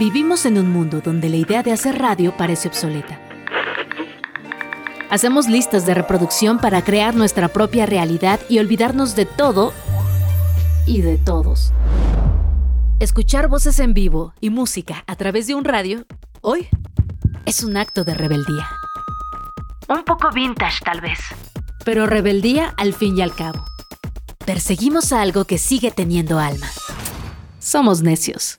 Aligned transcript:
Vivimos 0.00 0.46
en 0.46 0.56
un 0.56 0.70
mundo 0.70 1.02
donde 1.04 1.28
la 1.28 1.36
idea 1.36 1.62
de 1.62 1.72
hacer 1.72 1.98
radio 1.98 2.34
parece 2.34 2.68
obsoleta. 2.68 3.20
Hacemos 5.10 5.46
listas 5.46 5.84
de 5.84 5.92
reproducción 5.92 6.58
para 6.58 6.82
crear 6.82 7.14
nuestra 7.14 7.48
propia 7.48 7.84
realidad 7.84 8.40
y 8.48 8.60
olvidarnos 8.60 9.14
de 9.14 9.26
todo 9.26 9.74
y 10.86 11.02
de 11.02 11.18
todos. 11.18 11.74
Escuchar 12.98 13.48
voces 13.48 13.78
en 13.78 13.92
vivo 13.92 14.32
y 14.40 14.48
música 14.48 15.04
a 15.06 15.16
través 15.16 15.46
de 15.46 15.54
un 15.54 15.64
radio, 15.64 16.06
hoy, 16.40 16.66
es 17.44 17.62
un 17.62 17.76
acto 17.76 18.02
de 18.02 18.14
rebeldía. 18.14 18.70
Un 19.86 20.02
poco 20.04 20.30
vintage 20.30 20.82
tal 20.82 21.02
vez. 21.02 21.18
Pero 21.84 22.06
rebeldía 22.06 22.72
al 22.78 22.94
fin 22.94 23.18
y 23.18 23.20
al 23.20 23.34
cabo. 23.34 23.66
Perseguimos 24.46 25.12
a 25.12 25.20
algo 25.20 25.44
que 25.44 25.58
sigue 25.58 25.90
teniendo 25.90 26.38
alma. 26.38 26.68
Somos 27.58 28.00
necios. 28.00 28.58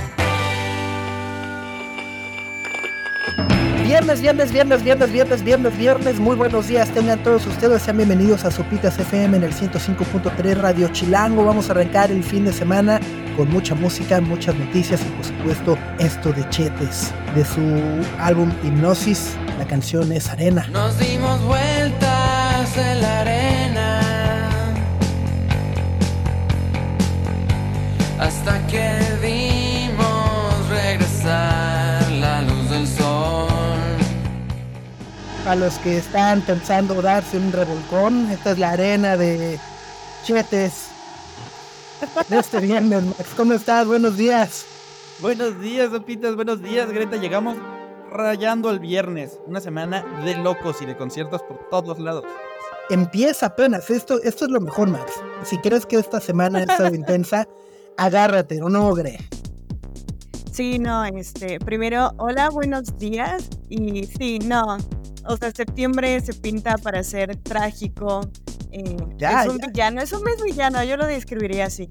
Viernes, 3.91 4.21
viernes, 4.21 4.53
viernes, 4.53 4.83
viernes, 4.83 5.11
viernes, 5.11 5.43
viernes, 5.43 5.77
viernes. 5.77 6.17
Muy 6.17 6.37
buenos 6.37 6.69
días, 6.69 6.89
tengan 6.91 7.21
todos 7.23 7.45
ustedes. 7.45 7.81
Sean 7.81 7.97
bienvenidos 7.97 8.45
a 8.45 8.49
Sopitas 8.49 8.97
FM 8.97 9.35
en 9.35 9.43
el 9.43 9.53
105.3 9.53 10.55
Radio 10.55 10.87
Chilango. 10.93 11.43
Vamos 11.43 11.67
a 11.67 11.73
arrancar 11.73 12.09
el 12.09 12.23
fin 12.23 12.45
de 12.45 12.53
semana 12.53 13.01
con 13.35 13.49
mucha 13.51 13.75
música, 13.75 14.21
muchas 14.21 14.55
noticias 14.55 15.01
y 15.01 15.09
por 15.09 15.25
supuesto 15.25 15.77
esto 15.99 16.31
de 16.31 16.47
Chetes. 16.47 17.13
De 17.35 17.43
su 17.43 17.59
álbum 18.17 18.49
Hipnosis, 18.63 19.35
la 19.59 19.65
canción 19.67 20.09
es 20.13 20.29
Arena. 20.29 20.65
Nos 20.71 20.97
dimos 20.97 21.43
vueltas 21.43 22.77
en 22.77 23.01
la 23.01 23.19
arena 23.19 24.11
hasta 28.21 28.50
A 35.51 35.55
los 35.57 35.77
que 35.79 35.97
están 35.97 36.39
pensando 36.43 37.01
darse 37.01 37.35
un 37.35 37.51
revolcón, 37.51 38.31
esta 38.31 38.51
es 38.51 38.57
la 38.57 38.69
arena 38.69 39.17
de 39.17 39.59
Chetes. 40.23 40.87
De 42.29 42.39
este 42.39 42.61
viernes, 42.61 43.03
Max. 43.03 43.25
¿Cómo 43.35 43.51
estás? 43.51 43.85
Buenos 43.85 44.15
días. 44.15 44.65
Buenos 45.19 45.59
días, 45.59 45.91
Sopitas, 45.91 46.37
buenos 46.37 46.63
días, 46.63 46.89
Greta. 46.89 47.17
Llegamos 47.17 47.57
rayando 48.09 48.69
el 48.69 48.79
viernes. 48.79 49.39
Una 49.45 49.59
semana 49.59 50.05
de 50.23 50.35
locos 50.35 50.81
y 50.81 50.85
de 50.85 50.95
conciertos 50.95 51.41
por 51.41 51.67
todos 51.69 51.99
lados. 51.99 52.23
Empieza 52.89 53.47
apenas. 53.47 53.89
Esto, 53.89 54.23
esto 54.23 54.45
es 54.45 54.51
lo 54.51 54.61
mejor, 54.61 54.87
Max. 54.87 55.11
Si 55.43 55.57
quieres 55.57 55.85
que 55.85 55.97
esta 55.97 56.21
semana 56.21 56.59
ha 56.59 56.61
estado 56.61 56.95
intensa, 56.95 57.45
agárrate, 57.97 58.61
¿o 58.61 58.69
no, 58.69 58.93
Gre? 58.93 59.17
Sí, 60.49 60.79
no, 60.79 61.03
este, 61.03 61.59
primero, 61.59 62.13
hola, 62.19 62.49
buenos 62.51 62.97
días. 62.97 63.49
Y 63.67 64.05
sí, 64.05 64.39
no, 64.39 64.77
o 65.27 65.37
sea, 65.37 65.51
septiembre 65.51 66.19
se 66.21 66.33
pinta 66.33 66.77
para 66.77 67.03
ser 67.03 67.35
trágico. 67.37 68.21
eh, 68.71 68.95
Ya, 69.17 69.43
es 69.43 69.49
un 69.49 69.59
ya. 69.59 69.67
villano, 69.67 70.01
es 70.01 70.11
un 70.13 70.23
mes 70.23 70.41
villano, 70.43 70.83
yo 70.83 70.97
lo 70.97 71.05
describiría 71.05 71.65
así. 71.65 71.87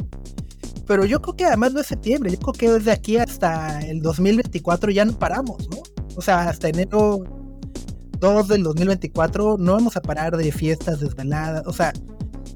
Pero 0.87 1.05
yo 1.05 1.21
creo 1.23 1.37
que 1.37 1.45
además 1.45 1.73
no 1.73 1.81
es 1.81 1.87
septiembre. 1.87 2.31
Yo 2.33 2.39
creo 2.39 2.53
que 2.55 2.71
desde 2.79 2.91
aquí 2.91 3.17
hasta 3.17 3.81
el 3.81 4.01
2024 4.03 4.91
ya 4.91 5.05
no 5.05 5.17
paramos, 5.19 5.69
¿no? 5.71 5.83
O 6.17 6.23
sea, 6.23 6.49
hasta 6.49 6.69
enero 6.69 7.23
2 8.19 8.49
del 8.49 8.63
2024 8.65 9.57
no 9.59 9.73
vamos 9.75 9.97
a 9.97 10.01
parar 10.03 10.37
de 10.37 10.51
fiestas 10.51 10.99
desveladas. 11.01 11.65
O 11.67 11.73
sea, 11.73 11.93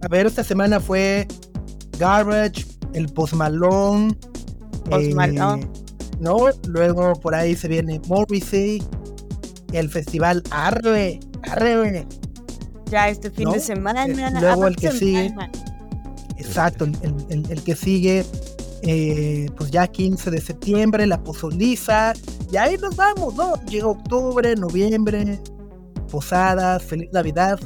a 0.03 0.09
ver, 0.09 0.27
esta 0.27 0.43
semana 0.43 0.81
fue 0.81 1.29
Garbage, 1.99 2.67
el 2.93 3.07
Post 3.07 3.35
Malone. 3.35 4.17
Post 4.91 5.13
Malone. 5.13 5.69
¿No? 6.19 6.39
Luego 6.69 7.13
por 7.21 7.35
ahí 7.37 7.55
se 7.55 7.69
viene 7.69 8.01
Morrissey, 8.09 8.83
el 9.75 9.89
festival 9.91 10.43
Arre, 10.51 11.21
Arre. 11.43 12.07
Ya 12.91 13.09
este 13.09 13.31
fin 13.31 13.45
¿No? 13.45 13.53
de 13.53 13.61
semana. 13.61 14.07
Eh, 14.07 14.15
luego 14.41 14.67
el 14.67 14.77
que 14.77 14.91
sigue. 14.93 15.29
semana. 15.29 15.51
Exacto, 16.37 16.85
el, 16.85 16.97
el- 17.31 17.51
el 17.51 17.63
que 17.63 17.75
sigue, 17.77 18.25
eh, 18.83 19.47
pues 19.57 19.71
ya 19.71 19.87
15 19.87 20.31
de 20.31 20.41
septiembre, 20.41 21.07
la 21.07 21.23
pozoliza, 21.23 22.13
y 22.53 22.57
ahí 22.57 22.77
nos 22.77 22.97
vamos, 22.97 23.35
¿no? 23.35 23.55
Llega 23.67 23.87
octubre, 23.87 24.55
noviembre, 24.57 25.41
posadas, 26.11 26.83
feliz 26.83 27.09
Navidad. 27.13 27.59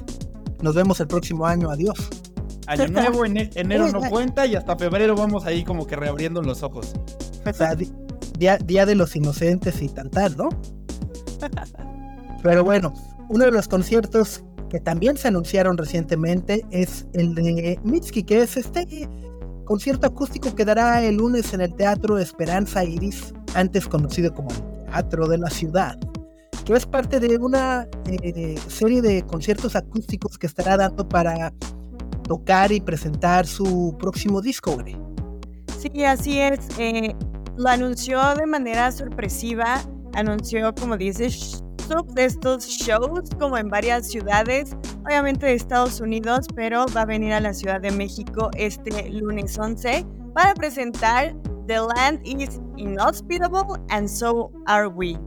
Nos 0.62 0.74
vemos 0.74 1.00
el 1.00 1.08
próximo 1.08 1.46
año, 1.46 1.70
adiós. 1.70 1.98
Año 2.66 2.86
nuevo, 2.92 3.24
ene- 3.26 3.50
enero 3.54 3.90
no 3.90 4.00
cuenta 4.10 4.46
y 4.46 4.54
hasta 4.54 4.76
febrero 4.76 5.16
vamos 5.16 5.44
ahí 5.46 5.64
como 5.64 5.86
que 5.86 5.96
reabriendo 5.96 6.42
los 6.42 6.62
ojos. 6.62 6.92
O 7.46 7.52
sea, 7.52 7.74
día, 8.38 8.58
día 8.58 8.84
de 8.86 8.94
los 8.94 9.16
inocentes 9.16 9.80
y 9.82 9.88
tan 9.88 10.10
tal, 10.10 10.36
¿no? 10.36 10.48
Pero 12.42 12.64
bueno, 12.64 12.94
uno 13.28 13.44
de 13.44 13.50
los 13.50 13.68
conciertos 13.68 14.44
que 14.68 14.80
también 14.80 15.16
se 15.16 15.28
anunciaron 15.28 15.76
recientemente 15.76 16.64
es 16.70 17.06
el 17.14 17.34
de 17.34 17.78
Mitski, 17.82 18.22
que 18.22 18.42
es 18.42 18.56
este 18.56 19.08
concierto 19.64 20.06
acústico 20.06 20.54
que 20.54 20.64
dará 20.64 21.02
el 21.04 21.16
lunes 21.16 21.52
en 21.52 21.60
el 21.60 21.74
Teatro 21.74 22.18
Esperanza 22.18 22.84
Iris, 22.84 23.34
antes 23.54 23.86
conocido 23.86 24.32
como 24.32 24.48
Teatro 24.86 25.26
de 25.26 25.38
la 25.38 25.50
Ciudad, 25.50 25.98
que 26.64 26.74
es 26.74 26.86
parte 26.86 27.20
de 27.20 27.36
una 27.38 27.86
eh, 28.06 28.58
serie 28.68 29.02
de 29.02 29.22
conciertos 29.22 29.76
acústicos 29.76 30.38
que 30.38 30.46
estará 30.46 30.76
dando 30.76 31.08
para 31.08 31.52
tocar 32.24 32.72
y 32.72 32.80
presentar 32.80 33.46
su 33.46 33.96
próximo 33.98 34.40
disco, 34.40 34.74
güey. 34.74 34.96
Sí, 35.78 36.04
así 36.04 36.38
es. 36.40 36.60
eh, 36.78 37.14
lo 37.56 37.68
anunció 37.68 38.20
de 38.36 38.46
manera 38.46 38.90
sorpresiva. 38.92 39.80
Anunció, 40.14 40.74
como 40.74 40.96
dices, 40.96 41.62
de 41.88 42.24
estos 42.26 42.66
shows 42.66 43.30
como 43.38 43.56
en 43.56 43.70
varias 43.70 44.08
ciudades, 44.08 44.76
obviamente 45.06 45.46
de 45.46 45.54
Estados 45.54 46.00
Unidos, 46.00 46.46
pero 46.54 46.84
va 46.94 47.02
a 47.02 47.06
venir 47.06 47.32
a 47.32 47.40
la 47.40 47.54
Ciudad 47.54 47.80
de 47.80 47.90
México 47.90 48.50
este 48.58 49.10
lunes 49.10 49.58
11 49.58 50.04
para 50.34 50.52
presentar 50.52 51.34
The 51.66 51.78
Land 51.78 52.20
is 52.26 52.60
Inhospitable 52.76 53.82
and 53.88 54.06
So 54.06 54.52
Are 54.66 54.88
We. 54.88 55.18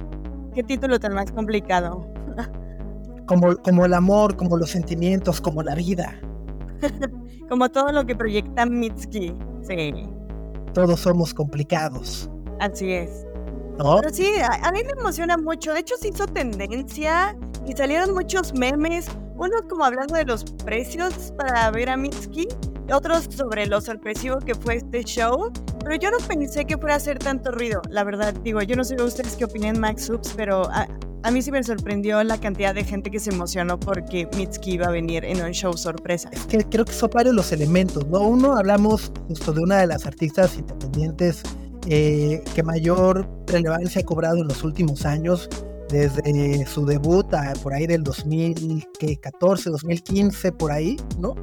Qué 0.54 0.62
título 0.62 1.00
tan 1.00 1.16
más 1.16 1.32
complicado. 1.32 2.08
Como, 3.26 3.56
como 3.58 3.86
el 3.86 3.94
amor, 3.94 4.36
como 4.36 4.58
los 4.58 4.72
sentimientos, 4.72 5.40
como 5.40 5.64
la 5.64 5.74
vida. 5.76 6.20
Como 7.50 7.70
todo 7.70 7.92
lo 7.92 8.06
que 8.06 8.16
proyecta 8.16 8.66
Mitski. 8.66 9.34
Sí, 9.62 9.94
Todos 10.74 11.00
somos 11.00 11.34
complicados, 11.34 12.30
así 12.60 12.92
es. 12.92 13.26
¿No? 13.78 13.98
Pero 14.02 14.14
sí, 14.14 14.28
a, 14.42 14.68
a 14.68 14.72
mí 14.72 14.80
me 14.84 15.00
emociona 15.00 15.38
mucho. 15.38 15.74
De 15.74 15.80
hecho, 15.80 15.96
se 15.98 16.10
hizo 16.10 16.26
tendencia 16.28 17.38
y 17.68 17.74
salieron 17.74 18.14
muchos 18.14 18.54
memes. 18.54 19.08
Unos 19.36 19.64
como 19.70 19.84
hablando 19.84 20.16
de 20.16 20.26
los 20.26 20.44
precios 20.44 21.34
para 21.38 21.72
ver 21.72 21.90
a 21.90 21.98
Mitski, 21.98 22.48
otros 22.94 23.28
sobre 23.36 23.66
lo 23.66 23.82
sorpresivo 23.82 24.40
que 24.40 24.54
fue 24.54 24.76
este 24.76 25.04
show. 25.04 25.52
Pero 25.84 25.96
yo 25.96 26.12
no 26.12 26.18
pensé 26.28 26.66
que 26.66 26.78
fuera 26.78 26.96
a 26.96 26.98
hacer 26.98 27.18
tanto 27.18 27.52
ruido, 27.52 27.82
la 27.90 28.04
verdad. 28.04 28.34
Digo, 28.44 28.62
yo 28.62 28.76
no 28.76 28.84
sé 28.84 29.02
ustedes 29.02 29.36
qué 29.36 29.46
opinan, 29.46 29.80
Max 29.80 30.06
Subs, 30.06 30.34
pero 30.36 30.70
a, 30.70 30.88
a 31.24 31.32
mí 31.32 31.42
sí 31.42 31.52
me 31.52 31.64
sorprendió 31.64 32.24
la 32.24 32.40
cantidad 32.40 32.76
de 32.76 32.84
gente 32.84 33.10
que 33.10 33.20
se 33.20 33.32
emocionó 33.32 33.80
porque 33.80 34.28
Mitski 34.38 34.74
iba 34.74 34.88
a 34.88 34.92
venir 34.92 35.26
en 35.26 35.42
un 35.42 35.52
show 35.52 35.76
sorpresa. 35.76 36.30
Es 36.32 36.46
que 36.46 36.64
creo 36.64 36.86
que 36.86 36.94
son 36.94 37.10
varios 37.12 37.34
los 37.34 37.52
elementos, 37.52 38.06
¿no? 38.08 38.20
Uno, 38.22 38.56
hablamos 38.56 39.12
justo 39.28 39.54
de 39.54 39.62
una 39.62 39.78
de 39.78 39.88
las 39.88 40.06
artistas 40.06 40.56
independientes 40.58 41.44
eh, 41.88 42.44
que 42.54 42.64
mayor 42.64 43.28
relevancia 43.48 44.02
ha 44.02 44.06
cobrado 44.06 44.38
en 44.38 44.48
los 44.48 44.64
últimos 44.64 45.06
años, 45.06 45.50
desde 45.90 46.66
su 46.68 46.86
debut 46.86 47.34
a 47.34 47.54
por 47.62 47.74
ahí 47.74 47.86
del 47.86 48.04
2014, 48.04 49.70
2015, 49.70 50.52
por 50.54 50.72
ahí, 50.72 50.96
¿no? 51.20 51.36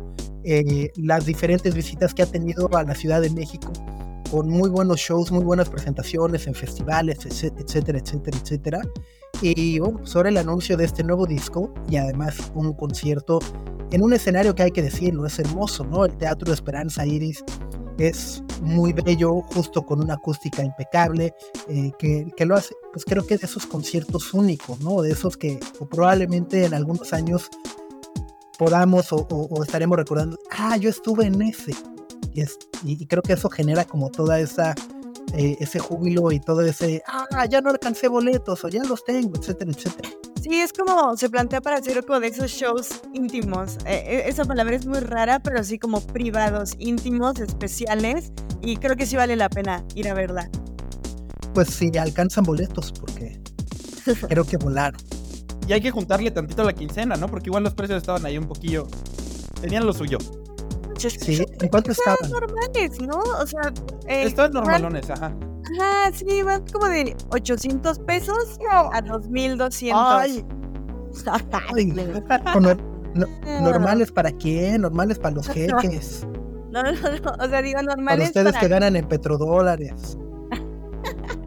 Eh, 0.44 0.90
las 0.96 1.26
diferentes 1.26 1.75
visitas 1.75 2.14
que 2.14 2.23
ha 2.23 2.26
tenido 2.26 2.75
a 2.75 2.82
la 2.82 2.94
Ciudad 2.94 3.20
de 3.20 3.29
México 3.31 3.73
con 4.31 4.49
muy 4.49 4.69
buenos 4.69 5.00
shows, 5.00 5.31
muy 5.32 5.44
buenas 5.44 5.69
presentaciones 5.69 6.46
en 6.46 6.55
festivales, 6.55 7.19
etc- 7.26 7.55
etcétera, 7.58 7.99
etcétera, 7.99 8.38
etcétera. 8.43 8.81
Y 9.43 9.79
bueno, 9.79 9.99
pues 9.99 10.14
ahora 10.17 10.29
el 10.29 10.37
anuncio 10.37 10.76
de 10.76 10.85
este 10.85 11.02
nuevo 11.05 11.26
disco 11.26 11.73
y 11.88 11.96
además 11.96 12.37
un 12.55 12.73
concierto 12.73 13.40
en 13.90 14.02
un 14.02 14.12
escenario 14.12 14.55
que 14.55 14.64
hay 14.64 14.70
que 14.70 14.82
decirlo, 14.82 15.26
es 15.26 15.38
hermoso, 15.38 15.85
¿no? 15.85 16.05
El 16.05 16.17
Teatro 16.17 16.52
Esperanza 16.52 17.06
Iris 17.06 17.43
es 17.99 18.43
muy 18.62 18.93
bello, 18.93 19.41
justo 19.43 19.85
con 19.85 20.00
una 20.00 20.15
acústica 20.15 20.62
impecable, 20.62 21.35
eh, 21.69 21.91
que, 21.99 22.31
que 22.37 22.47
lo 22.47 22.55
hace, 22.56 22.75
pues 22.93 23.05
creo 23.05 23.27
que 23.27 23.37
de 23.37 23.47
esos 23.47 23.67
conciertos 23.67 24.33
únicos, 24.33 24.81
¿no? 24.81 25.03
De 25.03 25.11
esos 25.11 25.37
que 25.37 25.59
probablemente 25.91 26.65
en 26.65 26.75
algunos 26.75 27.12
años 27.12 27.49
podamos 28.59 29.09
o, 29.12 29.62
estaremos 29.62 29.97
recordando, 29.99 30.39
ah, 30.50 30.77
yo 30.77 30.91
estuve 30.91 31.27
en 31.27 31.41
ese. 31.43 31.73
Y, 32.35 32.41
es- 32.43 32.59
y 32.85 33.06
creo 33.06 33.23
que 33.23 33.33
eso 33.35 33.49
genera 33.49 33.85
como 33.85 34.11
toda 34.11 34.39
esa 34.41 34.75
eh, 35.35 35.56
ese 35.61 35.79
júbilo 35.79 36.33
y 36.33 36.41
todo 36.41 36.62
ese, 36.62 37.03
ah, 37.06 37.45
ya 37.47 37.61
no 37.61 37.69
alcancé 37.71 38.09
boletos 38.09 38.65
o 38.65 38.69
ya 38.69 38.83
los 38.85 39.05
tengo, 39.05 39.37
etcétera, 39.39 39.71
etcétera. 39.73 40.09
Sí, 40.49 40.61
es 40.61 40.73
como 40.73 41.15
se 41.15 41.29
plantea 41.29 41.61
para 41.61 41.77
hacer 41.77 42.03
como 42.06 42.21
de 42.21 42.29
esos 42.29 42.50
shows 42.50 43.03
íntimos. 43.12 43.77
Eh, 43.85 44.03
eh, 44.06 44.23
esa 44.29 44.47
palabra 44.47 44.77
es 44.77 44.87
muy 44.87 45.00
rara, 45.00 45.41
pero 45.41 45.62
sí 45.62 45.79
como 45.79 46.00
privados, 46.00 46.73
íntimos, 46.79 47.39
especiales. 47.39 48.33
Y 48.62 48.79
creo 48.79 48.97
que 48.97 49.05
sí 49.05 49.17
vale 49.17 49.37
la 49.37 49.50
pena 49.50 49.85
ir 49.95 50.09
a 50.09 50.15
verla. 50.15 50.49
Pues 51.53 51.69
sí, 51.69 51.91
alcanzan 51.99 52.45
boletos 52.45 52.93
porque 52.93 53.39
creo 54.29 54.45
que 54.45 54.56
volaron. 54.56 54.99
Y 55.67 55.75
hay 55.75 55.83
que 55.83 55.91
juntarle 55.91 56.31
tantito 56.31 56.62
a 56.62 56.65
la 56.65 56.73
quincena, 56.73 57.17
¿no? 57.17 57.29
Porque 57.29 57.50
igual 57.50 57.65
los 57.65 57.75
precios 57.75 57.99
estaban 57.99 58.25
ahí 58.25 58.39
un 58.39 58.49
poquillo. 58.49 58.87
Tenían 59.61 59.85
lo 59.85 59.93
suyo. 59.93 60.17
Sí, 60.97 61.45
¿en 61.61 61.69
cuánto 61.69 61.91
estaban? 61.93 62.31
normales, 62.31 63.00
¿no? 63.03 63.19
O 63.19 63.47
sea, 63.47 63.71
eh, 64.06 64.23
Estaban 64.25 64.53
normalones, 64.53 65.11
ajá. 65.11 65.37
Ajá, 65.81 66.12
sí, 66.12 66.43
van 66.43 66.65
como 66.73 66.87
de 66.87 67.17
800 67.31 67.99
pesos 68.00 68.59
a 68.93 69.00
2200. 69.03 69.97
Ay, 70.03 70.44
ay, 71.75 71.87
no- 73.15 73.26
normales 73.62 74.12
para 74.12 74.31
quién, 74.32 74.82
normales 74.82 75.19
para 75.19 75.35
los 75.37 75.49
jeques, 75.82 76.26
No, 76.70 76.82
no, 76.82 76.93
no. 76.93 77.44
O 77.44 77.49
sea, 77.49 77.62
digo 77.62 77.75
para 77.81 77.82
normales 77.97 78.29
ustedes 78.29 78.53
para- 78.53 78.61
que 78.61 78.69
ganan 78.69 78.97
en 78.97 79.06
petrodólares. 79.09 80.17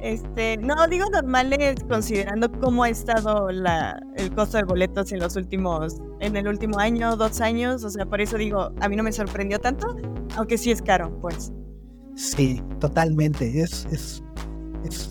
Este, 0.00 0.56
no, 0.56 0.88
digo 0.88 1.04
normales 1.12 1.76
considerando 1.88 2.50
cómo 2.60 2.82
ha 2.82 2.88
estado 2.88 3.50
la, 3.52 4.02
el 4.16 4.34
costo 4.34 4.56
de 4.56 4.64
boletos 4.64 5.12
en 5.12 5.20
los 5.20 5.36
últimos, 5.36 5.98
en 6.18 6.34
el 6.34 6.48
último 6.48 6.80
año, 6.80 7.14
dos 7.14 7.40
años, 7.40 7.84
o 7.84 7.90
sea, 7.90 8.04
por 8.04 8.20
eso 8.20 8.36
digo, 8.36 8.72
a 8.80 8.88
mí 8.88 8.96
no 8.96 9.04
me 9.04 9.12
sorprendió 9.12 9.60
tanto, 9.60 9.94
aunque 10.36 10.58
sí 10.58 10.72
es 10.72 10.82
caro, 10.82 11.16
pues. 11.20 11.52
Sí, 12.14 12.62
totalmente. 12.80 13.60
Es, 13.62 13.86
es, 13.90 14.22
es- 14.84 15.10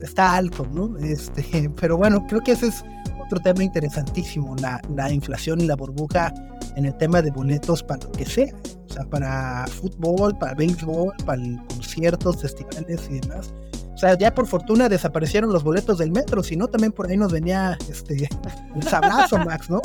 está 0.00 0.36
alto, 0.36 0.66
¿no? 0.72 0.96
Este, 0.98 1.70
pero 1.80 1.96
bueno, 1.96 2.26
creo 2.28 2.40
que 2.40 2.52
ese 2.52 2.68
es 2.68 2.84
otro 3.24 3.40
tema 3.40 3.64
interesantísimo, 3.64 4.54
la, 4.56 4.80
la 4.94 5.10
inflación 5.10 5.60
y 5.60 5.66
la 5.66 5.76
burbuja 5.76 6.32
en 6.76 6.84
el 6.84 6.96
tema 6.98 7.22
de 7.22 7.30
boletos 7.30 7.82
para 7.82 8.04
lo 8.04 8.12
que 8.12 8.26
sea. 8.26 8.52
O 8.88 8.92
sea, 8.92 9.04
para 9.06 9.66
fútbol, 9.66 10.36
para 10.38 10.54
béisbol, 10.54 11.12
para 11.24 11.42
conciertos, 11.68 12.40
festivales 12.42 13.08
y 13.10 13.20
demás. 13.20 13.52
O 13.94 13.96
sea, 13.96 14.18
ya 14.18 14.34
por 14.34 14.46
fortuna 14.46 14.88
desaparecieron 14.88 15.52
los 15.52 15.62
boletos 15.64 15.98
del 15.98 16.10
metro, 16.10 16.42
si 16.42 16.56
no 16.56 16.66
también 16.68 16.92
por 16.92 17.06
ahí 17.08 17.16
nos 17.16 17.32
venía 17.32 17.78
este 17.88 18.28
un 18.74 18.82
sablazo, 18.82 19.38
Max, 19.44 19.70
¿no? 19.70 19.80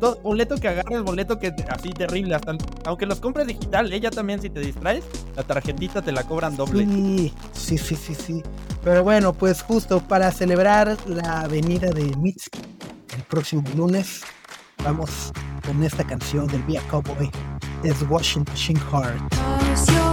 Todo, 0.00 0.20
boleto 0.22 0.56
que 0.56 0.68
agarres, 0.68 1.02
boleto 1.02 1.38
que 1.38 1.54
así 1.68 1.90
terrible. 1.90 2.34
Hasta, 2.34 2.56
aunque 2.84 3.06
los 3.06 3.20
compres 3.20 3.46
digital, 3.46 3.92
ella 3.92 4.10
también 4.10 4.40
si 4.40 4.50
te 4.50 4.60
distraes, 4.60 5.04
la 5.36 5.42
tarjetita 5.42 6.02
te 6.02 6.12
la 6.12 6.24
cobran 6.24 6.56
doble. 6.56 6.84
Sí, 6.84 7.32
sí, 7.52 7.78
sí, 7.78 7.96
sí, 7.96 8.14
sí. 8.14 8.42
Pero 8.82 9.02
bueno, 9.02 9.32
pues 9.32 9.62
justo 9.62 10.00
para 10.00 10.30
celebrar 10.30 10.96
la 11.06 11.46
venida 11.48 11.90
de 11.90 12.14
Mitski 12.16 12.60
el 13.16 13.22
próximo 13.24 13.62
lunes, 13.76 14.22
vamos 14.82 15.32
con 15.64 15.82
esta 15.82 16.04
canción 16.04 16.46
del 16.48 16.62
Via 16.64 16.82
Cowboy, 16.90 17.30
es 17.82 18.02
Washing 18.08 18.44
Machine 18.48 18.80
Heart. 18.90 20.03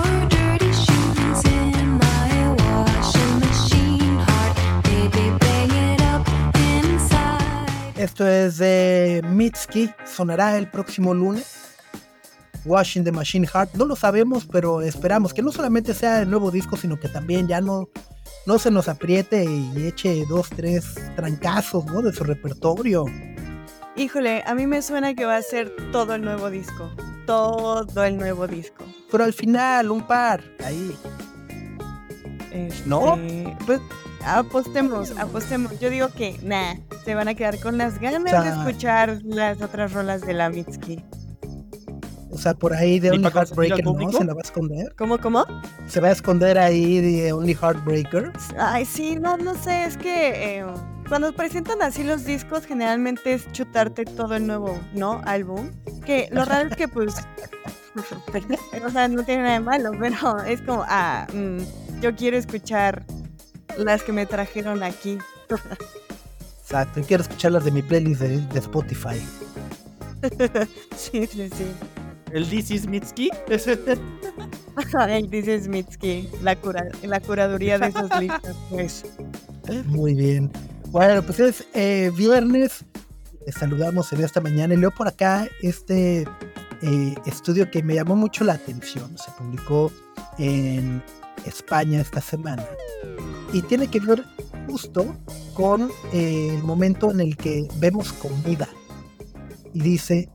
Esto 8.01 8.27
es 8.27 8.57
de 8.57 9.21
Mitski, 9.30 9.92
sonará 10.06 10.57
el 10.57 10.68
próximo 10.68 11.13
lunes. 11.13 11.75
Washing 12.65 13.03
the 13.03 13.12
Machine 13.12 13.45
Heart, 13.45 13.75
no 13.75 13.86
lo 13.86 13.95
sabemos, 13.95 14.48
pero 14.51 14.81
esperamos 14.81 15.36
que 15.36 15.44
no 15.44 15.51
solamente 15.51 15.94
sea 15.94 16.24
el 16.24 16.31
nuevo 16.31 16.50
disco, 16.50 16.75
sino 16.77 17.00
que 17.00 17.09
también 17.09 17.48
ya 17.48 17.62
no, 17.62 17.89
no 18.48 18.57
se 18.57 18.71
nos 18.71 18.88
apriete 18.88 19.45
y 19.45 19.86
eche 19.86 20.25
dos, 20.27 20.50
tres 20.50 20.95
trancazos 21.15 21.86
¿no? 21.86 22.01
de 22.01 22.12
su 22.12 22.24
repertorio. 22.24 23.06
Híjole, 23.95 24.44
a 24.48 24.56
mí 24.56 24.65
me 24.65 24.81
suena 24.81 25.13
que 25.13 25.25
va 25.25 25.36
a 25.36 25.42
ser 25.44 25.71
todo 25.92 26.15
el 26.15 26.24
nuevo 26.24 26.50
disco, 26.50 26.89
todo 27.27 28.03
el 28.03 28.18
nuevo 28.18 28.48
disco. 28.48 28.83
Pero 29.12 29.25
al 29.25 29.33
final, 29.33 29.92
un 29.92 30.07
par, 30.07 30.44
ahí. 30.65 30.98
¿No? 32.88 33.15
Este, 33.15 33.56
Pues 33.68 33.80
apostemos, 34.26 35.12
apostemos. 35.18 35.80
Yo 35.80 35.90
digo 35.90 36.10
que, 36.10 36.38
nah, 36.44 36.76
se 37.04 37.16
van 37.16 37.28
a 37.28 37.36
quedar 37.36 37.60
con 37.60 37.78
las 37.78 38.00
ganas 38.00 38.24
de 38.24 38.50
escuchar 38.50 39.20
las 39.24 39.62
otras 39.62 39.94
rolas 39.94 40.22
de 40.22 40.34
la 40.34 40.50
Mitski. 40.50 41.04
O 42.32 42.38
sea, 42.38 42.54
por 42.54 42.74
ahí 42.74 43.00
de 43.00 43.10
¿Y 43.10 43.12
Only 43.12 43.30
Heartbreaker, 43.30 43.86
¿no? 43.86 44.12
Se 44.12 44.24
la 44.24 44.34
va 44.34 44.40
a 44.40 44.44
esconder. 44.44 44.96
¿Cómo, 44.98 45.18
cómo? 45.20 45.46
Se 45.88 46.00
va 46.00 46.08
a 46.08 46.12
esconder 46.12 46.58
ahí 46.58 47.02
de 47.02 47.34
Only 47.34 47.54
Heartbreaker. 47.54 48.32
Ay, 48.58 48.86
sí, 48.86 49.18
no, 49.18 49.36
no 49.38 49.54
sé, 49.56 49.84
es 49.84 49.98
que 49.98 50.60
eh, 50.60 50.66
cuando 51.10 51.34
presentan 51.34 51.82
así 51.82 52.04
los 52.04 52.24
discos, 52.24 52.66
generalmente 52.66 53.34
es 53.34 53.52
chutarte 53.52 54.06
todo 54.06 54.36
el 54.36 54.48
nuevo, 54.48 54.80
¿no? 54.94 55.22
Álbum. 55.26 55.72
Que 56.06 56.30
lo 56.32 56.46
raro 56.46 56.70
es 56.70 56.76
que, 56.78 56.88
pues, 56.88 57.16
o 58.86 58.90
sea, 58.90 59.10
no 59.10 59.24
tiene 59.24 59.44
nada 59.44 59.54
de 59.56 59.60
malo, 59.60 59.92
pero 60.00 60.40
es 60.46 60.62
como, 60.62 60.86
ah, 60.88 61.28
mm, 61.34 62.00
yo 62.02 62.16
quiero 62.16 62.38
escuchar 62.38 63.04
las 63.78 64.04
que 64.04 64.12
me 64.12 64.26
trajeron 64.26 64.84
aquí. 64.84 65.18
Exacto, 66.62 67.00
y 67.00 67.04
quiero 67.04 67.24
escucharlas 67.24 67.66
de 67.66 67.72
mi 67.72 67.82
playlist 67.82 68.22
de, 68.22 68.40
de 68.40 68.60
Spotify. 68.60 69.20
sí, 70.96 71.28
sí, 71.28 71.50
sí. 71.50 71.66
El 72.32 72.54
is 72.54 72.88
Mitski. 72.88 73.30
Ay, 74.98 75.28
dice 75.28 75.62
Smitsky, 75.62 76.30
la, 76.42 76.56
cura, 76.56 76.88
la 77.04 77.20
curaduría 77.20 77.78
de 77.78 77.88
esas 77.88 78.20
listas, 78.20 78.56
pues. 78.70 79.04
Muy 79.86 80.14
bien. 80.14 80.52
Bueno, 80.90 81.22
pues 81.24 81.40
es 81.40 81.68
eh, 81.74 82.12
viernes. 82.16 82.86
Les 83.46 83.56
saludamos 83.56 84.12
en 84.14 84.24
esta 84.24 84.40
mañana 84.40 84.74
y 84.74 84.78
leo 84.78 84.92
por 84.92 85.08
acá 85.08 85.48
este 85.62 86.28
eh, 86.82 87.16
estudio 87.26 87.70
que 87.70 87.84
me 87.84 87.96
llamó 87.96 88.16
mucho 88.16 88.44
la 88.44 88.54
atención. 88.54 89.18
Se 89.18 89.32
publicó 89.32 89.92
en 90.38 91.04
España 91.46 92.02
esta 92.02 92.22
semana 92.22 92.66
y 93.54 93.62
tiene 93.64 93.88
que 93.88 94.00
ver 94.00 94.24
justo 94.68 95.16
con 95.54 95.92
eh, 96.14 96.52
el 96.56 96.64
momento 96.64 97.12
en 97.12 97.20
el 97.20 97.36
que 97.38 97.68
vemos 97.78 98.14
comida. 98.14 98.70
Y 99.74 99.82
dice, 99.82 100.30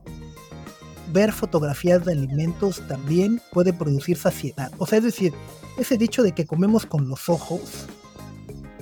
ver 1.11 1.31
fotografías 1.31 2.05
de 2.05 2.13
alimentos 2.13 2.81
también 2.87 3.41
puede 3.51 3.73
producir 3.73 4.17
saciedad. 4.17 4.71
O 4.77 4.85
sea, 4.85 4.99
es 4.99 5.03
decir, 5.05 5.33
ese 5.77 5.97
dicho 5.97 6.23
de 6.23 6.33
que 6.33 6.45
comemos 6.45 6.85
con 6.85 7.07
los 7.09 7.29
ojos 7.29 7.61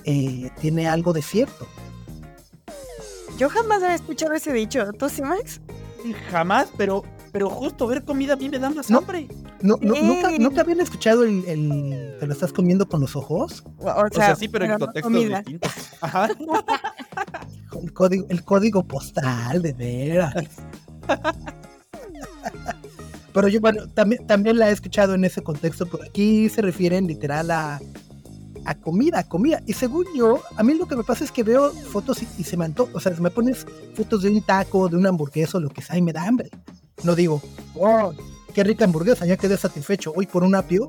eh, 0.04 0.50
tiene 0.60 0.88
algo 0.88 1.14
de 1.14 1.22
cierto. 1.22 1.68
Yo 3.38 3.50
jamás 3.50 3.84
había 3.84 3.96
escuchado 3.96 4.34
ese 4.34 4.54
dicho. 4.54 4.92
¿Tú 4.94 5.10
sí, 5.10 5.22
Max? 5.22 5.60
Jamás, 6.32 6.68
pero, 6.78 7.04
pero 7.32 7.50
justo 7.50 7.88
ver 7.88 8.06
comida 8.06 8.34
a 8.34 8.38
mí 8.38 8.48
me 8.50 8.60
da 8.60 8.70
más 8.70 8.90
No. 8.90 9.00
hambre. 9.00 9.28
No, 9.66 9.78
no- 9.82 9.96
nunca, 10.02 10.30
Sí. 10.30 10.38
nunca 10.40 10.62
habían 10.62 10.80
escuchado 10.82 11.24
el, 11.24 11.44
el- 11.46 12.18
¿Te 12.20 12.28
lo 12.28 12.34
estás 12.34 12.54
comiendo 12.54 12.88
con 12.88 13.02
los 13.02 13.16
ojos? 13.16 13.64
O, 13.80 13.90
O 13.90 14.08
sea, 14.14 14.36
sí, 14.36 14.48
pero 14.48 14.66
en 14.66 14.72
no 14.72 14.80
contextos 14.80 15.12
comida. 15.12 15.38
distintos. 15.40 15.72
Ajá. 16.02 16.30
El 17.82 17.92
código, 17.94 18.26
el 18.30 18.44
código 18.44 18.84
postal, 18.88 19.62
de 19.62 19.74
veras. 19.74 20.34
Pero 23.34 23.48
yo, 23.50 23.60
bueno, 23.60 23.88
también, 23.90 24.26
también 24.28 24.58
la 24.58 24.70
he 24.70 24.72
escuchado 24.72 25.14
en 25.14 25.26
ese 25.26 25.42
contexto, 25.42 25.86
pero 25.88 26.04
aquí 26.04 26.48
se 26.48 26.62
refieren 26.62 27.06
literal 27.08 27.52
a, 27.52 27.82
a 28.64 28.76
comida, 28.76 29.20
a 29.20 29.24
comida. 29.28 29.62
Y 29.66 29.74
según 29.74 30.06
yo, 30.16 30.42
a 30.56 30.64
mí 30.64 30.74
lo 30.74 30.88
que 30.88 30.96
me 30.96 31.04
pasa 31.04 31.26
es 31.26 31.32
que 31.32 31.44
veo 31.44 31.72
fotos 31.72 32.24
y, 32.24 32.28
y 32.38 32.44
se 32.46 32.56
me 32.56 32.64
antoja. 32.66 32.92
O 32.94 33.00
sea, 33.02 33.14
si 33.14 33.22
me 33.22 33.30
pones 33.30 33.66
fotos 33.94 34.22
de 34.24 34.30
un 34.30 34.42
taco, 34.42 34.88
de 34.88 34.96
una 34.96 35.10
hamburguesa 35.10 35.58
o 35.58 35.62
lo 35.62 35.70
que 35.70 35.82
sea, 35.82 35.98
y 35.98 36.02
me 36.02 36.14
da 36.14 36.24
hambre. 36.24 36.50
No 37.04 37.14
digo, 37.14 37.42
wow, 37.74 38.14
qué 38.56 38.64
rica 38.64 38.86
hamburguesa, 38.86 39.26
ya 39.28 39.38
quedé 39.38 39.58
satisfecho. 39.58 40.12
Hoy 40.16 40.26
por 40.26 40.44
un 40.44 40.56
apio. 40.56 40.88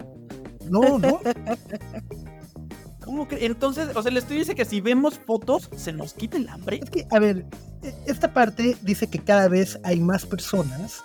No, 0.71 0.99
no. 0.99 1.21
¿Cómo 3.05 3.29
que? 3.29 3.45
Entonces, 3.47 3.89
o 3.95 4.03
sea, 4.03 4.11
el 4.11 4.17
estudio 4.17 4.41
dice 4.41 4.55
que 4.55 4.65
si 4.65 4.81
vemos 4.81 5.19
fotos, 5.19 5.69
se 5.77 5.93
nos 5.93 6.13
quita 6.15 6.37
el 6.39 6.49
hambre. 6.49 6.81
Es 6.83 6.91
que, 6.91 7.07
a 7.11 7.19
ver, 7.19 7.45
e- 7.83 7.95
esta 8.07 8.33
parte 8.33 8.77
dice 8.83 9.07
que 9.09 9.19
cada 9.21 9.49
vez 9.49 9.79
hay 9.85 10.01
más 10.01 10.27
personas 10.27 11.05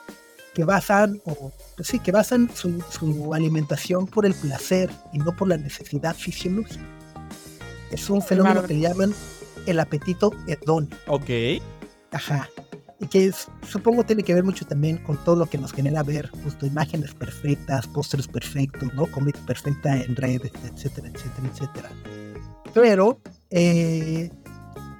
que 0.56 0.64
basan, 0.64 1.22
o 1.26 1.52
pues 1.76 1.88
sí, 1.88 2.00
que 2.00 2.12
basan 2.12 2.50
su, 2.54 2.84
su 2.90 3.34
alimentación 3.34 4.06
por 4.08 4.26
el 4.26 4.34
placer 4.34 4.90
y 5.14 5.20
no 5.20 5.36
por 5.36 5.48
la 5.48 5.58
necesidad 5.58 6.16
fisiológica. 6.16 6.84
Es 7.92 8.10
un 8.10 8.22
fenómeno 8.22 8.54
Claro. 8.62 8.68
que 8.68 8.74
le 8.74 8.80
llaman 8.82 9.14
el 9.68 9.80
apetito 9.80 10.32
hedónico. 10.48 10.96
Ok. 11.08 11.30
Ajá. 12.12 12.50
Y 13.02 13.08
que 13.08 13.32
supongo 13.68 14.04
tiene 14.04 14.22
que 14.22 14.34
ver 14.36 14.44
mucho 14.44 14.64
también 14.64 14.98
con 15.00 15.18
todo 15.24 15.36
lo 15.36 15.48
que 15.48 15.58
nos 15.58 15.74
genera 15.74 16.04
ver 16.04 16.30
justo 16.30 16.68
imágenes 16.68 17.16
perfectas, 17.16 17.88
pósteres 17.88 18.28
perfectos, 18.28 18.94
¿no? 18.94 19.08
Perfecta 19.48 19.98
en 19.98 20.16
redes, 20.16 20.52
etcétera, 20.64 21.10
etcétera, 21.10 21.50
etcétera. 21.52 21.90
Pero 22.76 23.20
eh, 23.50 24.30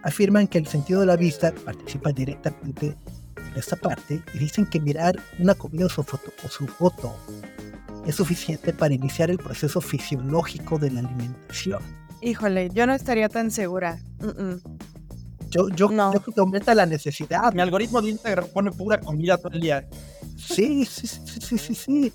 afirman 0.04 0.48
que 0.48 0.58
el 0.58 0.66
sentido 0.66 1.02
de 1.02 1.06
la 1.06 1.16
vista 1.16 1.54
participa 1.64 2.12
directamente 2.12 2.98
en 3.38 3.56
esta 3.56 3.76
parte 3.76 4.24
y 4.34 4.40
dicen 4.40 4.66
que 4.66 4.80
mirar 4.80 5.20
una 5.38 5.54
comida 5.54 5.86
o 5.86 5.90
su 5.90 6.02
foto, 6.02 6.32
o 6.44 6.48
su 6.50 6.66
foto 6.66 7.16
es 8.08 8.16
suficiente 8.16 8.74
para 8.74 8.96
iniciar 8.96 9.30
el 9.30 9.38
proceso 9.38 9.80
fisiológico 9.80 10.80
de 10.80 10.90
la 10.90 11.02
alimentación. 11.02 11.84
Híjole, 12.22 12.70
yo 12.74 12.86
no 12.86 12.94
estaría 12.94 13.30
tan 13.30 13.52
segura. 13.52 14.00
Yo, 15.52 15.70
yo, 15.70 15.90
No. 15.92 16.14
yo 16.14 16.22
creo 16.22 16.34
que 16.34 16.40
aumenta 16.42 16.74
la 16.74 16.86
necesidad. 16.86 17.54
Mi 17.54 17.62
algoritmo 17.62 18.02
de 18.02 18.10
Instagram 18.10 18.48
pone 18.54 18.72
pura 18.72 19.00
comida 19.00 19.38
todo 19.38 19.54
el 19.54 19.62
día. 19.62 19.88
Sí, 20.38 20.86
sí, 20.86 21.08
sí, 21.08 21.20
sí, 21.42 21.58
sí, 21.58 21.76
sí. 21.76 22.14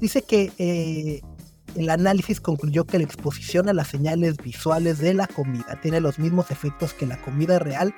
Dice 0.00 0.22
que 0.22 0.52
eh, 0.58 1.22
el 1.74 1.88
análisis 1.90 2.40
concluyó 2.40 2.84
que 2.84 2.98
la 2.98 3.04
exposición 3.04 3.68
a 3.68 3.72
las 3.72 3.88
señales 3.88 4.36
visuales 4.36 4.98
de 4.98 5.14
la 5.14 5.26
comida 5.26 5.78
tiene 5.82 6.00
los 6.00 6.18
mismos 6.18 6.50
efectos 6.50 6.92
que 6.92 7.06
la 7.06 7.20
comida 7.22 7.58
real 7.58 7.94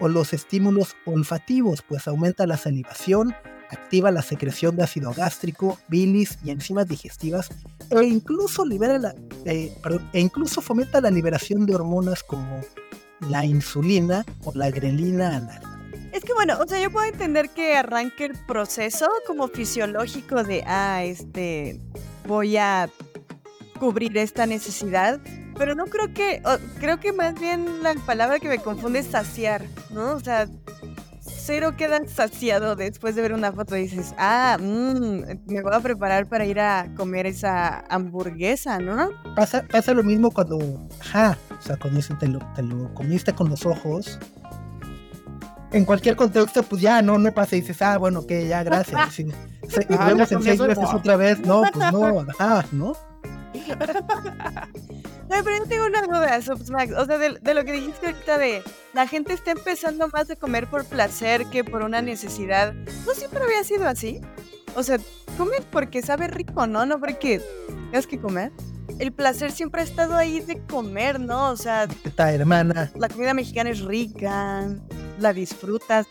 o 0.00 0.08
los 0.08 0.32
estímulos 0.32 0.94
olfativos, 1.06 1.82
pues 1.88 2.06
aumenta 2.08 2.46
la 2.46 2.56
salivación, 2.56 3.34
activa 3.70 4.10
la 4.10 4.22
secreción 4.22 4.76
de 4.76 4.82
ácido 4.82 5.12
gástrico, 5.14 5.78
bilis 5.88 6.38
y 6.44 6.50
enzimas 6.50 6.86
digestivas 6.86 7.48
e 7.90 8.04
incluso 8.04 8.64
libera 8.66 8.98
la, 8.98 9.14
eh, 9.44 9.72
perdón, 9.82 10.08
e 10.12 10.20
incluso 10.20 10.60
fomenta 10.60 11.00
la 11.00 11.10
liberación 11.10 11.64
de 11.64 11.74
hormonas 11.74 12.22
como 12.22 12.60
la 13.20 13.44
insulina 13.44 14.24
o 14.44 14.52
la 14.54 14.70
grelina 14.70 15.36
anal. 15.36 15.62
Es 16.12 16.24
que 16.24 16.32
bueno, 16.32 16.58
o 16.58 16.66
sea, 16.66 16.80
yo 16.80 16.90
puedo 16.90 17.06
entender 17.06 17.50
que 17.50 17.76
arranque 17.76 18.24
el 18.24 18.32
proceso 18.46 19.06
como 19.26 19.48
fisiológico 19.48 20.42
de, 20.44 20.64
ah, 20.66 21.04
este, 21.04 21.80
voy 22.26 22.56
a 22.56 22.88
cubrir 23.78 24.16
esta 24.16 24.46
necesidad, 24.46 25.20
pero 25.58 25.74
no 25.74 25.86
creo 25.86 26.14
que, 26.14 26.42
creo 26.80 27.00
que 27.00 27.12
más 27.12 27.38
bien 27.38 27.82
la 27.82 27.94
palabra 28.06 28.38
que 28.38 28.48
me 28.48 28.58
confunde 28.58 29.00
es 29.00 29.06
saciar, 29.06 29.66
¿no? 29.90 30.12
O 30.12 30.20
sea, 30.20 30.48
cero 31.46 31.74
quedas 31.76 32.10
saciado 32.10 32.74
después 32.74 33.14
de 33.14 33.22
ver 33.22 33.32
una 33.32 33.52
foto 33.52 33.76
y 33.76 33.82
dices, 33.82 34.14
ah, 34.18 34.58
mm, 34.60 35.20
me 35.46 35.62
voy 35.62 35.72
a 35.72 35.80
preparar 35.80 36.26
para 36.26 36.44
ir 36.44 36.58
a 36.58 36.88
comer 36.96 37.26
esa 37.26 37.84
hamburguesa, 37.88 38.78
¿no? 38.80 39.10
Pasa, 39.36 39.64
pasa 39.70 39.94
lo 39.94 40.02
mismo 40.02 40.32
cuando, 40.32 40.58
ajá, 41.00 41.38
o 41.56 41.62
sea, 41.62 41.76
cuando 41.76 42.00
te 42.18 42.26
lo, 42.28 42.40
te 42.54 42.62
lo 42.62 42.92
comiste 42.94 43.32
con 43.32 43.48
los 43.48 43.64
ojos. 43.64 44.18
En 45.72 45.84
cualquier 45.84 46.16
contexto, 46.16 46.62
pues 46.64 46.82
ya 46.82 47.00
no, 47.02 47.16
no 47.18 47.32
pasa 47.32 47.54
y 47.56 47.60
dices, 47.60 47.80
ah, 47.82 47.96
bueno, 47.98 48.26
que 48.26 48.48
ya, 48.48 48.62
gracias. 48.62 49.14
Sí, 49.68 49.80
sí, 49.80 49.80
y 49.88 49.94
Ah, 49.98 50.06
vemos 50.06 50.30
en 50.30 50.42
seis 50.42 50.60
no. 50.60 50.90
otra 50.90 51.16
vez, 51.16 51.40
no, 51.40 51.62
pues 51.72 51.92
no, 51.92 52.24
ajá, 52.38 52.64
¿no? 52.72 52.92
No, 55.28 55.42
pero 55.42 55.58
yo 55.58 55.64
tengo 55.66 55.86
una 55.86 56.02
duda, 56.02 56.40
Subsmax. 56.40 56.92
O 56.92 57.04
sea, 57.04 57.18
de, 57.18 57.38
de 57.40 57.54
lo 57.54 57.64
que 57.64 57.72
dijiste 57.72 58.06
ahorita 58.06 58.38
de 58.38 58.62
la 58.94 59.06
gente 59.06 59.32
está 59.32 59.50
empezando 59.50 60.08
más 60.08 60.30
a 60.30 60.36
comer 60.36 60.68
por 60.68 60.84
placer 60.84 61.46
que 61.46 61.64
por 61.64 61.82
una 61.82 62.00
necesidad. 62.00 62.72
¿No 63.06 63.12
siempre 63.14 63.42
había 63.42 63.64
sido 63.64 63.88
así? 63.88 64.20
O 64.76 64.82
sea, 64.82 64.98
comes 65.36 65.62
porque 65.70 66.02
sabe 66.02 66.28
rico, 66.28 66.66
¿no? 66.66 66.86
No 66.86 67.00
porque 67.00 67.40
tengas 67.90 68.06
que 68.06 68.18
comer. 68.20 68.52
El 68.98 69.12
placer 69.12 69.50
siempre 69.50 69.80
ha 69.80 69.84
estado 69.84 70.16
ahí 70.16 70.40
de 70.40 70.60
comer, 70.66 71.18
¿no? 71.18 71.50
O 71.50 71.56
sea, 71.56 71.88
hermana, 72.18 72.90
la 72.94 73.08
comida 73.08 73.34
mexicana 73.34 73.70
es 73.70 73.80
rica, 73.80 74.68
la 75.18 75.32
disfrutas. 75.32 76.06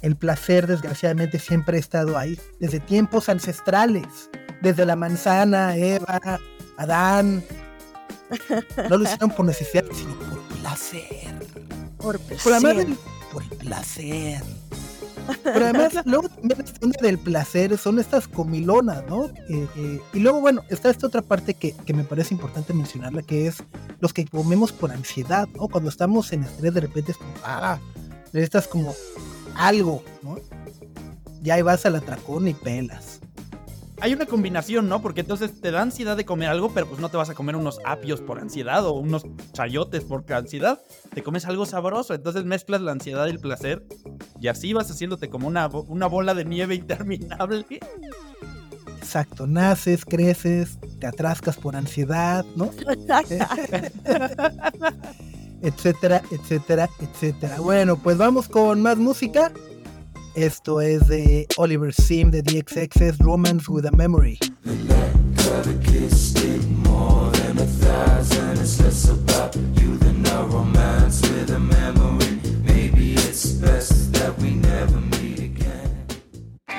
el 0.00 0.16
placer 0.16 0.66
desgraciadamente 0.66 1.38
siempre 1.38 1.76
ha 1.76 1.80
estado 1.80 2.16
ahí, 2.16 2.38
desde 2.60 2.80
tiempos 2.80 3.28
ancestrales, 3.28 4.30
desde 4.60 4.86
la 4.86 4.96
manzana, 4.96 5.76
Eva, 5.76 6.20
Adán. 6.76 7.42
No 8.88 8.98
lo 8.98 9.04
hicieron 9.04 9.30
por 9.30 9.46
necesidad, 9.46 9.84
sino 9.92 10.14
por 10.18 10.40
placer. 10.60 11.38
Por 11.98 12.18
Por, 12.18 12.52
además 12.52 12.74
placer. 12.74 12.96
por 13.32 13.42
el 13.42 13.48
placer. 13.58 14.42
Pero 15.44 15.64
además, 15.66 15.92
luego 16.04 16.28
también 16.28 16.58
la 16.58 16.86
onda 16.86 16.98
del 17.02 17.18
placer 17.18 17.78
son 17.78 17.98
estas 17.98 18.26
comilonas, 18.28 19.04
¿no? 19.06 19.26
Eh, 19.48 19.68
eh, 19.76 20.00
y 20.12 20.18
luego, 20.18 20.40
bueno, 20.40 20.62
está 20.68 20.90
esta 20.90 21.06
otra 21.06 21.22
parte 21.22 21.54
que, 21.54 21.72
que 21.72 21.94
me 21.94 22.04
parece 22.04 22.34
importante 22.34 22.74
mencionarla, 22.74 23.22
que 23.22 23.46
es 23.46 23.62
los 24.00 24.12
que 24.12 24.26
comemos 24.26 24.72
por 24.72 24.90
ansiedad, 24.90 25.48
¿no? 25.54 25.68
Cuando 25.68 25.90
estamos 25.90 26.32
en 26.32 26.42
estrés, 26.44 26.74
de 26.74 26.80
repente 26.80 27.12
es 27.12 27.18
como, 27.18 27.32
ah, 27.44 27.78
necesitas 28.32 28.66
como 28.66 28.94
algo, 29.54 30.02
¿no? 30.22 30.38
Ya 31.42 31.54
ahí 31.54 31.62
vas 31.62 31.86
al 31.86 31.96
atracón 31.96 32.48
y 32.48 32.54
pelas. 32.54 33.21
Hay 34.02 34.12
una 34.14 34.26
combinación, 34.26 34.88
¿no? 34.88 35.00
Porque 35.00 35.20
entonces 35.20 35.60
te 35.60 35.70
da 35.70 35.80
ansiedad 35.80 36.16
de 36.16 36.24
comer 36.24 36.48
algo, 36.48 36.74
pero 36.74 36.88
pues 36.88 37.00
no 37.00 37.08
te 37.08 37.16
vas 37.16 37.30
a 37.30 37.34
comer 37.34 37.54
unos 37.54 37.78
apios 37.84 38.20
por 38.20 38.40
ansiedad 38.40 38.84
o 38.84 38.94
unos 38.94 39.24
chayotes 39.52 40.02
por 40.02 40.24
ansiedad. 40.32 40.80
Te 41.14 41.22
comes 41.22 41.46
algo 41.46 41.66
sabroso, 41.66 42.12
entonces 42.12 42.44
mezclas 42.44 42.80
la 42.80 42.90
ansiedad 42.90 43.28
y 43.28 43.30
el 43.30 43.38
placer 43.38 43.84
y 44.40 44.48
así 44.48 44.72
vas 44.72 44.90
haciéndote 44.90 45.30
como 45.30 45.46
una, 45.46 45.68
una 45.68 46.08
bola 46.08 46.34
de 46.34 46.44
nieve 46.44 46.74
interminable. 46.82 47.64
Exacto, 48.98 49.46
naces, 49.46 50.04
creces, 50.04 50.80
te 50.98 51.06
atrascas 51.06 51.56
por 51.56 51.76
ansiedad, 51.76 52.44
¿no? 52.56 52.72
etcétera, 55.62 56.22
etcétera, 56.32 56.90
etcétera. 56.98 57.60
Bueno, 57.60 57.96
pues 57.98 58.18
vamos 58.18 58.48
con 58.48 58.82
más 58.82 58.98
música. 58.98 59.52
Esto 60.34 60.80
es 60.80 61.08
de 61.08 61.46
Oliver 61.58 61.92
Sim 61.92 62.30
de 62.30 62.42
DXX's 62.42 63.18
Romance 63.18 63.70
with 63.70 63.84
a 63.84 63.90
Memory. 63.90 64.38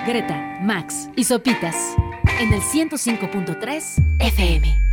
Greta, 0.06 0.60
Max 0.62 1.10
y 1.16 1.24
Sopitas 1.24 1.76
en 2.40 2.54
el 2.54 2.62
105.3 2.62 4.18
FM. 4.20 4.93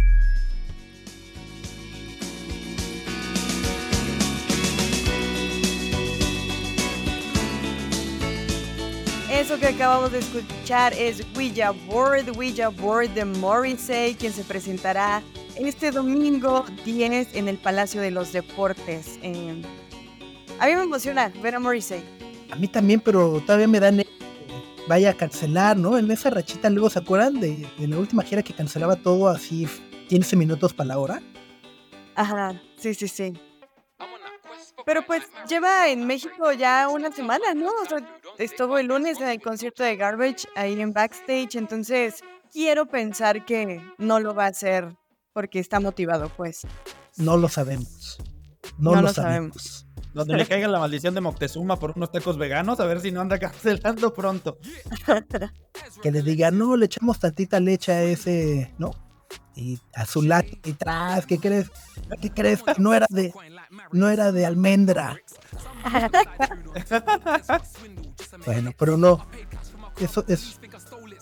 Eso 9.50 9.58
que 9.58 9.66
acabamos 9.66 10.12
de 10.12 10.20
escuchar 10.20 10.92
es 10.92 11.26
Ouija 11.34 11.72
Board, 11.72 12.28
Ouija 12.36 12.68
Board 12.68 13.08
de 13.14 13.24
Morrissey, 13.24 14.14
quien 14.14 14.32
se 14.32 14.44
presentará 14.44 15.24
este 15.56 15.90
domingo 15.90 16.64
10 16.84 17.34
en 17.34 17.48
el 17.48 17.58
Palacio 17.58 18.00
de 18.00 18.12
los 18.12 18.32
Deportes. 18.32 19.18
Eh, 19.24 19.60
a 20.60 20.66
mí 20.66 20.76
me 20.76 20.84
emociona 20.84 21.32
ver 21.42 21.56
a 21.56 21.58
Morrissey. 21.58 22.00
A 22.52 22.54
mí 22.54 22.68
también, 22.68 23.00
pero 23.00 23.42
todavía 23.44 23.66
me 23.66 23.80
dan... 23.80 23.98
eh, 23.98 24.06
Vaya 24.86 25.10
a 25.10 25.14
cancelar, 25.14 25.76
¿no? 25.76 25.98
En 25.98 26.08
esa 26.12 26.30
rachita 26.30 26.70
luego 26.70 26.88
se 26.88 27.00
acuerdan 27.00 27.40
de, 27.40 27.66
de 27.76 27.88
la 27.88 27.98
última 27.98 28.22
gira 28.22 28.44
que 28.44 28.54
cancelaba 28.54 28.94
todo 28.94 29.26
así 29.26 29.66
15 30.10 30.36
minutos 30.36 30.72
para 30.72 30.86
la 30.90 30.98
hora. 31.00 31.20
Ajá, 32.14 32.62
sí, 32.76 32.94
sí, 32.94 33.08
sí. 33.08 33.32
Pero 34.86 35.04
pues 35.06 35.24
lleva 35.48 35.88
en 35.88 36.06
México 36.06 36.52
ya 36.52 36.88
una 36.88 37.12
semana, 37.12 37.52
¿no? 37.54 37.70
O 37.82 37.84
sea, 37.88 37.98
estuvo 38.40 38.78
el 38.78 38.86
lunes 38.86 39.20
en 39.20 39.28
el 39.28 39.40
concierto 39.40 39.82
de 39.82 39.96
Garbage 39.96 40.48
ahí 40.56 40.80
en 40.80 40.92
backstage, 40.92 41.56
entonces 41.56 42.22
quiero 42.52 42.86
pensar 42.86 43.44
que 43.44 43.80
no 43.98 44.20
lo 44.20 44.34
va 44.34 44.46
a 44.46 44.48
hacer 44.48 44.96
porque 45.32 45.58
está 45.58 45.80
motivado, 45.80 46.30
pues. 46.36 46.66
No 47.16 47.36
lo 47.36 47.48
sabemos. 47.48 48.18
No, 48.78 48.92
No 48.92 48.96
lo, 48.96 49.08
lo 49.08 49.14
sabemos. 49.14 49.86
Donde 50.12 50.36
le 50.36 50.46
caiga 50.46 50.66
la 50.66 50.80
maldición 50.80 51.14
de 51.14 51.20
Moctezuma 51.20 51.78
por 51.78 51.92
unos 51.94 52.10
tacos 52.10 52.36
veganos, 52.36 52.80
a 52.80 52.86
ver 52.86 53.00
si 53.00 53.12
no 53.12 53.20
anda 53.20 53.38
cancelando 53.38 54.12
pronto. 54.12 54.58
Que 56.02 56.10
le 56.10 56.22
diga, 56.22 56.50
no, 56.50 56.76
le 56.76 56.86
echamos 56.86 57.18
tantita 57.18 57.60
leche 57.60 57.92
a 57.92 58.02
ese, 58.02 58.74
¿no? 58.78 58.90
Y 59.54 59.78
a 59.94 60.06
su 60.06 60.22
latte 60.22 60.58
y 60.64 60.72
tras, 60.72 61.26
¿qué 61.26 61.38
crees? 61.38 61.70
¿Qué 62.20 62.30
crees? 62.30 62.62
No 62.78 62.94
era 62.94 63.06
de, 63.08 63.32
no 63.92 64.08
era 64.08 64.32
de 64.32 64.46
almendra. 64.46 65.16
bueno, 68.46 68.72
pero 68.76 68.96
no. 68.96 69.26
Eso 69.98 70.24
es, 70.28 70.58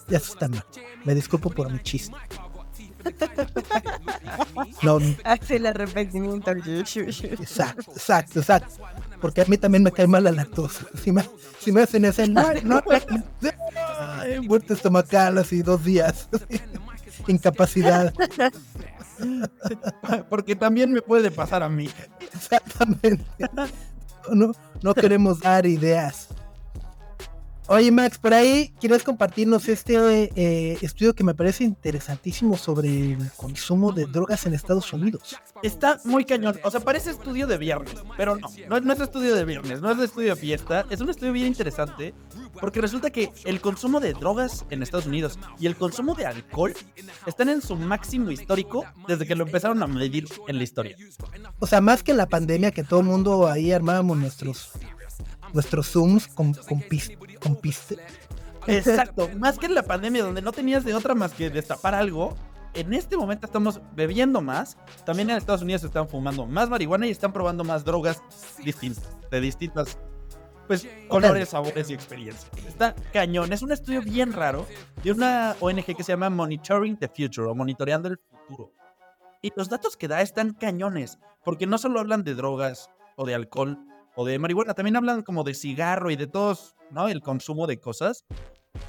ya 0.09 0.19
está 0.19 0.49
mal. 0.49 0.65
Me 1.05 1.15
disculpo 1.15 1.51
por 1.51 1.71
mi 1.71 1.81
chiste. 1.81 2.15
No, 4.83 4.99
Hace 5.25 5.57
el 5.57 5.67
arrepentimiento. 5.67 6.51
exacto, 6.51 7.93
exacto, 7.93 8.41
exacto. 8.41 8.75
Porque 9.21 9.43
a 9.43 9.45
mí 9.47 9.57
también 9.57 9.83
me 9.83 9.93
cae 9.93 10.07
mal 10.07 10.25
la 10.25 10.33
lactosa. 10.33 10.87
Si 11.03 11.13
me, 11.13 11.25
si 11.59 11.73
me 11.73 11.83
hacen 11.83 12.05
ese, 12.05 12.29
no, 12.29 12.53
no, 12.65 12.83
ay, 14.21 14.41
muerte 14.41 14.75
estomacal 14.75 15.39
así 15.39 15.63
dos 15.63 15.85
días. 15.85 16.29
Incapacidad. 17.27 18.13
Porque 20.29 20.55
también 20.55 20.93
me 20.93 21.03
puede 21.03 21.31
pasar 21.31 21.63
a 21.63 21.69
mí. 21.69 21.89
Exactamente. 22.33 23.25
No, 24.35 24.53
no 24.83 24.95
queremos 24.95 25.41
dar 25.41 25.67
ideas. 25.67 26.29
Oye, 27.71 27.93
Max, 27.93 28.17
por 28.19 28.33
ahí 28.33 28.73
quieres 28.81 29.03
compartirnos 29.05 29.69
este 29.69 30.31
eh, 30.37 30.79
estudio 30.81 31.15
que 31.15 31.23
me 31.23 31.35
parece 31.35 31.65
interesantísimo 31.65 32.57
sobre 32.57 33.13
el 33.13 33.31
consumo 33.37 33.93
de 33.93 34.07
drogas 34.07 34.47
en 34.47 34.55
Estados 34.55 34.91
Unidos. 34.95 35.37
Está 35.63 36.01
muy 36.05 36.25
cañón. 36.25 36.59
O 36.65 36.71
sea, 36.71 36.81
parece 36.81 37.11
estudio 37.11 37.47
de 37.47 37.59
viernes, 37.59 37.95
pero 38.17 38.37
no. 38.37 38.49
No, 38.71 38.77
es- 38.79 38.83
no 38.85 38.93
es 38.95 39.01
estudio 39.01 39.35
de 39.35 39.45
viernes, 39.45 39.83
no 39.83 39.91
es 39.93 39.99
estudio 39.99 40.35
de 40.35 40.41
fiesta. 40.41 40.87
Es 40.89 41.01
un 41.03 41.11
estudio 41.11 41.33
bien 41.33 41.47
interesante 41.47 42.15
Porque 42.61 42.81
resulta 42.81 43.11
que 43.11 43.31
el 43.45 43.61
consumo 43.61 44.01
de 44.01 44.15
drogas 44.15 44.65
en 44.71 44.83
Estados 44.83 45.07
Unidos 45.07 45.39
y 45.61 45.67
el 45.67 45.77
consumo 45.77 46.15
de 46.15 46.27
alcohol 46.27 46.75
están 47.27 47.51
en 47.51 47.61
su 47.63 47.77
máximo 47.77 48.31
histórico 48.31 48.85
desde 49.07 49.27
que 49.27 49.35
lo 49.37 49.45
empezaron 49.45 49.81
a 49.83 49.87
medir 49.87 50.27
en 50.49 50.57
la 50.57 50.63
historia. 50.65 50.97
O 51.61 51.67
sea, 51.67 51.81
más 51.81 52.03
que 52.03 52.15
la 52.15 52.27
pandemia 52.27 52.71
que 52.73 52.83
todo 52.83 53.01
el 53.01 53.07
mundo 53.07 53.47
ahí 53.47 53.71
armábamos 53.73 54.17
nuestros 54.17 54.71
nuestros 55.55 55.87
zooms 55.93 56.27
con 56.29 56.53
con, 56.53 56.81
pis- 56.81 57.13
con 57.41 57.57
pis- 57.57 57.97
Exacto, 58.67 59.31
más 59.39 59.59
que 59.59 59.67
en 59.67 59.75
la 59.75 59.83
pandemia 59.83 60.23
donde 60.23 60.43
no 60.43 60.53
tenías 60.53 60.85
de 60.85 60.95
otra 60.95 61.15
más 61.15 61.33
que 61.33 61.49
destapar 61.49 61.95
algo, 61.95 62.35
en 62.75 62.93
este 62.93 63.17
momento 63.17 63.47
estamos 63.47 63.81
bebiendo 63.95 64.41
más. 64.43 64.77
También 65.07 65.31
en 65.31 65.37
Estados 65.37 65.63
Unidos 65.63 65.85
están 65.85 66.09
fumando 66.09 66.45
más 66.47 66.69
marihuana 66.69 67.07
y 67.07 67.11
están 67.11 67.33
probando 67.33 67.65
más 67.65 67.85
drogas 67.85 68.23
distintas, 68.63 69.05
de 69.31 69.41
distintas 69.41 69.99
pues 70.67 70.87
colores, 71.09 71.49
sabores 71.49 71.89
y 71.89 71.95
experiencias. 71.95 72.51
Está 72.67 72.95
cañón, 73.13 73.53
es 73.55 73.63
un 73.63 73.73
estudio 73.73 74.03
bien 74.03 74.35
raro 74.35 74.67
de 75.03 75.13
una 75.13 75.57
ONG 75.61 75.97
que 75.97 76.05
se 76.05 76.13
llama 76.13 76.29
Monitoring 76.29 76.99
the 76.99 77.09
Future 77.09 77.49
o 77.49 77.55
Monitoreando 77.55 78.09
el 78.09 78.19
Futuro. 78.19 78.75
Y 79.41 79.51
los 79.57 79.71
datos 79.71 79.97
que 79.97 80.09
da 80.09 80.21
están 80.21 80.53
cañones, 80.53 81.19
porque 81.43 81.67
no 81.67 81.79
solo 81.79 82.01
hablan 82.01 82.23
de 82.23 82.35
drogas 82.35 82.91
o 83.17 83.25
de 83.25 83.35
alcohol 83.35 83.79
o 84.21 84.25
de 84.25 84.37
marihuana, 84.41 84.75
también 84.75 84.97
hablan 84.97 85.23
como 85.23 85.45
de 85.45 85.55
cigarro 85.55 86.11
y 86.11 86.17
de 86.17 86.27
todos, 86.27 86.75
¿no? 86.91 87.07
El 87.07 87.21
consumo 87.21 87.69
de 87.69 87.79
cosas. 87.79 88.25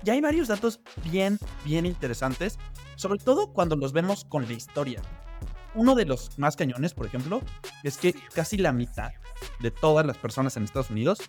Y 0.04 0.10
hay 0.10 0.22
varios 0.22 0.48
datos 0.48 0.80
bien, 1.04 1.38
bien 1.64 1.86
interesantes, 1.86 2.58
sobre 2.96 3.20
todo 3.20 3.54
cuando 3.54 3.76
los 3.76 3.94
vemos 3.94 4.26
con 4.26 4.48
la 4.48 4.54
historia. 4.54 5.04
Uno 5.76 5.94
de 5.94 6.06
los 6.06 6.40
más 6.40 6.56
cañones, 6.56 6.96
por 6.96 7.06
ejemplo, 7.06 7.44
es 7.84 8.00
que 8.00 8.16
casi 8.34 8.58
la 8.58 8.72
mitad 8.72 9.12
de 9.60 9.70
todas 9.70 10.04
las 10.04 10.18
personas 10.18 10.58
en 10.58 10.64
Estados 10.64 10.90
Unidos 10.90 11.20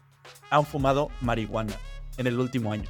han 0.48 0.64
fumado 0.64 1.08
marihuana 1.20 1.74
en 2.16 2.26
el 2.26 2.40
último 2.40 2.72
año. 2.72 2.88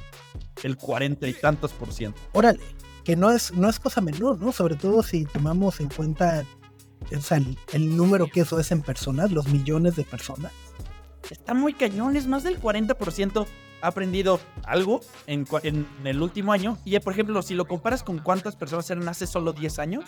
El 0.63 0.77
cuarenta 0.77 1.27
y 1.27 1.33
tantos 1.33 1.73
por 1.73 1.91
ciento. 1.91 2.21
Órale, 2.31 2.61
que 3.03 3.17
no 3.17 3.31
es, 3.31 3.51
no 3.51 3.67
es 3.67 3.81
cosa 3.81 3.99
menor, 3.99 4.39
¿no? 4.39 4.53
Sobre 4.53 4.75
todo 4.77 5.03
si 5.03 5.25
tomamos 5.25 5.81
en 5.81 5.89
cuenta 5.89 6.45
o 7.13 7.21
sea, 7.21 7.37
el, 7.37 7.57
el 7.73 7.97
número 7.97 8.27
que 8.27 8.41
eso 8.41 8.59
es 8.59 8.71
en 8.71 8.81
personas, 8.81 9.31
los 9.31 9.47
millones 9.47 9.97
de 9.97 10.05
personas. 10.05 10.53
Está 11.29 11.53
muy 11.53 11.73
cañón, 11.73 12.15
es 12.15 12.27
más 12.27 12.43
del 12.43 12.59
40% 12.59 13.45
ha 13.81 13.87
aprendido 13.87 14.39
algo 14.63 15.01
en, 15.27 15.45
en 15.63 15.87
el 16.05 16.21
último 16.21 16.53
año. 16.53 16.77
Y, 16.85 16.97
por 16.99 17.13
ejemplo, 17.13 17.41
si 17.41 17.55
lo 17.55 17.65
comparas 17.65 18.03
con 18.03 18.19
cuántas 18.19 18.55
personas 18.55 18.89
eran 18.89 19.07
hace 19.09 19.27
solo 19.27 19.53
10 19.53 19.79
años, 19.79 20.05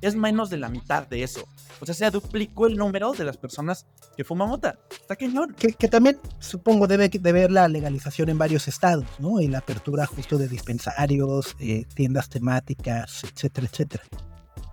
es 0.00 0.14
menos 0.14 0.50
de 0.50 0.58
la 0.58 0.68
mitad 0.68 1.06
de 1.06 1.22
eso. 1.22 1.46
O 1.80 1.86
sea, 1.86 1.94
se 1.94 2.10
duplicó 2.10 2.66
el 2.66 2.76
número 2.76 3.12
de 3.12 3.24
las 3.24 3.36
personas 3.36 3.86
que 4.16 4.24
fuman 4.24 4.48
mota. 4.48 4.78
Está 4.90 5.16
cañón. 5.16 5.54
Que, 5.54 5.72
que 5.72 5.88
también 5.88 6.18
supongo 6.38 6.86
debe 6.86 7.08
de 7.08 7.32
ver 7.32 7.50
la 7.50 7.68
legalización 7.68 8.28
en 8.28 8.38
varios 8.38 8.68
estados, 8.68 9.06
¿no? 9.18 9.40
Y 9.40 9.48
la 9.48 9.58
apertura 9.58 10.06
justo 10.06 10.38
de 10.38 10.48
dispensarios, 10.48 11.56
eh, 11.58 11.84
tiendas 11.94 12.28
temáticas, 12.28 13.24
etcétera, 13.24 13.66
etcétera. 13.70 14.04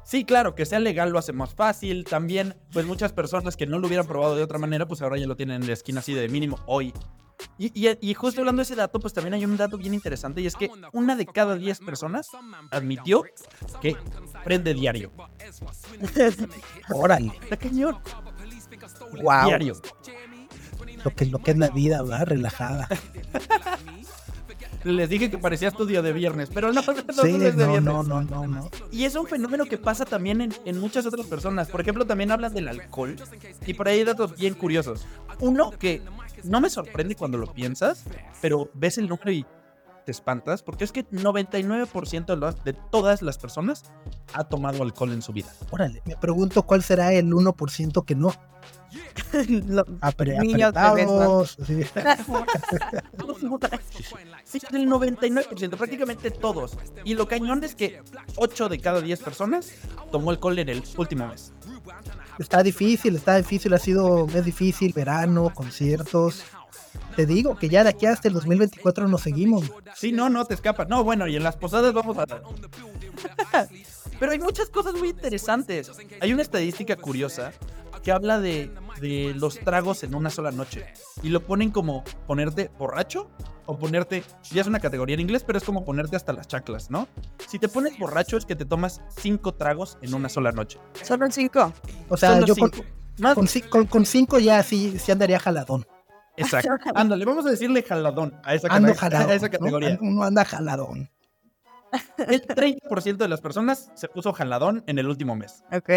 Sí, 0.05 0.25
claro, 0.25 0.53
que 0.55 0.65
sea 0.65 0.79
legal 0.79 1.10
lo 1.12 1.19
hace 1.19 1.33
más 1.33 1.53
fácil. 1.55 2.03
También, 2.05 2.55
pues 2.72 2.86
muchas 2.86 3.13
personas 3.13 3.55
que 3.57 3.65
no 3.65 3.79
lo 3.79 3.88
hubieran 3.88 4.05
probado 4.07 4.36
de 4.36 4.43
otra 4.43 4.60
manera, 4.60 4.88
pues 4.88 5.01
ahora 5.01 5.17
ya 5.17 5.27
lo 5.27 5.36
tienen 5.36 5.62
en 5.62 5.67
la 5.67 5.74
esquina 5.74 6.00
así 6.01 6.13
de 6.13 6.27
mínimo 6.29 6.60
hoy. 6.65 6.93
Y, 7.57 7.72
y- 7.89 7.98
y 8.00 8.13
justo 8.13 8.41
hablando 8.41 8.60
de 8.62 8.63
ese 8.63 8.75
dato, 8.75 9.00
pues 9.00 9.13
también 9.13 9.33
hay 9.33 9.43
un 9.45 9.57
dato 9.57 9.77
bien 9.77 9.93
interesante 9.93 10.39
y 10.41 10.48
es 10.48 10.55
que 10.55 10.69
una 10.93 11.15
de 11.15 11.25
cada 11.25 11.55
10 11.55 11.79
personas 11.79 12.27
admitió 12.72 13.24
que 13.81 13.95
prende 14.43 14.74
diario. 14.74 15.12
Órale, 16.93 17.31
Está 17.41 17.57
cañón. 17.57 17.98
wow. 19.22 19.45
Diario. 19.48 19.75
Lo 21.03 21.12
que, 21.13 21.25
lo 21.25 21.39
que 21.39 21.51
es 21.51 21.57
la 21.57 21.69
vida, 21.69 22.01
¿verdad? 22.01 22.27
Relajada. 22.27 22.88
Les 24.83 25.09
dije 25.09 25.29
que 25.31 25.37
parecía 25.37 25.69
estudio 25.69 26.01
de 26.01 26.11
viernes, 26.13 26.49
pero 26.53 26.73
no, 26.73 26.81
no, 27.15 27.23
Sí, 27.23 27.33
no 27.37 27.45
es 27.45 27.55
de 27.55 27.65
no, 27.65 27.71
viernes. 27.71 27.83
no, 27.83 28.03
no, 28.03 28.21
no, 28.23 28.47
no. 28.47 28.69
Y 28.91 29.05
es 29.05 29.15
un 29.15 29.27
fenómeno 29.27 29.65
que 29.65 29.77
pasa 29.77 30.05
también 30.05 30.41
en, 30.41 30.53
en 30.65 30.79
muchas 30.79 31.05
otras 31.05 31.25
personas. 31.27 31.69
Por 31.69 31.81
ejemplo, 31.81 32.05
también 32.05 32.31
hablan 32.31 32.53
del 32.53 32.67
alcohol. 32.67 33.15
Y 33.65 33.73
por 33.73 33.87
ahí 33.87 33.99
hay 33.99 34.03
datos 34.05 34.35
bien 34.37 34.53
curiosos. 34.55 35.05
Uno 35.39 35.71
que 35.71 36.01
no 36.43 36.59
me 36.61 36.69
sorprende 36.69 37.15
cuando 37.15 37.38
lo 37.38 37.47
piensas, 37.53 38.03
pero 38.41 38.69
ves 38.73 38.97
el 38.97 39.08
número 39.08 39.31
y 39.31 39.45
te 40.05 40.12
espantas, 40.12 40.62
porque 40.63 40.84
es 40.84 40.91
que 40.91 41.08
99% 41.08 42.25
de, 42.25 42.36
las- 42.36 42.62
de 42.65 42.73
todas 42.73 43.21
las 43.21 43.38
personas 43.38 43.86
ha 44.34 44.43
tomado 44.43 44.84
alcohol 44.84 45.13
en 45.13 45.21
su 45.21 45.31
vida. 45.31 45.47
Órale, 45.71 46.01
me 46.05 46.17
pregunto 46.17 46.63
cuál 46.63 46.84
será 46.84 47.13
el 47.13 47.31
1% 47.31 48.03
que 48.03 48.15
no. 48.15 48.34
Lo- 49.67 49.86
Apre- 50.01 50.38
apretados. 50.38 51.58
así. 51.62 51.84
Sí, 54.45 54.60
del 54.71 54.88
99%, 54.88 55.77
prácticamente 55.77 56.29
todos. 56.29 56.77
Y 57.03 57.15
lo 57.15 57.27
cañón 57.27 57.63
es 57.63 57.73
que 57.75 58.01
8 58.36 58.69
de 58.69 58.79
cada 58.79 59.01
10 59.01 59.19
personas 59.21 59.71
tomó 60.12 60.29
alcohol 60.32 60.60
en 60.60 60.69
el 60.69 60.84
último 60.97 61.27
mes. 61.27 61.53
Está 62.38 62.62
difícil, 62.62 63.15
está 63.15 63.38
difícil, 63.38 63.73
ha 63.73 63.79
sido 63.79 64.27
mes 64.27 64.45
difícil, 64.45 64.93
verano, 64.93 65.51
conciertos. 65.53 66.43
Te 67.15 67.25
digo 67.25 67.58
que 67.58 67.69
ya 67.69 67.84
de 67.84 67.89
aquí 67.89 68.06
hasta 68.06 68.27
el 68.27 68.34
2024 68.36 69.08
nos 69.08 69.21
seguimos. 69.21 69.71
Sí, 69.95 70.12
no, 70.12 70.29
no 70.29 70.45
te 70.45 70.53
escapa. 70.53 70.86
No, 70.86 71.03
bueno, 71.03 71.27
y 71.27 71.36
en 71.36 71.43
las 71.43 71.56
posadas 71.56 71.93
vamos 71.93 72.17
a... 72.17 72.25
Pero 74.19 74.32
hay 74.32 74.39
muchas 74.39 74.69
cosas 74.69 74.93
muy 74.93 75.10
interesantes. 75.10 75.91
Hay 76.21 76.34
una 76.34 76.41
estadística 76.43 76.95
curiosa 76.95 77.51
que 78.03 78.11
habla 78.11 78.39
de, 78.39 78.69
de 79.01 79.33
los 79.35 79.59
tragos 79.59 80.03
en 80.03 80.13
una 80.15 80.29
sola 80.29 80.51
noche. 80.51 80.85
Y 81.21 81.29
lo 81.29 81.41
ponen 81.41 81.71
como 81.71 82.03
ponerte 82.27 82.69
borracho 82.77 83.31
o 83.65 83.77
ponerte... 83.79 84.23
Ya 84.51 84.61
es 84.61 84.67
una 84.67 84.79
categoría 84.79 85.13
en 85.13 85.21
inglés, 85.21 85.43
pero 85.45 85.57
es 85.57 85.63
como 85.63 85.85
ponerte 85.85 86.15
hasta 86.17 86.33
las 86.33 86.47
chaclas, 86.47 86.91
¿no? 86.91 87.07
Si 87.47 87.59
te 87.59 87.69
pones 87.69 87.97
borracho 87.97 88.35
es 88.37 88.45
que 88.45 88.55
te 88.55 88.65
tomas 88.65 89.01
cinco 89.17 89.53
tragos 89.53 89.97
en 90.01 90.13
una 90.13 90.27
sola 90.29 90.51
noche. 90.51 90.79
Solo 91.01 91.31
cinco. 91.31 91.71
O 92.09 92.17
sea, 92.17 92.33
Solo 92.33 92.45
yo 92.47 92.55
con, 92.57 92.71
cinco. 92.73 92.85
Con, 93.35 93.47
ci- 93.47 93.69
con- 93.69 93.85
con 93.85 94.05
cinco 94.05 94.39
ya 94.39 94.61
sí, 94.63 94.97
sí 94.99 95.11
andaría 95.11 95.39
jaladón. 95.39 95.85
exacto. 96.35 96.69
Ándale, 96.95 97.23
vamos 97.25 97.45
a 97.45 97.51
decirle 97.51 97.83
jaladón 97.83 98.33
a 98.43 98.53
esa, 98.55 98.67
Ando 98.69 98.89
cate- 98.89 98.97
jaladón. 98.99 99.31
a 99.31 99.33
esa 99.35 99.45
¿no? 99.47 99.51
categoría. 99.51 99.97
Uno 100.01 100.23
anda 100.23 100.43
jaladón. 100.43 101.09
El 102.17 102.41
30% 102.41 103.17
de 103.17 103.27
las 103.27 103.39
personas 103.39 103.91
se 103.93 104.07
puso 104.09 104.33
jaladón 104.33 104.83
en 104.87 104.97
el 104.97 105.07
último 105.07 105.35
mes. 105.35 105.63
Ok. 105.71 105.89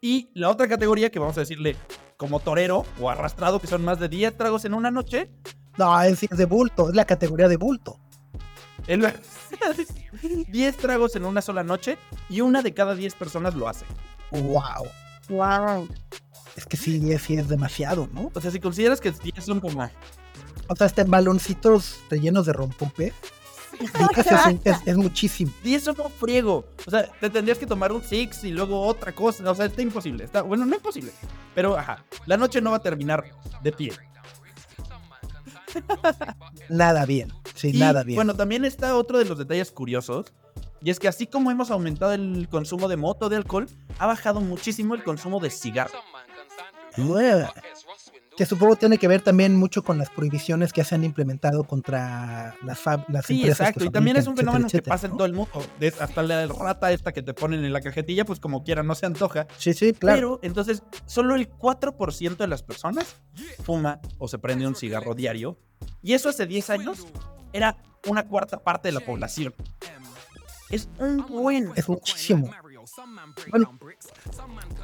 Y 0.00 0.30
la 0.34 0.48
otra 0.48 0.66
categoría 0.66 1.10
que 1.10 1.18
vamos 1.18 1.36
a 1.36 1.40
decirle 1.40 1.76
como 2.16 2.40
torero 2.40 2.84
o 3.00 3.10
arrastrado, 3.10 3.60
que 3.60 3.66
son 3.66 3.84
más 3.84 4.00
de 4.00 4.08
10 4.08 4.36
tragos 4.36 4.64
en 4.64 4.74
una 4.74 4.90
noche, 4.90 5.30
No, 5.76 6.00
es, 6.02 6.22
es 6.22 6.36
de 6.38 6.44
bulto, 6.46 6.88
es 6.88 6.94
la 6.94 7.04
categoría 7.04 7.48
de 7.48 7.56
bulto. 7.56 7.98
el 8.86 9.06
10 10.48 10.76
tragos 10.78 11.16
en 11.16 11.24
una 11.24 11.42
sola 11.42 11.62
noche 11.62 11.98
y 12.30 12.40
una 12.40 12.62
de 12.62 12.72
cada 12.72 12.94
10 12.94 13.14
personas 13.14 13.54
lo 13.54 13.68
hace. 13.68 13.84
Wow. 14.30 14.86
Wow. 15.28 15.88
Es 16.56 16.64
que 16.66 16.76
sí, 16.76 16.98
10 16.98 17.22
sí 17.22 17.34
es 17.36 17.48
demasiado, 17.48 18.08
¿no? 18.12 18.30
O 18.34 18.40
sea, 18.40 18.50
si 18.50 18.58
consideras 18.58 19.00
que 19.00 19.12
10 19.12 19.44
son 19.44 19.60
como... 19.60 19.88
O 20.66 20.76
sea, 20.76 20.86
este 20.86 21.04
baloncitos 21.04 22.00
rellenos 22.08 22.46
de 22.46 22.52
rompope. 22.52 23.12
es, 24.16 24.26
es- 24.64 24.86
es 24.86 24.96
muchísimo. 24.96 25.52
10 25.62 25.82
son 25.84 26.00
un 26.00 26.10
friego. 26.10 26.64
O 26.86 26.90
sea, 26.90 27.10
te 27.20 27.30
tendrías 27.30 27.58
que 27.58 27.66
tomar 27.66 27.92
un 27.92 28.02
six 28.02 28.44
y 28.44 28.50
luego 28.50 28.80
otra 28.86 29.12
cosa. 29.12 29.50
O 29.50 29.54
sea, 29.54 29.66
está 29.66 29.82
imposible. 29.82 30.24
Está, 30.24 30.42
bueno, 30.42 30.66
no 30.66 30.74
imposible. 30.76 31.12
Pero, 31.54 31.76
ajá, 31.76 32.04
la 32.26 32.36
noche 32.36 32.60
no 32.60 32.70
va 32.70 32.76
a 32.78 32.82
terminar 32.82 33.24
de 33.62 33.72
pie. 33.72 33.92
Nada 36.68 37.06
bien. 37.06 37.32
Sí, 37.54 37.70
Y, 37.74 37.78
nada 37.78 38.02
bien. 38.02 38.16
Bueno, 38.16 38.34
también 38.34 38.64
está 38.64 38.96
otro 38.96 39.18
de 39.18 39.24
los 39.24 39.38
detalles 39.38 39.70
curiosos. 39.70 40.32
Y 40.82 40.90
es 40.90 40.98
que 40.98 41.08
así 41.08 41.26
como 41.26 41.50
hemos 41.50 41.70
aumentado 41.70 42.12
el 42.14 42.48
consumo 42.50 42.88
de 42.88 42.96
moto 42.96 43.28
de 43.28 43.36
alcohol, 43.36 43.68
ha 43.98 44.06
bajado 44.06 44.40
muchísimo 44.40 44.94
el 44.94 45.04
consumo 45.04 45.38
de 45.40 45.50
cigarro. 45.50 45.98
Nueva. 46.96 47.52
Que 48.40 48.46
supongo 48.46 48.74
tiene 48.74 48.96
que 48.96 49.06
ver 49.06 49.20
también 49.20 49.54
mucho 49.54 49.84
con 49.84 49.98
las 49.98 50.08
prohibiciones 50.08 50.72
que 50.72 50.82
se 50.82 50.94
han 50.94 51.04
implementado 51.04 51.62
contra 51.64 52.56
las, 52.64 52.82
fab- 52.82 53.04
las 53.08 53.26
Sí, 53.26 53.34
empresas. 53.34 53.58
que 53.58 53.62
exacto. 53.64 53.84
Y 53.84 53.90
también 53.90 54.16
es 54.16 54.26
un 54.26 54.34
fenómeno 54.34 54.64
etcétera, 54.64 54.82
que 54.82 54.88
pasa 54.88 55.06
en 55.08 55.12
todo 55.18 55.26
el 55.26 55.34
mundo. 55.34 55.50
Hasta 56.00 56.22
la 56.22 56.46
rata 56.46 56.90
esta 56.90 57.12
que 57.12 57.20
te 57.20 57.34
ponen 57.34 57.62
en 57.66 57.70
la 57.74 57.82
cajetilla, 57.82 58.24
pues 58.24 58.40
como 58.40 58.64
quiera, 58.64 58.82
no 58.82 58.94
se 58.94 59.04
antoja. 59.04 59.46
Sí, 59.58 59.74
sí, 59.74 59.92
claro. 59.92 60.16
Pero 60.16 60.40
entonces, 60.42 60.82
solo 61.04 61.34
el 61.34 61.50
4% 61.50 62.36
de 62.38 62.46
las 62.46 62.62
personas 62.62 63.14
fuma 63.62 64.00
o 64.16 64.26
se 64.26 64.38
prende 64.38 64.66
un 64.66 64.74
cigarro 64.74 65.14
diario. 65.14 65.58
Y 66.02 66.14
eso 66.14 66.30
hace 66.30 66.46
10 66.46 66.70
años 66.70 67.06
era 67.52 67.76
una 68.06 68.26
cuarta 68.26 68.56
parte 68.56 68.88
de 68.88 68.92
la 68.92 69.00
población. 69.00 69.52
Es 70.70 70.88
un 70.98 71.26
buen. 71.26 71.72
es 71.76 71.86
muchísimo. 71.90 72.50
Bueno, 73.50 73.78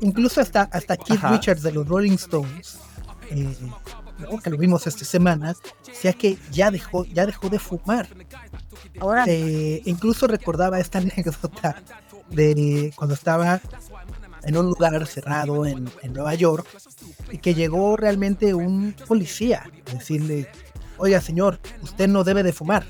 incluso 0.01 0.42
hasta, 0.42 0.62
hasta 0.64 0.99
Keith 0.99 1.19
Ajá. 1.25 1.31
Richards 1.31 1.62
de 1.62 1.73
los 1.73 1.88
Rolling 1.88 2.12
Stones, 2.16 2.79
eh, 3.31 3.57
¿no? 4.19 4.39
que 4.39 4.51
lo 4.51 4.57
vimos 4.57 4.87
esta 4.87 5.05
semana, 5.05 5.55
decía 5.87 6.12
que 6.12 6.39
ya 6.51 6.71
dejó, 6.71 7.05
ya 7.05 7.27
dejó 7.27 7.49
de 7.49 7.59
fumar. 7.59 8.09
Ahora. 9.01 9.25
Eh, 9.27 9.83
incluso 9.85 10.27
recordaba 10.27 10.81
esta 10.81 10.99
anécdota 11.01 11.83
de 12.31 12.93
cuando 12.97 13.15
estaba 13.15 13.61
en 14.45 14.57
un 14.57 14.67
lugar 14.67 15.07
cerrado 15.07 15.67
en, 15.67 15.91
en 16.03 16.12
Nueva 16.12 16.35
York 16.35 16.67
y 17.31 17.39
que 17.39 17.55
llegó 17.55 17.97
realmente 17.97 18.55
un 18.55 18.95
policía 19.07 19.65
a 19.87 19.93
decirle, 19.93 20.49
oiga 20.99 21.21
señor, 21.21 21.59
usted 21.83 22.09
no 22.09 22.25
debe 22.25 22.43
de 22.43 22.53
fumar. 22.53 22.87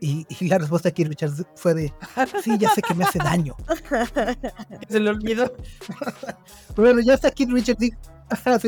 Y, 0.00 0.26
y 0.28 0.48
la 0.48 0.58
respuesta 0.58 0.90
de 0.90 0.92
Keith 0.92 1.08
Richards 1.08 1.46
fue 1.56 1.72
de, 1.72 1.92
sí, 2.42 2.58
ya 2.58 2.68
sé 2.70 2.82
que 2.82 2.94
me 2.94 3.04
hace 3.04 3.18
daño. 3.18 3.56
Se 4.88 5.00
le 5.00 5.10
olvidó. 5.10 5.52
Bueno, 6.76 7.00
ya 7.00 7.14
está 7.14 7.30
Keith 7.30 7.50
Richards, 7.50 7.92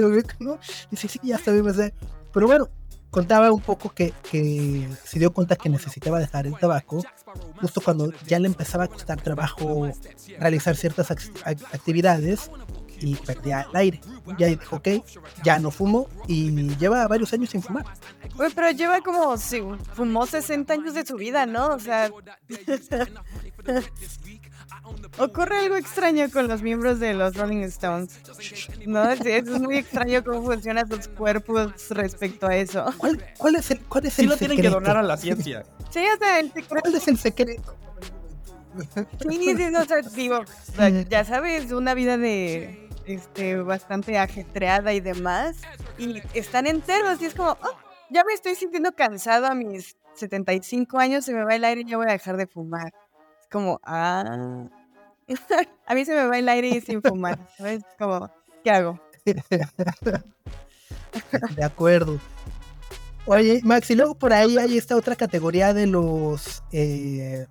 lo 0.00 0.08
olvidó, 0.08 0.28
¿no? 0.40 0.58
Dice, 0.90 1.08
sí, 1.08 1.20
ya 1.22 1.38
daño". 1.38 1.92
Pero 2.32 2.46
bueno, 2.46 2.68
contaba 3.10 3.50
un 3.52 3.60
poco 3.62 3.90
que, 3.94 4.12
que 4.30 4.88
se 5.04 5.18
dio 5.18 5.32
cuenta 5.32 5.56
que 5.56 5.68
necesitaba 5.68 6.18
dejar 6.18 6.46
el 6.46 6.56
tabaco 6.58 7.02
justo 7.60 7.80
cuando 7.80 8.12
ya 8.26 8.38
le 8.38 8.46
empezaba 8.48 8.84
a 8.84 8.88
costar 8.88 9.20
trabajo 9.20 9.90
realizar 10.38 10.76
ciertas 10.76 11.10
ac- 11.10 11.32
ac- 11.44 11.64
actividades 11.72 12.50
y 12.98 13.14
perdía 13.14 13.66
el 13.70 13.76
aire. 13.76 14.00
Ya 14.38 14.46
dijo, 14.48 14.76
ok, 14.76 14.88
ya 15.44 15.58
no 15.58 15.70
fumo 15.70 16.08
y 16.26 16.50
lleva 16.76 17.06
varios 17.06 17.32
años 17.32 17.50
sin 17.50 17.62
fumar. 17.62 17.84
Güey, 18.34 18.50
pero 18.54 18.70
lleva 18.70 19.00
como 19.02 19.36
si 19.38 19.62
fumó 19.94 20.26
60 20.26 20.72
años 20.74 20.94
de 20.94 21.04
su 21.06 21.16
vida, 21.16 21.46
¿no? 21.46 21.68
O 21.74 21.78
sea. 21.78 22.10
Ocurre 25.18 25.58
algo 25.58 25.76
extraño 25.76 26.30
con 26.30 26.48
los 26.48 26.62
miembros 26.62 27.00
de 27.00 27.14
los 27.14 27.34
Rolling 27.36 27.62
Stones. 27.64 28.18
No, 28.86 29.10
es, 29.10 29.20
es 29.24 29.48
muy 29.48 29.78
extraño 29.78 30.22
cómo 30.22 30.42
funcionan 30.42 30.88
sus 30.88 31.08
cuerpos 31.08 31.88
respecto 31.90 32.46
a 32.46 32.56
eso. 32.56 32.84
¿Cuál, 32.98 33.24
cuál 33.38 33.56
es 33.56 33.70
el, 33.70 33.80
cuál 33.80 34.06
es 34.06 34.14
Sí 34.14 34.22
el 34.22 34.28
lo 34.28 34.36
tienen 34.36 34.60
que 34.60 34.68
donar 34.68 34.96
a 34.96 35.02
la 35.02 35.16
ciencia. 35.16 35.64
Sí, 35.90 36.04
o 36.14 36.18
sea, 36.18 36.40
el 36.40 36.52
secreto. 36.52 36.80
¿Cuál 36.82 36.94
es 36.94 37.08
el 37.08 37.18
secreto? 37.18 37.76
Sí, 39.28 39.56
sí, 39.56 39.64
no, 39.70 39.80
o 39.80 39.84
sea, 39.84 40.02
digo, 40.02 40.40
o 40.40 40.72
sea, 40.76 40.88
ya 40.90 41.24
sabes, 41.24 41.72
una 41.72 41.94
vida 41.94 42.18
de 42.18 42.90
este 43.06 43.56
bastante 43.56 44.18
ajetreada 44.18 44.92
y 44.92 45.00
demás. 45.00 45.56
Y 45.98 46.22
están 46.34 46.66
enteros 46.66 47.22
y 47.22 47.26
es 47.26 47.34
como, 47.34 47.52
"Oh, 47.52 47.78
ya 48.10 48.22
me 48.24 48.34
estoy 48.34 48.54
sintiendo 48.54 48.92
cansado 48.92 49.46
a 49.46 49.54
mis 49.54 49.96
75 50.14 50.98
años, 50.98 51.24
se 51.24 51.32
me 51.32 51.44
va 51.44 51.54
el 51.54 51.64
aire 51.64 51.82
y 51.82 51.84
ya 51.84 51.96
voy 51.96 52.06
a 52.08 52.12
dejar 52.12 52.36
de 52.36 52.46
fumar. 52.46 52.92
Es 53.40 53.48
como, 53.50 53.80
ah. 53.84 54.68
a 55.86 55.94
mí 55.94 56.04
se 56.04 56.14
me 56.14 56.26
va 56.26 56.38
el 56.38 56.48
aire 56.48 56.68
y 56.68 56.80
sin 56.80 57.02
fumar. 57.02 57.38
¿Sabes? 57.56 57.82
Como, 57.98 58.30
¿qué 58.62 58.70
hago? 58.70 59.00
De 61.56 61.64
acuerdo. 61.64 62.20
Oye, 63.26 63.60
Max, 63.64 63.90
y 63.90 63.96
luego 63.96 64.14
por 64.14 64.32
ahí 64.32 64.56
hay 64.56 64.78
esta 64.78 64.94
otra 64.94 65.16
categoría 65.16 65.74
de 65.74 65.88
los 65.88 66.62
eh, 66.70 67.46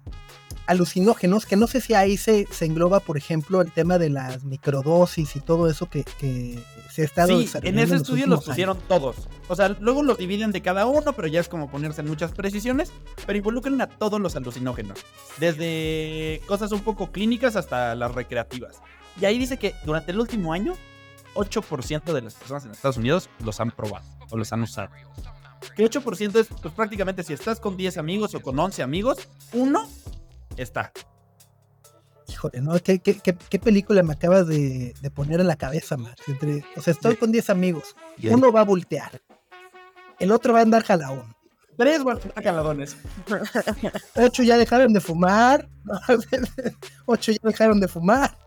alucinógenos, 0.67 1.45
que 1.45 1.55
no 1.55 1.67
sé 1.67 1.81
si 1.81 1.93
ahí 1.93 2.17
se, 2.17 2.47
se 2.49 2.65
engloba, 2.65 2.99
por 2.99 3.17
ejemplo, 3.17 3.61
el 3.61 3.71
tema 3.71 3.97
de 3.97 4.09
las 4.09 4.43
microdosis 4.43 5.35
y 5.35 5.39
todo 5.39 5.69
eso 5.69 5.87
que, 5.89 6.03
que 6.19 6.59
se 6.91 7.03
ha 7.03 7.05
estado 7.05 7.39
Sí, 7.39 7.49
en 7.61 7.79
ese 7.79 7.93
los 7.93 8.01
estudio 8.01 8.27
los 8.27 8.45
pusieron 8.45 8.77
todos. 8.87 9.15
O 9.47 9.55
sea, 9.55 9.69
luego 9.79 10.03
los 10.03 10.17
dividen 10.17 10.51
de 10.51 10.61
cada 10.61 10.85
uno, 10.85 11.13
pero 11.13 11.27
ya 11.27 11.39
es 11.39 11.49
como 11.49 11.69
ponerse 11.69 12.01
en 12.01 12.07
muchas 12.07 12.31
precisiones. 12.31 12.91
Pero 13.25 13.37
involucran 13.37 13.79
a 13.81 13.87
todos 13.87 14.19
los 14.19 14.35
alucinógenos. 14.35 14.99
Desde 15.39 16.41
cosas 16.47 16.71
un 16.71 16.81
poco 16.81 17.11
clínicas 17.11 17.55
hasta 17.55 17.95
las 17.95 18.13
recreativas. 18.13 18.81
Y 19.19 19.25
ahí 19.25 19.37
dice 19.37 19.57
que 19.57 19.75
durante 19.85 20.11
el 20.11 20.19
último 20.19 20.53
año, 20.53 20.73
8% 21.35 22.13
de 22.13 22.21
las 22.21 22.33
personas 22.35 22.65
en 22.65 22.71
Estados 22.71 22.97
Unidos 22.97 23.29
los 23.43 23.59
han 23.59 23.71
probado 23.71 24.05
o 24.29 24.37
los 24.37 24.51
han 24.51 24.63
usado. 24.63 24.89
Que 25.75 25.83
8% 25.89 26.39
es, 26.39 26.47
pues 26.47 26.73
prácticamente 26.73 27.23
si 27.23 27.33
estás 27.33 27.59
con 27.59 27.75
10 27.75 27.97
amigos 27.97 28.35
o 28.35 28.41
con 28.41 28.57
11 28.57 28.83
amigos, 28.83 29.27
uno 29.53 29.87
está. 30.57 30.91
Híjole, 32.27 32.61
¿no? 32.61 32.77
¿Qué, 32.79 32.99
qué, 32.99 33.19
qué- 33.19 33.37
qué 33.37 33.59
película 33.59 34.01
me 34.03 34.13
acabas 34.13 34.47
de, 34.47 34.93
de 34.99 35.11
poner 35.11 35.39
en 35.39 35.47
la 35.47 35.55
cabeza, 35.55 35.95
Max? 35.97 36.21
Entre- 36.27 36.63
o 36.75 36.81
sea, 36.81 36.91
estoy 36.93 37.15
con 37.15 37.31
10 37.31 37.49
amigos. 37.51 37.95
Uno 38.33 38.51
va 38.51 38.61
a 38.61 38.65
voltear. 38.65 39.21
El 40.19 40.31
otro 40.31 40.53
va 40.53 40.59
a 40.59 40.63
andar 40.63 40.83
jalaón. 40.83 41.35
Tres 41.77 42.01
caladones. 42.41 42.95
Ocho 44.15 44.43
ya 44.43 44.57
dejaron 44.57 44.93
de 44.93 45.01
fumar. 45.01 45.67
Ocho 47.05 47.31
ya 47.33 47.39
dejaron 47.43 47.79
de 47.79 47.87
fumar. 47.87 48.37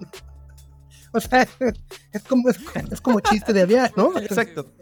O 1.12 1.20
sea, 1.20 1.46
es 2.12 2.22
como, 2.24 2.48
es, 2.48 2.58
como- 2.58 2.88
es 2.92 3.00
como 3.00 3.20
chiste 3.20 3.52
de 3.52 3.62
aviar, 3.62 3.92
¿no? 3.96 4.18
Exacto. 4.18 4.72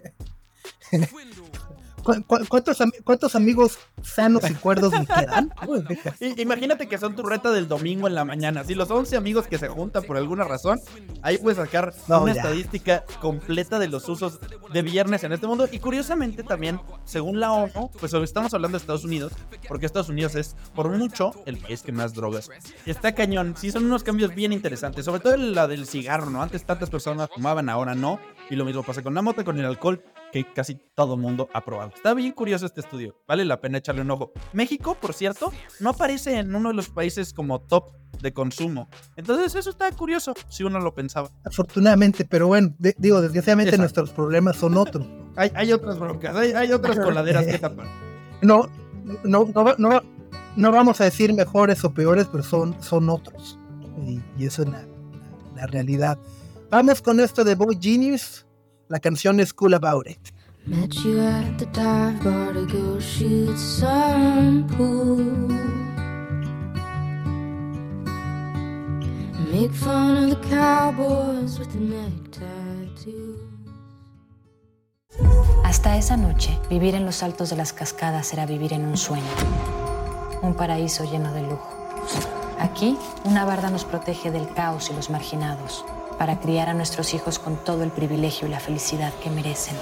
¿Cu- 2.06 2.22
cu- 2.24 2.46
cuántos, 2.48 2.80
am- 2.80 2.92
cuántos 3.02 3.34
amigos 3.34 3.78
sanos 4.00 4.48
y 4.48 4.54
cuerdos 4.54 4.92
me 4.92 5.04
quedan? 5.06 5.52
Imagínate 6.36 6.86
que 6.88 6.98
son 6.98 7.16
tu 7.16 7.22
reta 7.24 7.50
del 7.50 7.66
domingo 7.66 8.06
en 8.06 8.14
la 8.14 8.24
mañana. 8.24 8.62
Si 8.62 8.74
los 8.76 8.90
11 8.90 9.16
amigos 9.16 9.48
que 9.48 9.58
se 9.58 9.66
juntan 9.68 10.04
por 10.04 10.16
alguna 10.16 10.44
razón, 10.44 10.80
ahí 11.22 11.38
puedes 11.38 11.56
sacar 11.58 11.92
No, 12.06 12.22
una 12.22 12.32
ya. 12.34 12.42
estadística 12.42 13.04
completa 13.20 13.78
de 13.80 13.88
los 13.88 14.08
usos 14.08 14.38
de 14.72 14.82
viernes 14.82 15.24
en 15.24 15.32
este 15.32 15.46
mundo. 15.48 15.68
Y 15.72 15.80
curiosamente 15.80 16.44
también, 16.44 16.80
según 17.04 17.40
la 17.40 17.50
ONU, 17.52 17.90
pues 17.98 18.14
estamos 18.14 18.54
hablando 18.54 18.78
de 18.78 18.82
Estados 18.82 19.04
Unidos, 19.04 19.32
porque 19.68 19.86
Estados 19.86 20.08
Unidos 20.08 20.36
es 20.36 20.54
por 20.74 20.88
mucho 20.90 21.32
el 21.44 21.56
país 21.58 21.82
que 21.82 21.90
más 21.92 22.14
drogas. 22.14 22.48
Está 22.86 23.14
cañón. 23.16 23.54
Sí, 23.58 23.72
son 23.72 23.84
unos 23.84 24.04
cambios 24.04 24.32
bien 24.34 24.52
interesantes. 24.52 25.04
Sobre 25.04 25.20
todo 25.20 25.36
la 25.36 25.66
del 25.66 25.86
cigarro, 25.86 26.30
¿no? 26.30 26.40
Antes 26.42 26.64
tantas 26.64 26.88
personas 26.88 27.28
fumaban, 27.34 27.68
ahora 27.68 27.94
no. 27.96 28.20
Y 28.48 28.54
lo 28.56 28.64
mismo 28.64 28.82
pasa 28.84 29.02
con 29.02 29.12
la 29.14 29.22
moto, 29.22 29.44
con 29.44 29.58
el 29.58 29.64
alcohol, 29.64 30.02
que 30.32 30.44
casi 30.52 30.76
todo 30.94 31.16
mundo 31.16 31.48
ha 31.52 31.64
probado. 31.64 31.90
Está 31.94 32.14
bien 32.14 32.32
curioso 32.32 32.64
este 32.66 32.80
estudio. 32.80 33.16
Vale 33.26 33.44
la 33.44 33.60
pena 33.60 33.78
echarle 33.78 34.02
un 34.02 34.10
ojo. 34.12 34.32
México, 34.52 34.96
por 35.00 35.14
cierto, 35.14 35.52
no 35.80 35.90
aparece 35.90 36.38
en 36.38 36.54
uno 36.54 36.68
de 36.68 36.74
los 36.74 36.88
países 36.88 37.32
como 37.32 37.60
top 37.60 37.90
de 38.20 38.32
consumo. 38.32 38.88
Entonces 39.16 39.54
eso 39.56 39.68
está 39.70 39.90
curioso, 39.92 40.32
si 40.48 40.62
uno 40.62 40.78
lo 40.78 40.94
pensaba. 40.94 41.28
Afortunadamente, 41.44 42.24
pero 42.24 42.46
bueno, 42.46 42.72
de- 42.78 42.94
digo, 42.98 43.20
desgraciadamente 43.20 43.70
Exacto. 43.70 43.82
nuestros 43.82 44.10
problemas 44.10 44.56
son 44.56 44.76
otros. 44.76 45.06
Hay, 45.34 45.50
hay 45.54 45.72
otras 45.72 45.98
broncas, 45.98 46.34
hay, 46.36 46.52
hay 46.52 46.72
otras 46.72 46.98
coladeras 46.98 47.44
que 47.46 47.58
tapar. 47.58 47.86
No, 48.42 48.68
no, 49.24 49.46
no, 49.54 49.74
no, 49.78 50.02
no 50.56 50.70
vamos 50.72 51.00
a 51.00 51.04
decir 51.04 51.32
mejores 51.32 51.82
o 51.84 51.94
peores, 51.94 52.26
pero 52.30 52.44
son, 52.44 52.80
son 52.82 53.08
otros. 53.08 53.58
Y, 54.06 54.20
y 54.36 54.46
eso 54.46 54.62
es 54.62 54.68
la, 54.68 54.84
la 55.56 55.66
realidad. 55.66 56.18
Vamos 56.76 57.00
con 57.00 57.20
esto 57.20 57.42
de 57.42 57.54
Boy 57.54 57.78
Genius. 57.80 58.44
La 58.88 59.00
canción 59.00 59.40
es 59.40 59.54
Cool 59.54 59.72
About 59.72 60.06
It. 60.10 60.18
Met 60.66 60.92
you 60.92 61.18
at 61.18 61.56
the 61.56 61.64
dive 61.72 62.22
bar 62.22 62.52
to 62.52 62.66
go 62.66 63.00
shoot 63.00 63.56
some 63.56 64.66
pool. 64.76 65.48
Make 69.50 69.72
fun 69.72 70.18
of 70.18 70.38
the 70.38 70.48
cowboys 70.50 71.58
with 71.58 71.68
the 71.68 71.80
neck 71.80 72.30
tattoos. 72.30 73.40
Hasta 75.64 75.96
esa 75.96 76.18
noche, 76.18 76.58
vivir 76.68 76.94
en 76.94 77.06
los 77.06 77.22
altos 77.22 77.48
de 77.48 77.56
las 77.56 77.72
cascadas 77.72 78.34
era 78.34 78.44
vivir 78.44 78.74
en 78.74 78.84
un 78.84 78.98
sueño, 78.98 79.24
un 80.42 80.52
paraíso 80.52 81.10
lleno 81.10 81.32
de 81.32 81.40
lujo. 81.40 81.72
Aquí, 82.60 82.98
una 83.24 83.46
barda 83.46 83.70
nos 83.70 83.86
protege 83.86 84.30
del 84.30 84.52
caos 84.52 84.90
y 84.90 84.92
los 84.92 85.08
marginados, 85.08 85.86
para 86.18 86.40
criar 86.40 86.68
a 86.68 86.74
nuestros 86.74 87.14
hijos 87.14 87.38
con 87.38 87.56
todo 87.64 87.82
el 87.82 87.90
privilegio 87.90 88.48
y 88.48 88.50
la 88.50 88.60
felicidad 88.60 89.12
que 89.22 89.30
merecen. 89.30 89.76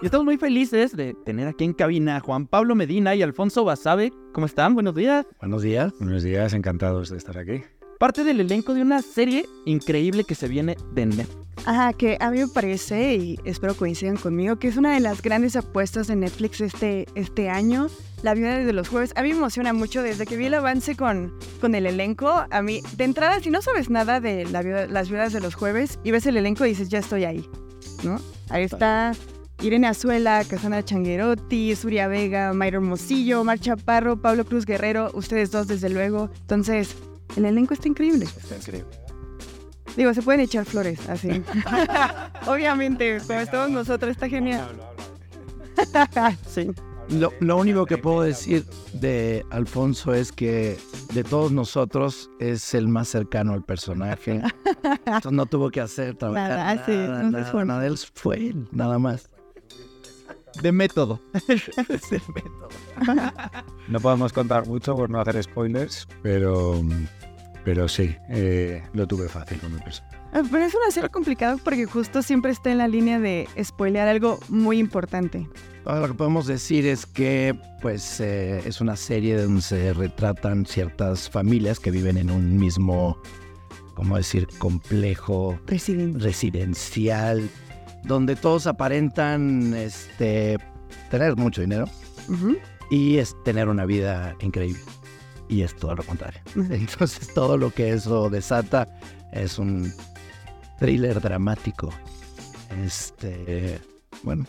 Y 0.00 0.04
estamos 0.06 0.24
muy 0.24 0.36
felices 0.36 0.96
de 0.96 1.14
tener 1.24 1.48
aquí 1.48 1.64
en 1.64 1.72
cabina 1.72 2.16
a 2.16 2.20
Juan 2.20 2.46
Pablo 2.46 2.76
Medina 2.76 3.16
y 3.16 3.22
Alfonso 3.22 3.64
Basabe. 3.64 4.12
¿Cómo 4.32 4.46
están? 4.46 4.74
Buenos 4.74 4.94
días. 4.94 5.26
Buenos 5.40 5.62
días. 5.62 5.92
Buenos 5.98 6.22
días, 6.22 6.52
encantados 6.52 7.10
de 7.10 7.16
estar 7.16 7.36
aquí. 7.36 7.64
Parte 7.98 8.22
del 8.22 8.40
elenco 8.40 8.74
de 8.74 8.82
una 8.82 9.02
serie 9.02 9.46
increíble 9.64 10.24
que 10.24 10.36
se 10.36 10.46
viene 10.46 10.76
de 10.92 11.06
Netflix. 11.06 11.48
Ajá, 11.66 11.92
que 11.92 12.16
a 12.20 12.30
mí 12.30 12.38
me 12.38 12.46
parece, 12.46 13.16
y 13.16 13.40
espero 13.44 13.74
coincidan 13.74 14.16
conmigo, 14.16 14.56
que 14.56 14.68
es 14.68 14.76
una 14.76 14.94
de 14.94 15.00
las 15.00 15.20
grandes 15.20 15.56
apuestas 15.56 16.06
de 16.06 16.14
Netflix 16.14 16.60
este, 16.60 17.06
este 17.16 17.50
año. 17.50 17.88
La 18.22 18.34
vida 18.34 18.58
de 18.58 18.72
los 18.72 18.88
jueves. 18.88 19.12
A 19.16 19.22
mí 19.22 19.30
me 19.30 19.38
emociona 19.38 19.72
mucho 19.72 20.02
desde 20.02 20.26
que 20.26 20.36
vi 20.36 20.46
el 20.46 20.54
avance 20.54 20.96
con, 20.96 21.34
con 21.60 21.74
el 21.74 21.86
elenco. 21.86 22.46
A 22.50 22.62
mí, 22.62 22.82
de 22.96 23.04
entrada, 23.04 23.40
si 23.40 23.50
no 23.50 23.62
sabes 23.62 23.90
nada 23.90 24.20
de 24.20 24.44
la 24.46 24.62
las 24.62 25.08
viudas 25.08 25.32
de 25.32 25.40
los 25.40 25.54
jueves 25.54 25.98
y 26.04 26.10
ves 26.10 26.26
el 26.26 26.36
elenco, 26.36 26.64
dices, 26.64 26.88
ya 26.88 26.98
estoy 27.00 27.24
ahí. 27.24 27.48
¿No? 28.02 28.20
Ahí 28.48 28.62
está 28.64 29.12
Irene 29.60 29.88
Azuela, 29.88 30.44
Casandra 30.48 30.84
Changuerotti, 30.84 31.74
Suria 31.74 32.06
Vega, 32.06 32.52
Mayra 32.52 32.76
Hermosillo, 32.76 33.42
Mar 33.42 33.58
Chaparro, 33.58 34.20
Pablo 34.20 34.44
Cruz 34.44 34.64
Guerrero, 34.64 35.10
ustedes 35.14 35.50
dos, 35.50 35.66
desde 35.66 35.88
luego. 35.88 36.30
Entonces, 36.40 36.94
el 37.36 37.44
elenco 37.44 37.74
está 37.74 37.88
increíble. 37.88 38.24
Está 38.24 38.56
increíble. 38.56 38.90
Digo, 39.96 40.14
se 40.14 40.22
pueden 40.22 40.40
echar 40.42 40.64
flores, 40.64 41.08
así. 41.08 41.42
Obviamente, 42.46 43.18
como 43.26 43.40
estamos 43.40 43.70
nosotros, 43.70 44.12
está 44.12 44.28
genial. 44.28 44.68
sí. 46.48 46.70
Lo, 47.10 47.32
lo 47.40 47.56
único 47.56 47.86
que 47.86 47.96
puedo 47.96 48.20
decir 48.22 48.64
de 48.92 49.44
Alfonso 49.50 50.12
es 50.12 50.30
que 50.30 50.76
de 51.14 51.24
todos 51.24 51.50
nosotros 51.52 52.30
es 52.38 52.74
el 52.74 52.86
más 52.86 53.08
cercano 53.08 53.54
al 53.54 53.64
personaje. 53.64 54.42
Entonces 55.06 55.32
no 55.32 55.46
tuvo 55.46 55.70
que 55.70 55.80
hacer 55.80 56.16
trabajar 56.16 56.50
Nada, 56.50 56.74
nada, 56.74 56.86
sí, 56.86 56.92
no 56.92 57.22
nada, 57.30 57.44
esforzó. 57.44 57.64
nada, 57.64 57.86
él 57.86 57.98
fue 58.12 58.36
él, 58.48 58.68
nada 58.72 58.98
más. 58.98 59.30
De 60.62 60.70
método. 60.72 61.20
No 63.88 64.00
podemos 64.00 64.34
contar 64.34 64.66
mucho 64.66 64.94
por 64.94 65.08
no 65.08 65.18
hacer 65.18 65.42
spoilers, 65.42 66.06
pero, 66.22 66.82
pero 67.68 67.86
sí, 67.86 68.16
eh, 68.30 68.82
lo 68.94 69.06
tuve 69.06 69.28
fácil 69.28 69.58
con 69.58 69.74
el 69.74 69.82
personaje. 69.82 70.16
Ah, 70.32 70.40
Pero 70.50 70.64
es 70.64 70.74
una 70.74 70.90
serie 70.90 71.10
complicada 71.10 71.58
porque 71.62 71.84
justo 71.84 72.22
siempre 72.22 72.50
está 72.50 72.72
en 72.72 72.78
la 72.78 72.88
línea 72.88 73.20
de 73.20 73.46
spoilear 73.62 74.08
algo 74.08 74.40
muy 74.48 74.78
importante. 74.78 75.46
Ahora, 75.84 76.00
lo 76.00 76.08
que 76.08 76.14
podemos 76.14 76.46
decir 76.46 76.86
es 76.86 77.04
que 77.04 77.54
pues 77.82 78.20
eh, 78.20 78.62
es 78.64 78.80
una 78.80 78.96
serie 78.96 79.36
donde 79.36 79.60
se 79.60 79.92
retratan 79.92 80.64
ciertas 80.64 81.28
familias 81.28 81.78
que 81.78 81.90
viven 81.90 82.16
en 82.16 82.30
un 82.30 82.56
mismo, 82.56 83.20
¿cómo 83.92 84.16
decir?, 84.16 84.48
complejo 84.56 85.58
Resident. 85.66 86.22
residencial, 86.22 87.50
donde 88.04 88.34
todos 88.34 88.66
aparentan 88.66 89.74
este, 89.74 90.56
tener 91.10 91.36
mucho 91.36 91.60
dinero 91.60 91.84
y 92.90 93.18
es 93.18 93.36
tener 93.44 93.68
una 93.68 93.84
vida 93.84 94.34
increíble. 94.40 94.80
Y 95.48 95.62
es 95.62 95.74
todo 95.76 95.94
lo 95.94 96.02
contrario. 96.04 96.40
Entonces 96.54 97.32
todo 97.32 97.56
lo 97.56 97.70
que 97.70 97.92
eso 97.92 98.30
desata 98.30 98.88
es 99.32 99.58
un 99.58 99.92
thriller 100.78 101.20
dramático. 101.20 101.90
Este, 102.84 103.78
bueno, 104.22 104.46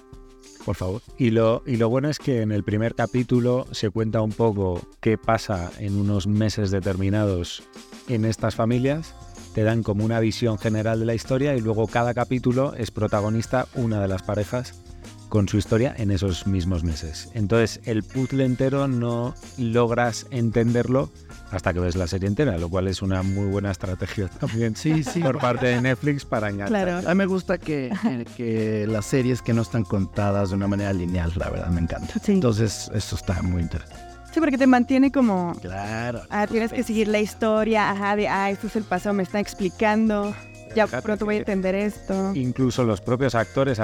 por 0.66 0.76
favor. 0.76 1.02
Y 1.18 1.32
lo, 1.32 1.64
y 1.66 1.78
lo 1.78 1.90
bueno 1.90 2.10
es 2.10 2.20
que 2.20 2.42
en 2.42 2.52
el 2.52 2.64
primer 2.64 2.96
capítulo 2.96 3.66
se 3.72 3.90
cuenta 3.90 4.22
un 4.22 4.32
poco 4.32 4.82
qué 5.00 5.18
pasa 5.18 5.72
en 5.80 5.96
unos 5.96 6.28
meses 6.28 6.72
determinados 6.72 7.64
en 8.08 8.26
estas 8.26 8.56
familias. 8.56 9.16
Te 9.54 9.64
dan 9.64 9.84
como 9.84 10.06
una 10.06 10.20
visión 10.20 10.58
general 10.60 11.00
de 11.00 11.06
la 11.06 11.16
historia 11.16 11.56
y 11.56 11.62
luego 11.62 11.88
cada 11.88 12.14
capítulo 12.14 12.74
es 12.76 12.92
protagonista 12.92 13.68
una 13.74 14.00
de 14.02 14.08
las 14.08 14.22
parejas 14.22 14.84
con 15.30 15.48
su 15.48 15.58
historia 15.58 15.94
en 15.98 16.12
esos 16.12 16.46
mismos 16.48 16.84
meses. 16.84 17.30
Entonces 17.34 17.80
el 17.86 18.04
puzzle 18.04 18.44
entero 18.46 18.88
no 18.88 19.36
logras 19.58 20.26
entenderlo 20.32 21.10
hasta 21.52 21.74
que 21.74 21.80
ves 21.80 21.96
la 21.96 22.08
serie 22.08 22.28
entera, 22.28 22.58
lo 22.58 22.70
cual 22.70 22.88
es 22.88 23.02
una 23.02 23.24
muy 23.24 23.46
buena 23.46 23.72
estrategia 23.72 24.28
también 24.40 24.76
Sí, 24.76 25.04
sí. 25.04 25.20
por 25.22 25.40
parte 25.40 25.68
de 25.68 25.82
Netflix 25.82 26.26
para 26.26 26.50
enganchar. 26.50 26.84
Claro. 26.86 27.08
A 27.10 27.14
mí 27.14 27.18
me 27.18 27.26
gusta 27.26 27.58
que, 27.58 27.92
que- 28.04 28.26
que 28.36 28.88
las 28.88 29.06
series 29.06 29.42
que 29.42 29.54
no 29.54 29.62
están 29.62 29.84
contadas 29.84 30.50
de 30.50 30.56
una 30.56 30.68
manera 30.68 30.92
lineal, 30.94 31.32
la 31.36 31.50
verdad, 31.50 31.68
me 31.70 31.82
encanta. 31.82 32.14
Sí. 32.24 32.34
Entonces, 32.34 32.92
eso 32.94 33.16
está 33.16 33.42
muy 33.42 33.62
interesante. 33.62 34.04
Sí, 34.34 34.40
porque 34.40 34.60
te 34.60 34.68
mantiene 34.68 35.12
como... 35.12 35.56
Claro. 35.60 36.22
Ah, 36.30 36.46
tienes 36.46 36.72
que 36.72 36.84
seguir 36.84 37.08
la 37.08 37.20
historia, 37.20 37.90
ajá, 37.90 38.16
de, 38.16 38.28
ah, 38.28 38.52
esto 38.52 38.68
es 38.68 38.76
el 38.76 38.84
pasado, 38.84 39.16
me 39.16 39.24
está 39.24 39.40
explicando, 39.40 40.36
ya 40.76 40.88
pronto 40.88 41.26
voy 41.26 41.36
a 41.36 41.38
entender 41.40 41.76
esto. 41.76 42.34
Incluso 42.36 42.84
los 42.84 43.02
propios 43.02 43.36
actores, 43.36 43.80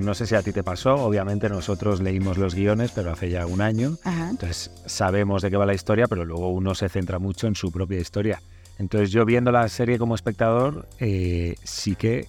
no 0.00 0.14
sé 0.14 0.26
si 0.26 0.34
a 0.34 0.42
ti 0.42 0.52
te 0.52 0.62
pasó, 0.62 0.94
obviamente 0.94 1.48
nosotros 1.48 2.00
leímos 2.00 2.38
los 2.38 2.54
guiones, 2.54 2.92
pero 2.94 3.12
hace 3.12 3.30
ya 3.30 3.46
un 3.46 3.60
año, 3.60 3.96
Ajá. 4.04 4.30
entonces 4.30 4.70
sabemos 4.86 5.42
de 5.42 5.50
qué 5.50 5.56
va 5.56 5.66
la 5.66 5.74
historia, 5.74 6.06
pero 6.06 6.24
luego 6.24 6.48
uno 6.50 6.74
se 6.74 6.88
centra 6.88 7.18
mucho 7.18 7.46
en 7.46 7.54
su 7.54 7.70
propia 7.70 7.98
historia. 7.98 8.40
Entonces 8.78 9.10
yo 9.10 9.24
viendo 9.24 9.52
la 9.52 9.68
serie 9.68 9.98
como 9.98 10.14
espectador, 10.14 10.88
eh, 10.98 11.54
sí 11.64 11.94
que 11.94 12.26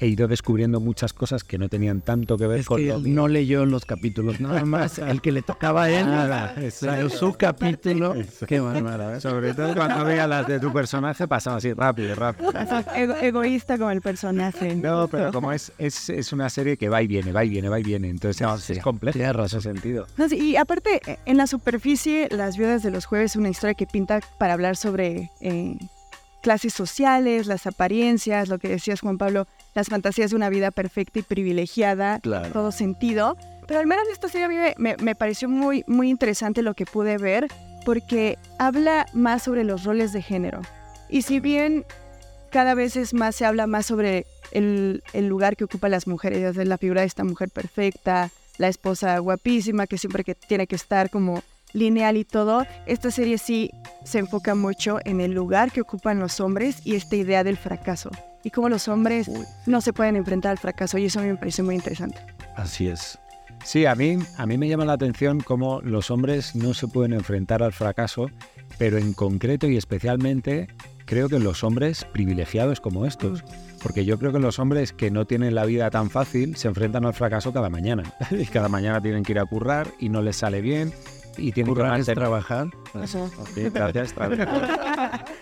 he 0.00 0.06
ido 0.08 0.26
descubriendo 0.28 0.80
muchas 0.80 1.12
cosas 1.12 1.44
que 1.44 1.56
no 1.58 1.68
tenían 1.68 2.00
tanto 2.00 2.36
que 2.36 2.46
ver 2.46 2.60
Es 2.60 2.66
con 2.66 2.78
que 2.78 2.86
lo 2.88 2.96
él 2.96 3.02
mío. 3.02 3.14
no 3.14 3.28
leyó 3.28 3.64
los 3.64 3.84
capítulos, 3.84 4.40
nada 4.40 4.64
más. 4.64 4.98
El 4.98 5.20
que 5.20 5.32
le 5.32 5.42
tocaba 5.42 5.84
a 5.84 5.90
él, 5.90 6.04
Nada, 6.06 6.54
su 7.10 7.32
capítulo. 7.34 8.14
Qué 8.46 8.60
bárbara, 8.60 9.16
¿eh? 9.16 9.20
Sobre 9.20 9.54
todo 9.54 9.74
cuando 9.74 10.04
veía 10.04 10.26
las 10.26 10.46
de 10.46 10.58
tu 10.60 10.72
personaje, 10.72 11.26
pasan 11.28 11.54
así 11.56 11.72
rápido, 11.72 12.14
rápido. 12.14 12.50
Ego- 12.94 13.16
egoísta 13.20 13.78
como 13.78 13.90
el 13.90 14.00
personaje. 14.00 14.74
No, 14.74 15.08
pero 15.08 15.32
como 15.32 15.52
es, 15.52 15.72
es, 15.78 16.08
es 16.10 16.32
una 16.32 16.48
serie 16.50 16.76
que 16.76 16.88
va 16.88 17.02
y 17.02 17.06
viene, 17.06 17.32
va 17.32 17.44
y 17.44 17.48
viene, 17.48 17.68
va 17.68 17.78
y 17.78 17.82
viene, 17.82 18.08
entonces 18.08 18.40
No, 18.42 18.54
es, 18.56 18.62
sí, 18.62 18.72
es 18.74 18.80
compleja 18.82 19.12
tienes 19.14 19.30
en 19.30 19.36
razón. 19.38 19.58
ese 19.60 19.72
sentido. 19.72 20.06
No, 20.16 20.28
sí, 20.28 20.36
y 20.36 20.56
aparte, 20.56 21.00
en 21.24 21.36
la 21.36 21.46
superficie, 21.46 22.28
Las 22.30 22.56
Viudas 22.56 22.82
de 22.82 22.90
los 22.90 23.04
Jueves 23.06 23.32
es 23.32 23.36
una 23.36 23.48
historia 23.48 23.74
que 23.74 23.86
pinta 23.86 24.20
para 24.38 24.54
hablar 24.54 24.76
sobre 24.76 25.30
eh, 25.40 25.76
clases 26.44 26.74
sociales, 26.74 27.46
las 27.46 27.66
apariencias, 27.66 28.48
lo 28.50 28.58
que 28.58 28.68
decías 28.68 29.00
Juan 29.00 29.16
Pablo, 29.16 29.46
las 29.74 29.88
fantasías 29.88 30.28
de 30.30 30.36
una 30.36 30.50
vida 30.50 30.70
perfecta 30.70 31.18
y 31.18 31.22
privilegiada, 31.22 32.20
Claro. 32.20 32.44
en 32.46 32.52
todo 32.52 32.70
sentido. 32.70 33.38
Pero 33.66 33.80
al 33.80 33.86
menos 33.86 34.04
esta 34.12 34.28
serie 34.28 34.44
a 34.44 34.48
mí 34.48 34.56
me, 34.56 34.74
me- 34.76 34.96
me 35.02 35.14
pareció 35.14 35.48
muy, 35.48 35.84
muy 35.86 36.10
interesante 36.10 36.60
lo 36.60 36.74
que 36.74 36.84
pude 36.84 37.16
ver, 37.16 37.48
porque 37.86 38.36
habla 38.58 39.06
más 39.14 39.42
sobre 39.42 39.64
los 39.64 39.84
roles 39.84 40.12
de 40.12 40.20
género. 40.20 40.60
Y 41.08 41.22
si 41.22 41.40
bien 41.40 41.84
cada 42.50 42.74
vez 42.74 42.96
es 42.96 43.14
más, 43.14 43.34
se 43.36 43.46
habla 43.46 43.66
más 43.66 43.86
sobre 43.86 44.26
el, 44.52 45.02
el 45.14 45.26
lugar 45.26 45.56
que 45.56 45.64
ocupan 45.64 45.90
las 45.92 46.06
mujeres, 46.06 46.42
desde 46.42 46.66
la 46.66 46.76
figura 46.78 47.00
de 47.00 47.06
esta 47.06 47.24
mujer 47.24 47.48
perfecta, 47.48 48.30
la 48.58 48.68
esposa 48.68 49.18
guapísima 49.18 49.86
que 49.86 49.96
siempre 49.98 50.24
que 50.24 50.34
tiene 50.34 50.66
que 50.66 50.76
estar 50.76 51.08
como 51.10 51.42
lineal 51.74 52.16
y 52.16 52.24
todo, 52.24 52.66
esta 52.86 53.10
serie 53.10 53.36
sí 53.36 53.70
se 54.04 54.20
enfoca 54.20 54.54
mucho 54.54 54.98
en 55.04 55.20
el 55.20 55.32
lugar 55.32 55.70
que 55.70 55.82
ocupan 55.82 56.18
los 56.18 56.40
hombres 56.40 56.80
y 56.86 56.94
esta 56.94 57.16
idea 57.16 57.44
del 57.44 57.58
fracaso 57.58 58.10
y 58.44 58.50
cómo 58.50 58.68
los 58.68 58.88
hombres 58.88 59.30
no 59.66 59.80
se 59.80 59.92
pueden 59.92 60.16
enfrentar 60.16 60.52
al 60.52 60.58
fracaso 60.58 60.98
y 60.98 61.06
eso 61.06 61.18
a 61.18 61.22
mí 61.22 61.28
me 61.28 61.36
parece 61.36 61.62
muy 61.62 61.74
interesante. 61.74 62.18
Así 62.56 62.86
es. 62.88 63.18
Sí, 63.64 63.86
a 63.86 63.94
mí, 63.94 64.18
a 64.36 64.46
mí 64.46 64.58
me 64.58 64.68
llama 64.68 64.84
la 64.84 64.92
atención 64.92 65.40
cómo 65.40 65.80
los 65.80 66.10
hombres 66.10 66.54
no 66.54 66.74
se 66.74 66.86
pueden 66.86 67.14
enfrentar 67.14 67.62
al 67.62 67.72
fracaso, 67.72 68.30
pero 68.78 68.98
en 68.98 69.14
concreto 69.14 69.66
y 69.66 69.78
especialmente 69.78 70.68
creo 71.06 71.30
que 71.30 71.38
los 71.38 71.64
hombres 71.64 72.04
privilegiados 72.04 72.80
como 72.80 73.06
estos. 73.06 73.42
Porque 73.82 74.04
yo 74.04 74.18
creo 74.18 74.32
que 74.32 74.38
los 74.38 74.58
hombres 74.58 74.92
que 74.92 75.10
no 75.10 75.26
tienen 75.26 75.54
la 75.54 75.64
vida 75.64 75.90
tan 75.90 76.10
fácil 76.10 76.56
se 76.56 76.68
enfrentan 76.68 77.06
al 77.06 77.14
fracaso 77.14 77.52
cada 77.52 77.70
mañana. 77.70 78.02
Y 78.30 78.44
cada 78.46 78.68
mañana 78.68 79.00
tienen 79.00 79.22
que 79.22 79.32
ir 79.32 79.38
a 79.38 79.46
currar 79.46 79.88
y 79.98 80.10
no 80.10 80.20
les 80.20 80.36
sale 80.36 80.60
bien. 80.60 80.92
Y 81.36 81.52
tienen 81.52 81.74
Currar 81.74 81.92
que 81.92 81.98
mantener- 81.98 82.14
trabajar. 82.18 82.66
Ok, 82.94 83.72
gracias. 83.72 84.14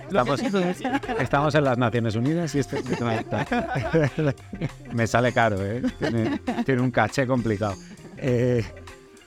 Estamos, 0.09 0.40
estamos 1.20 1.55
en 1.55 1.64
las 1.64 1.78
Naciones 1.78 2.16
Unidas 2.16 2.55
y 2.55 2.59
este 2.59 2.83
me 4.92 5.07
sale 5.07 5.33
caro, 5.33 5.57
¿eh? 5.64 5.83
Tiene, 5.98 6.40
tiene 6.64 6.81
un 6.83 6.90
caché 6.90 7.26
complicado. 7.26 7.74
Eh, 8.18 8.64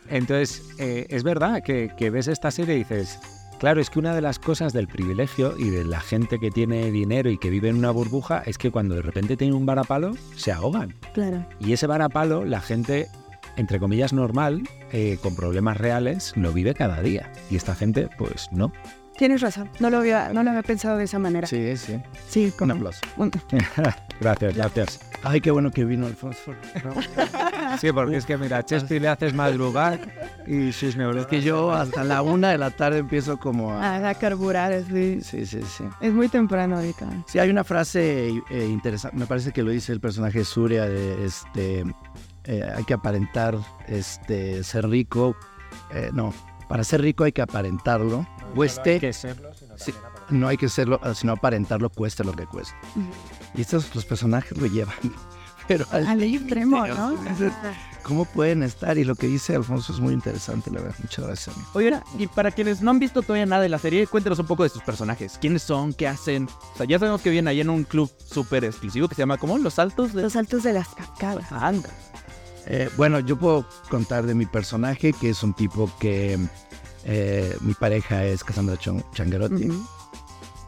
entonces, 0.10 0.62
eh, 0.78 1.08
es 1.10 1.24
verdad 1.24 1.64
que, 1.64 1.92
que 1.98 2.10
ves 2.10 2.28
esta 2.28 2.52
serie 2.52 2.76
y 2.76 2.80
dices, 2.80 3.20
claro, 3.60 3.82
es 3.82 3.90
que 3.90 4.00
una 4.00 4.14
de 4.14 4.22
las 4.22 4.40
cosas 4.40 4.74
del 4.74 4.88
privilegio 4.88 5.56
y 5.58 5.70
de 5.70 5.84
la 5.84 6.00
gente 6.00 6.40
que 6.40 6.52
tiene 6.52 6.92
dinero 6.92 7.30
y 7.30 7.38
que 7.38 7.50
vive 7.50 7.70
en 7.70 7.78
una 7.78 7.92
burbuja 7.92 8.44
es 8.46 8.58
que 8.58 8.72
cuando 8.72 8.96
de 8.96 9.02
repente 9.02 9.36
tienen 9.38 9.56
un 9.56 9.66
varapalo, 9.66 10.14
se 10.36 10.52
ahogan. 10.52 10.94
Claro. 11.14 11.46
Y 11.60 11.74
ese 11.74 11.88
varapalo, 11.88 12.46
la 12.46 12.62
gente, 12.62 13.08
entre 13.58 13.80
comillas, 13.80 14.14
normal, 14.14 14.64
eh, 14.92 15.18
con 15.22 15.36
problemas 15.36 15.78
reales, 15.78 16.34
lo 16.36 16.52
vive 16.54 16.74
cada 16.74 17.02
día. 17.02 17.32
Y 17.50 17.56
esta 17.56 17.76
gente, 17.76 18.10
pues 18.18 18.48
no. 18.52 18.72
Tienes 19.18 19.40
razón, 19.40 19.70
no 19.80 19.90
lo 19.90 20.00
había, 20.00 20.34
no 20.34 20.44
lo 20.44 20.50
había 20.50 20.62
pensado 20.64 20.98
de 20.98 21.06
esa 21.06 21.20
manera. 21.20 21.48
Sí, 21.48 21.78
sí. 21.78 22.02
Sí, 22.28 22.46
Un 22.48 22.52
como 22.52 22.74
aplauso. 22.74 23.00
un- 23.16 23.32
gracias, 24.20 24.56
gracias. 24.56 25.00
Ay, 25.24 25.40
qué 25.40 25.52
bueno 25.52 25.72
que 25.72 25.86
vino 25.86 26.06
Alfonso. 26.06 26.54
Sí, 27.80 27.92
porque 27.92 28.18
es 28.18 28.26
que 28.26 28.38
mira, 28.38 28.60
a 28.60 28.64
Chespi 28.64 29.00
le 29.00 29.08
haces 29.10 29.34
madrugar 29.34 30.00
y 30.48 30.72
sus 30.72 30.96
neuronas. 30.96 31.24
Es 31.24 31.28
que 31.28 31.42
yo 31.42 31.72
hasta 31.74 32.04
la 32.04 32.22
una 32.22 32.50
de 32.52 32.58
la 32.58 32.70
tarde 32.72 33.00
empiezo 33.00 33.38
como 33.38 33.72
a... 33.74 33.96
a, 33.98 34.10
a 34.10 34.14
carburar, 34.16 34.72
muy- 34.90 35.20
Sí, 35.22 35.46
sí, 35.46 35.62
sí. 35.64 35.84
es 36.00 36.14
muy 36.14 36.28
temprano 36.30 36.78
ahorita. 36.78 37.06
Sí, 37.28 37.40
hay 37.40 37.50
una 37.50 37.64
frase 37.64 38.28
eh, 38.50 38.66
interesante, 38.70 39.18
me 39.18 39.26
parece 39.26 39.52
que 39.52 39.64
lo 39.64 39.72
dice 39.72 39.92
el 39.92 40.00
personaje 40.00 40.46
Surya, 40.46 40.86
de, 40.88 41.26
este, 41.26 41.84
eh, 42.46 42.64
hay 42.76 42.84
que 42.84 42.94
aparentar 42.94 43.58
este, 43.88 44.64
ser 44.64 44.88
rico, 44.90 45.36
eh, 45.92 46.10
no, 46.14 46.34
para 46.68 46.84
ser 46.84 47.02
rico 47.02 47.24
hay 47.24 47.32
que 47.32 47.42
aparentarlo, 47.42 48.28
cueste, 48.54 49.14
Sí, 49.14 49.94
no 50.30 50.48
hay 50.48 50.58
que 50.58 50.70
serlo, 50.70 51.00
eh, 51.04 51.14
sino 51.16 51.34
aparentarlo, 51.34 51.90
cueste 51.90 52.24
lo 52.24 52.34
que 52.34 52.46
cueste. 52.46 52.76
Y 53.56 53.62
estos 53.62 53.94
los 53.96 54.06
personajes 54.06 54.58
lo 54.58 54.68
llevan, 54.68 54.96
pero 55.68 55.86
al 55.92 56.08
Al 56.08 56.24
extremo, 56.24 56.86
¿no? 56.88 57.16
¿Cómo 58.06 58.26
pueden 58.26 58.62
estar? 58.62 59.00
Y 59.00 59.04
lo 59.04 59.16
que 59.16 59.26
dice 59.26 59.56
Alfonso 59.56 59.92
es 59.92 60.00
muy 60.00 60.14
interesante, 60.14 60.70
la 60.70 60.80
verdad. 60.80 60.96
Muchas 61.02 61.26
gracias. 61.26 61.56
amigo. 61.56 61.72
Oye, 61.74 62.00
y 62.20 62.28
para 62.28 62.52
quienes 62.52 62.84
no 62.84 62.92
han 62.92 63.00
visto 63.00 63.24
todavía 63.24 63.48
nada 63.48 63.64
de 63.64 63.70
la 63.70 63.80
serie, 63.80 64.06
cuéntanos 64.06 64.38
un 64.38 64.46
poco 64.46 64.62
de 64.62 64.70
sus 64.70 64.84
personajes. 64.84 65.40
¿Quiénes 65.42 65.64
son? 65.64 65.92
¿Qué 65.92 66.08
hacen? 66.08 66.48
O 66.76 66.78
sea, 66.78 66.86
ya 66.86 67.00
sabemos 67.00 67.24
que 67.24 67.32
vienen 67.32 67.48
ahí 67.48 67.62
en 67.62 67.70
un 67.72 67.84
club 67.84 68.12
súper 68.24 68.64
exclusivo 68.64 69.08
que 69.08 69.16
se 69.16 69.24
llama, 69.24 69.40
¿cómo? 69.40 69.58
Los 69.58 69.80
Altos 69.80 70.14
de... 70.14 70.22
Los 70.22 70.34
saltos 70.34 70.62
de 70.62 70.74
las 70.74 70.90
cascadas. 70.90 71.52
Anda. 71.52 71.90
Eh, 72.68 72.90
bueno, 72.98 73.20
yo 73.20 73.38
puedo 73.38 73.66
contar 73.90 74.26
de 74.26 74.34
mi 74.36 74.46
personaje, 74.46 75.14
que 75.14 75.30
es 75.30 75.44
un 75.44 75.54
tipo 75.54 75.90
que 76.00 76.40
eh, 77.06 77.56
mi 77.62 77.74
pareja 77.74 78.26
es 78.26 78.44
Cassandra 78.44 78.76
Chon- 78.78 79.04
Changarotti, 79.14 79.68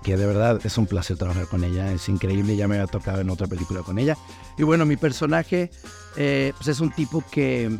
que 0.03 0.15
de 0.15 0.25
verdad 0.25 0.59
es 0.63 0.77
un 0.77 0.85
placer 0.85 1.17
trabajar 1.17 1.47
con 1.47 1.63
ella, 1.63 1.91
es 1.91 2.07
increíble, 2.07 2.55
ya 2.55 2.67
me 2.67 2.75
había 2.75 2.87
tocado 2.87 3.19
en 3.21 3.29
otra 3.29 3.47
película 3.47 3.81
con 3.81 3.97
ella. 3.99 4.17
Y 4.57 4.63
bueno, 4.63 4.85
mi 4.85 4.95
personaje 4.97 5.71
eh, 6.15 6.53
pues 6.55 6.67
es 6.69 6.79
un 6.79 6.91
tipo 6.91 7.23
que 7.31 7.75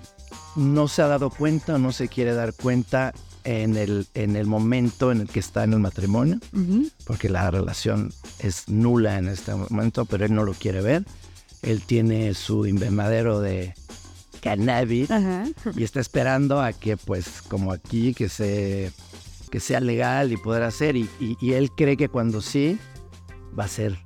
no 0.56 0.88
se 0.88 1.01
ha 1.03 1.08
dado 1.08 1.30
cuenta, 1.30 1.77
no 1.77 1.91
se 1.91 2.08
quiere 2.08 2.34
dar 2.34 2.53
cuenta 2.53 3.13
en 3.43 3.77
el, 3.77 4.08
en 4.13 4.36
el 4.36 4.45
momento 4.45 5.12
en 5.12 5.21
el 5.21 5.27
que 5.30 5.39
está 5.39 5.63
en 5.63 5.73
el 5.73 5.80
matrimonio, 5.80 6.39
porque 7.06 7.30
la 7.30 7.49
relación 7.49 8.12
es 8.39 8.67
nula 8.67 9.17
en 9.19 9.30
este 9.30 9.53
momento, 9.56 10.06
pero 10.06 10.25
él 10.25 10.34
no 10.34 10.43
lo 10.43 10.53
quiere 10.53 10.82
ver. 10.82 11.06
Él 11.62 11.82
tiene 11.82 12.34
su 12.34 12.65
invernadero 12.65 13.39
de 13.39 13.73
cannabis 14.38 15.12
Ajá. 15.12 15.45
y 15.76 15.84
está 15.84 16.00
esperando 16.00 16.62
a 16.62 16.73
que, 16.73 16.95
pues, 16.97 17.41
como 17.41 17.71
aquí, 17.71 18.13
que, 18.13 18.30
se, 18.30 18.91
que 19.52 19.60
sea 19.60 19.80
legal 19.80 20.32
y 20.32 20.38
poder 20.38 20.63
hacer. 20.63 20.95
Y, 20.95 21.10
y- 21.19 21.38
y 21.41 21.54
él 21.54 21.71
cree 21.71 21.97
que 21.97 22.10
cuando 22.10 22.41
sí, 22.41 22.78
va 23.58 23.65
a 23.65 23.67
ser 23.67 23.97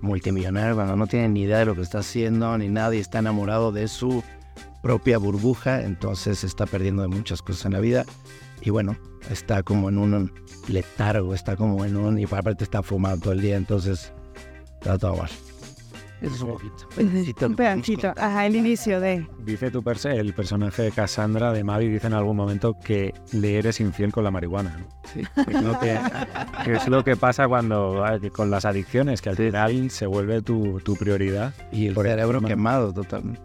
multimillonario 0.00 0.74
cuando 0.74 0.96
no 0.96 1.06
tiene 1.06 1.28
ni 1.28 1.42
idea 1.42 1.58
de 1.58 1.64
lo 1.66 1.74
que 1.74 1.82
está 1.82 1.98
haciendo, 2.00 2.56
ni 2.58 2.68
nada, 2.68 2.94
y 2.94 2.98
está 2.98 3.18
enamorado 3.20 3.70
de 3.72 3.86
su 3.88 4.22
propia 4.82 5.16
burbuja, 5.18 5.82
entonces 5.82 6.42
está 6.42 6.66
perdiendo 6.66 7.02
de 7.02 7.08
muchas 7.08 7.40
cosas 7.42 7.66
en 7.66 7.72
la 7.72 7.80
vida. 7.80 8.04
Y 8.62 8.70
bueno, 8.70 8.96
está 9.30 9.62
como 9.62 9.88
en 9.88 9.98
un 9.98 10.32
letargo, 10.68 11.34
está 11.34 11.56
como 11.56 11.84
en 11.84 11.96
un... 11.96 12.18
Y 12.18 12.24
aparte 12.24 12.64
está 12.64 12.82
fumado 12.82 13.18
todo 13.18 13.32
el 13.32 13.40
día, 13.40 13.56
entonces 13.56 14.12
está 14.80 14.98
todo 14.98 15.16
mal. 15.16 15.30
Eso 16.22 16.34
es 16.34 16.40
un 16.42 16.50
poquito. 16.52 16.88
pedacito 16.94 17.46
Un 17.46 17.56
pedacito. 17.56 18.12
Ajá, 18.16 18.46
el 18.46 18.54
inicio 18.54 19.00
de. 19.00 19.26
Dice 19.40 19.70
tu 19.70 19.82
perse, 19.82 20.12
el 20.12 20.32
personaje 20.34 20.82
de 20.82 20.92
Cassandra 20.92 21.52
de 21.52 21.64
Mavi 21.64 21.88
dice 21.88 22.06
en 22.06 22.14
algún 22.14 22.36
momento 22.36 22.78
que 22.78 23.12
le 23.32 23.58
eres 23.58 23.80
infiel 23.80 24.12
con 24.12 24.22
la 24.22 24.30
marihuana. 24.30 24.78
¿no? 24.78 24.86
Sí. 25.12 25.22
Que 25.44 25.56
es 25.56 25.62
lo 25.62 25.80
que, 25.80 25.98
que 26.64 26.72
es 26.74 26.88
lo 26.88 27.02
que 27.02 27.16
pasa 27.16 27.48
cuando 27.48 28.04
con 28.32 28.50
las 28.50 28.64
adicciones, 28.64 29.20
que 29.20 29.30
al 29.30 29.36
final 29.36 29.90
se 29.90 30.06
vuelve 30.06 30.42
tu, 30.42 30.80
tu 30.80 30.96
prioridad. 30.96 31.52
Y 31.72 31.88
el 31.88 31.94
Por 31.94 32.06
cerebro 32.06 32.40
quemado 32.40 32.92
totalmente. 32.92 33.40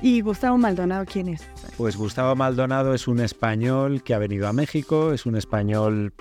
¿Y 0.00 0.20
Gustavo 0.20 0.58
Maldonado 0.58 1.04
quién 1.06 1.28
es? 1.28 1.42
Pues 1.76 1.96
Gustavo 1.96 2.36
Maldonado 2.36 2.94
es 2.94 3.08
un 3.08 3.20
español 3.20 4.02
que 4.02 4.14
ha 4.14 4.18
venido 4.18 4.46
a 4.46 4.52
México, 4.52 5.12
es 5.12 5.26
un 5.26 5.36
español 5.36 6.12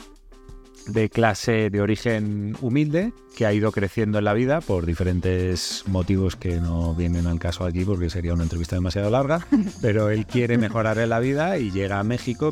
de 0.88 1.10
clase 1.10 1.70
de 1.70 1.82
origen 1.82 2.56
humilde 2.62 3.14
que 3.36 3.46
ha 3.46 3.54
ido 3.54 3.72
creciendo 3.72 4.20
en 4.20 4.26
la 4.26 4.34
vida 4.34 4.62
por 4.62 4.86
diferentes 4.86 5.84
motivos 5.88 6.36
que 6.36 6.60
no 6.60 6.96
vienen 6.96 7.28
al 7.28 7.40
caso 7.40 7.66
aquí 7.66 7.84
porque 7.84 8.10
sería 8.10 8.34
una 8.34 8.44
entrevista 8.44 8.76
demasiado 8.76 9.10
larga, 9.10 9.46
pero 9.82 10.10
él 10.10 10.26
quiere 10.26 10.58
mejorar 10.58 10.98
en 11.00 11.10
la 11.10 11.20
vida 11.20 11.58
y 11.58 11.72
llega 11.72 12.00
a 12.00 12.04
México. 12.04 12.52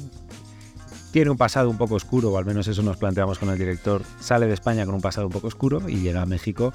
Tiene 1.11 1.29
un 1.29 1.37
pasado 1.37 1.69
un 1.69 1.77
poco 1.77 1.95
oscuro, 1.95 2.31
o 2.31 2.37
al 2.39 2.45
menos 2.45 2.67
eso 2.67 2.81
nos 2.81 2.97
planteamos 2.97 3.37
con 3.37 3.49
el 3.49 3.57
director. 3.59 4.01
Sale 4.19 4.47
de 4.47 4.53
España 4.53 4.85
con 4.85 4.95
un 4.95 5.01
pasado 5.01 5.27
un 5.27 5.33
poco 5.33 5.47
oscuro 5.47 5.87
y 5.87 5.97
llega 5.97 6.23
a 6.23 6.25
México 6.25 6.73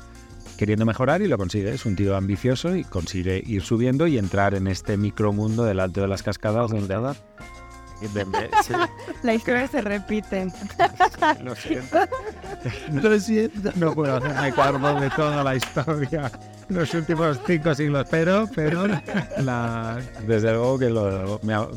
queriendo 0.58 0.84
mejorar 0.84 1.22
y 1.22 1.28
lo 1.28 1.38
consigue. 1.38 1.72
Es 1.72 1.86
un 1.86 1.96
tío 1.96 2.16
ambicioso 2.16 2.76
y 2.76 2.84
consigue 2.84 3.42
ir 3.46 3.62
subiendo 3.62 4.06
y 4.06 4.18
entrar 4.18 4.54
en 4.54 4.66
este 4.66 4.96
micromundo 4.96 5.64
del 5.64 5.80
alto 5.80 6.02
de 6.02 6.08
las 6.08 6.22
cascadas 6.22 6.70
donde 6.70 6.94
Sí, 8.64 8.72
La 9.22 9.34
historia 9.34 9.66
se 9.68 9.80
repite. 9.80 10.46
lo 11.42 11.54
siento. 11.56 11.98
Lo 12.92 13.18
siento. 13.20 13.70
No 13.76 13.94
puedo 13.94 14.16
hacerme 14.16 14.52
cargo 14.52 15.00
de 15.00 15.10
toda 15.10 15.42
la 15.44 15.56
historia. 15.56 16.30
Los 16.68 16.92
últimos 16.94 17.40
cinco 17.46 17.74
siglos, 17.74 18.06
pero, 18.10 18.48
pero, 18.54 18.86
la, 19.38 19.98
desde 20.26 20.52
luego 20.52 20.78
que 20.78 20.90
lo, 20.90 21.40
me 21.42 21.54
ha- 21.54 21.68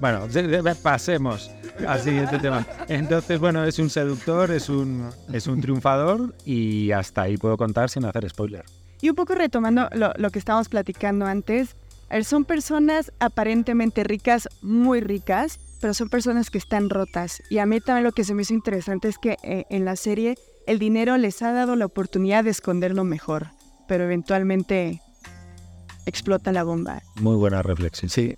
bueno, 0.00 0.26
de- 0.28 0.62
de- 0.62 0.74
pasemos 0.76 1.50
al 1.86 2.00
siguiente 2.00 2.38
tema. 2.38 2.66
Entonces, 2.88 3.38
bueno, 3.40 3.64
es 3.64 3.78
un 3.78 3.90
seductor, 3.90 4.50
es 4.50 4.68
un, 4.68 5.10
es 5.32 5.46
un 5.46 5.60
triunfador 5.60 6.34
y 6.44 6.92
hasta 6.92 7.22
ahí 7.22 7.36
puedo 7.36 7.56
contar 7.56 7.88
sin 7.90 8.04
hacer 8.04 8.28
spoiler. 8.28 8.64
Y 9.00 9.08
un 9.10 9.16
poco 9.16 9.34
retomando 9.34 9.88
lo, 9.92 10.12
lo 10.16 10.30
que 10.30 10.38
estábamos 10.38 10.68
platicando 10.68 11.26
antes, 11.26 11.74
son 12.24 12.44
personas 12.44 13.12
aparentemente 13.20 14.04
ricas, 14.04 14.48
muy 14.60 15.00
ricas, 15.00 15.58
pero 15.80 15.94
son 15.94 16.08
personas 16.08 16.50
que 16.50 16.58
están 16.58 16.90
rotas. 16.90 17.42
Y 17.50 17.58
a 17.58 17.66
mí 17.66 17.80
también 17.80 18.04
lo 18.04 18.12
que 18.12 18.24
se 18.24 18.34
me 18.34 18.42
hizo 18.42 18.54
interesante 18.54 19.08
es 19.08 19.18
que 19.18 19.36
eh, 19.42 19.64
en 19.70 19.84
la 19.84 19.96
serie 19.96 20.36
el 20.66 20.78
dinero 20.78 21.16
les 21.16 21.42
ha 21.42 21.52
dado 21.52 21.74
la 21.74 21.86
oportunidad 21.86 22.44
de 22.44 22.50
esconderlo 22.50 23.04
mejor, 23.04 23.48
pero 23.88 24.04
eventualmente 24.04 25.00
explota 26.06 26.52
la 26.52 26.62
bomba. 26.62 27.02
Muy 27.16 27.36
buena 27.36 27.62
reflexión. 27.62 28.10
Sí. 28.10 28.36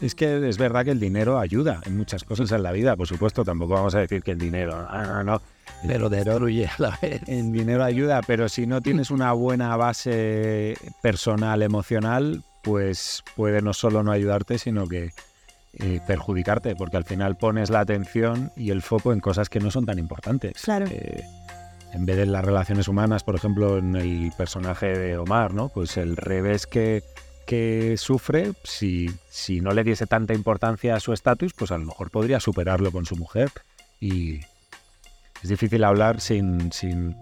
Es 0.00 0.14
que 0.14 0.48
es 0.48 0.58
verdad 0.58 0.84
que 0.84 0.92
el 0.92 1.00
dinero 1.00 1.38
ayuda 1.38 1.80
en 1.84 1.96
muchas 1.96 2.24
cosas 2.24 2.52
en 2.52 2.62
la 2.62 2.72
vida, 2.72 2.96
por 2.96 3.06
supuesto. 3.06 3.44
Tampoco 3.44 3.74
vamos 3.74 3.94
a 3.94 3.98
decir 3.98 4.22
que 4.22 4.30
el 4.30 4.38
dinero, 4.38 4.86
no. 5.24 5.42
Pero 5.86 6.08
destruye 6.08 6.66
a 6.66 6.74
la 6.78 6.98
vez. 7.00 7.22
El 7.26 7.52
dinero 7.52 7.84
ayuda, 7.84 8.20
pero 8.26 8.48
si 8.48 8.66
no 8.66 8.80
tienes 8.80 9.10
una 9.10 9.32
buena 9.32 9.76
base 9.76 10.76
personal, 11.02 11.62
emocional, 11.62 12.42
pues 12.62 13.22
puede 13.36 13.62
no 13.62 13.72
solo 13.72 14.02
no 14.02 14.12
ayudarte, 14.12 14.58
sino 14.58 14.86
que 14.86 15.12
eh, 15.74 16.00
perjudicarte, 16.06 16.74
porque 16.76 16.96
al 16.96 17.04
final 17.04 17.36
pones 17.36 17.70
la 17.70 17.80
atención 17.80 18.50
y 18.56 18.70
el 18.70 18.82
foco 18.82 19.12
en 19.12 19.20
cosas 19.20 19.48
que 19.48 19.60
no 19.60 19.70
son 19.70 19.86
tan 19.86 19.98
importantes. 19.98 20.62
Claro. 20.62 20.86
Eh, 20.90 21.24
en 21.92 22.04
vez 22.04 22.16
de 22.16 22.22
en 22.24 22.32
las 22.32 22.44
relaciones 22.44 22.88
humanas, 22.88 23.24
por 23.24 23.34
ejemplo, 23.36 23.78
en 23.78 23.96
el 23.96 24.32
personaje 24.36 24.86
de 24.98 25.16
Omar, 25.16 25.54
¿no? 25.54 25.68
Pues 25.68 25.96
el 25.96 26.16
revés 26.16 26.66
que, 26.66 27.02
que 27.46 27.96
sufre, 27.96 28.52
si, 28.64 29.10
si 29.30 29.60
no 29.60 29.70
le 29.70 29.84
diese 29.84 30.06
tanta 30.06 30.34
importancia 30.34 30.94
a 30.94 31.00
su 31.00 31.12
estatus, 31.12 31.54
pues 31.54 31.70
a 31.70 31.78
lo 31.78 31.86
mejor 31.86 32.10
podría 32.10 32.40
superarlo 32.40 32.90
con 32.92 33.06
su 33.06 33.16
mujer. 33.16 33.50
Y 34.00 34.40
es 35.42 35.48
difícil 35.48 35.84
hablar 35.84 36.20
sin, 36.20 36.70
sin 36.72 37.16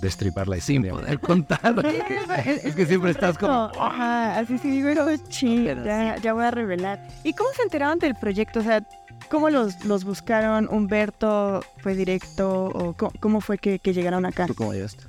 destripar 0.00 0.46
la 0.48 0.60
Sin 0.60 0.84
historia. 0.84 1.00
poder 1.02 1.20
contar. 1.20 1.74
es 2.64 2.74
que 2.74 2.86
siempre 2.86 3.10
estás 3.10 3.36
como... 3.38 3.70
Ajá, 3.78 4.38
así 4.38 4.58
sí 4.58 4.70
digo, 4.70 4.88
"Oh, 5.02 5.16
ching, 5.28 5.64
ya, 5.84 6.16
ya 6.16 6.32
voy 6.32 6.44
a 6.44 6.50
revelar. 6.50 7.00
¿Y 7.24 7.32
cómo 7.34 7.50
se 7.56 7.62
enteraron 7.62 7.98
del 7.98 8.14
proyecto? 8.14 8.60
O 8.60 8.62
sea, 8.62 8.82
¿cómo 9.28 9.50
los, 9.50 9.84
los 9.84 10.04
buscaron? 10.04 10.68
¿Humberto 10.70 11.64
fue 11.78 11.94
directo? 11.94 12.66
¿O 12.66 12.92
cómo, 12.94 13.12
cómo 13.20 13.40
fue 13.40 13.58
que, 13.58 13.78
que 13.80 13.92
llegaron 13.92 14.24
acá? 14.24 14.46
¿Tú 14.46 14.54
cómo 14.54 14.72
llegaste? 14.72 15.04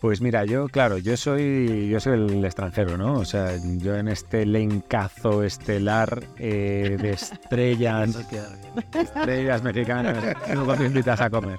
Pues 0.00 0.22
mira, 0.22 0.46
yo, 0.46 0.66
claro, 0.68 0.96
yo 0.96 1.14
soy, 1.18 1.90
yo 1.90 2.00
soy 2.00 2.14
el 2.14 2.42
extranjero, 2.42 2.96
¿no? 2.96 3.18
O 3.18 3.24
sea, 3.26 3.54
yo 3.76 3.96
en 3.96 4.08
este 4.08 4.46
lencazo 4.46 5.42
estelar 5.42 6.24
eh, 6.38 6.96
de 6.98 7.10
estrellas, 7.10 8.18
estrellas 8.94 9.62
mexicanas, 9.62 10.16
luego 10.54 10.74
te 10.74 10.86
invitas 10.86 11.20
a 11.20 11.28
comer. 11.28 11.58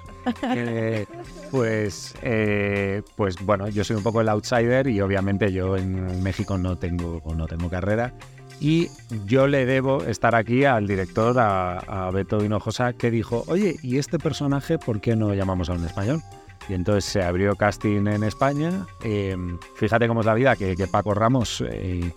Eh, 0.56 1.06
pues, 1.52 2.16
eh, 2.22 3.02
pues 3.14 3.36
bueno, 3.44 3.68
yo 3.68 3.84
soy 3.84 3.94
un 3.94 4.02
poco 4.02 4.20
el 4.20 4.28
outsider 4.28 4.88
y 4.88 5.00
obviamente 5.00 5.52
yo 5.52 5.76
en 5.76 6.20
México 6.20 6.58
no 6.58 6.76
tengo, 6.76 7.22
no 7.36 7.46
tengo 7.46 7.70
carrera. 7.70 8.12
Y 8.58 8.88
yo 9.24 9.46
le 9.46 9.66
debo 9.66 10.02
estar 10.02 10.34
aquí 10.34 10.64
al 10.64 10.88
director, 10.88 11.38
a, 11.38 11.78
a 11.78 12.10
Beto 12.10 12.44
Hinojosa, 12.44 12.92
que 12.92 13.12
dijo, 13.12 13.44
oye, 13.46 13.76
¿y 13.82 13.98
este 13.98 14.18
personaje 14.18 14.78
por 14.78 15.00
qué 15.00 15.14
no 15.14 15.32
llamamos 15.32 15.70
a 15.70 15.74
un 15.74 15.84
español? 15.84 16.22
Y 16.68 16.74
entonces 16.74 17.04
se 17.04 17.22
abrió 17.22 17.56
casting 17.56 18.06
en 18.06 18.22
España. 18.22 18.86
Eh, 19.02 19.36
fíjate 19.76 20.08
cómo 20.08 20.20
es 20.20 20.26
la 20.26 20.34
vida, 20.34 20.56
que, 20.56 20.76
que 20.76 20.86
Paco 20.86 21.14
Ramos, 21.14 21.62
eh, 21.68 22.12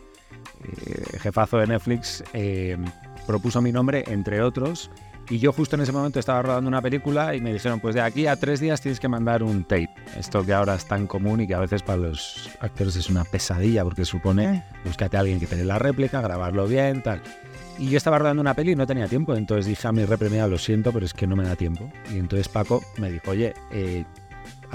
eh, 0.63 1.19
jefazo 1.19 1.58
de 1.58 1.67
Netflix, 1.67 2.23
eh, 2.34 2.77
propuso 3.25 3.62
mi 3.62 3.71
nombre, 3.71 4.03
entre 4.08 4.41
otros. 4.41 4.89
Y 5.29 5.39
yo 5.39 5.51
justo 5.51 5.75
en 5.75 5.81
ese 5.81 5.91
momento 5.91 6.19
estaba 6.19 6.43
rodando 6.43 6.67
una 6.67 6.81
película 6.81 7.36
y 7.36 7.41
me 7.41 7.51
dijeron, 7.51 7.79
pues 7.79 7.95
de 7.95 8.01
aquí 8.01 8.27
a 8.27 8.36
tres 8.36 8.60
días 8.60 8.79
tienes 8.79 8.99
que 8.99 9.08
mandar 9.08 9.41
un 9.41 9.63
tape. 9.63 9.89
Esto 10.17 10.45
que 10.45 10.53
ahora 10.53 10.75
es 10.75 10.86
tan 10.86 11.08
común 11.08 11.41
y 11.41 11.47
que 11.47 11.55
a 11.55 11.60
veces 11.60 11.81
para 11.81 11.97
los 11.97 12.51
actores 12.60 12.95
es 12.95 13.10
una 13.10 13.23
pesadilla 13.23 13.84
porque 13.84 14.05
supone, 14.05 14.63
búscate 14.84 15.17
a 15.17 15.21
alguien 15.21 15.39
que 15.39 15.47
te 15.47 15.55
dé 15.55 15.65
la 15.65 15.79
réplica, 15.79 16.21
grabarlo 16.21 16.67
bien, 16.67 17.01
tal. 17.01 17.23
Y 17.79 17.89
yo 17.89 17.97
estaba 17.97 18.19
rodando 18.19 18.41
una 18.41 18.53
peli 18.53 18.73
y 18.73 18.75
no 18.75 18.86
tenía 18.86 19.08
tiempo, 19.08 19.36
entonces 19.36 19.65
dije 19.65 19.88
a 19.88 19.91
mi 19.91 20.05
repremida, 20.05 20.47
lo 20.47 20.60
siento, 20.60 20.93
pero 20.93 21.05
es 21.05 21.13
que 21.13 21.25
no 21.25 21.36
me 21.36 21.43
da 21.43 21.55
tiempo. 21.55 21.91
Y 22.13 22.19
entonces 22.19 22.47
Paco 22.47 22.84
me 22.97 23.10
dijo, 23.10 23.31
oye, 23.31 23.53
eh, 23.71 24.05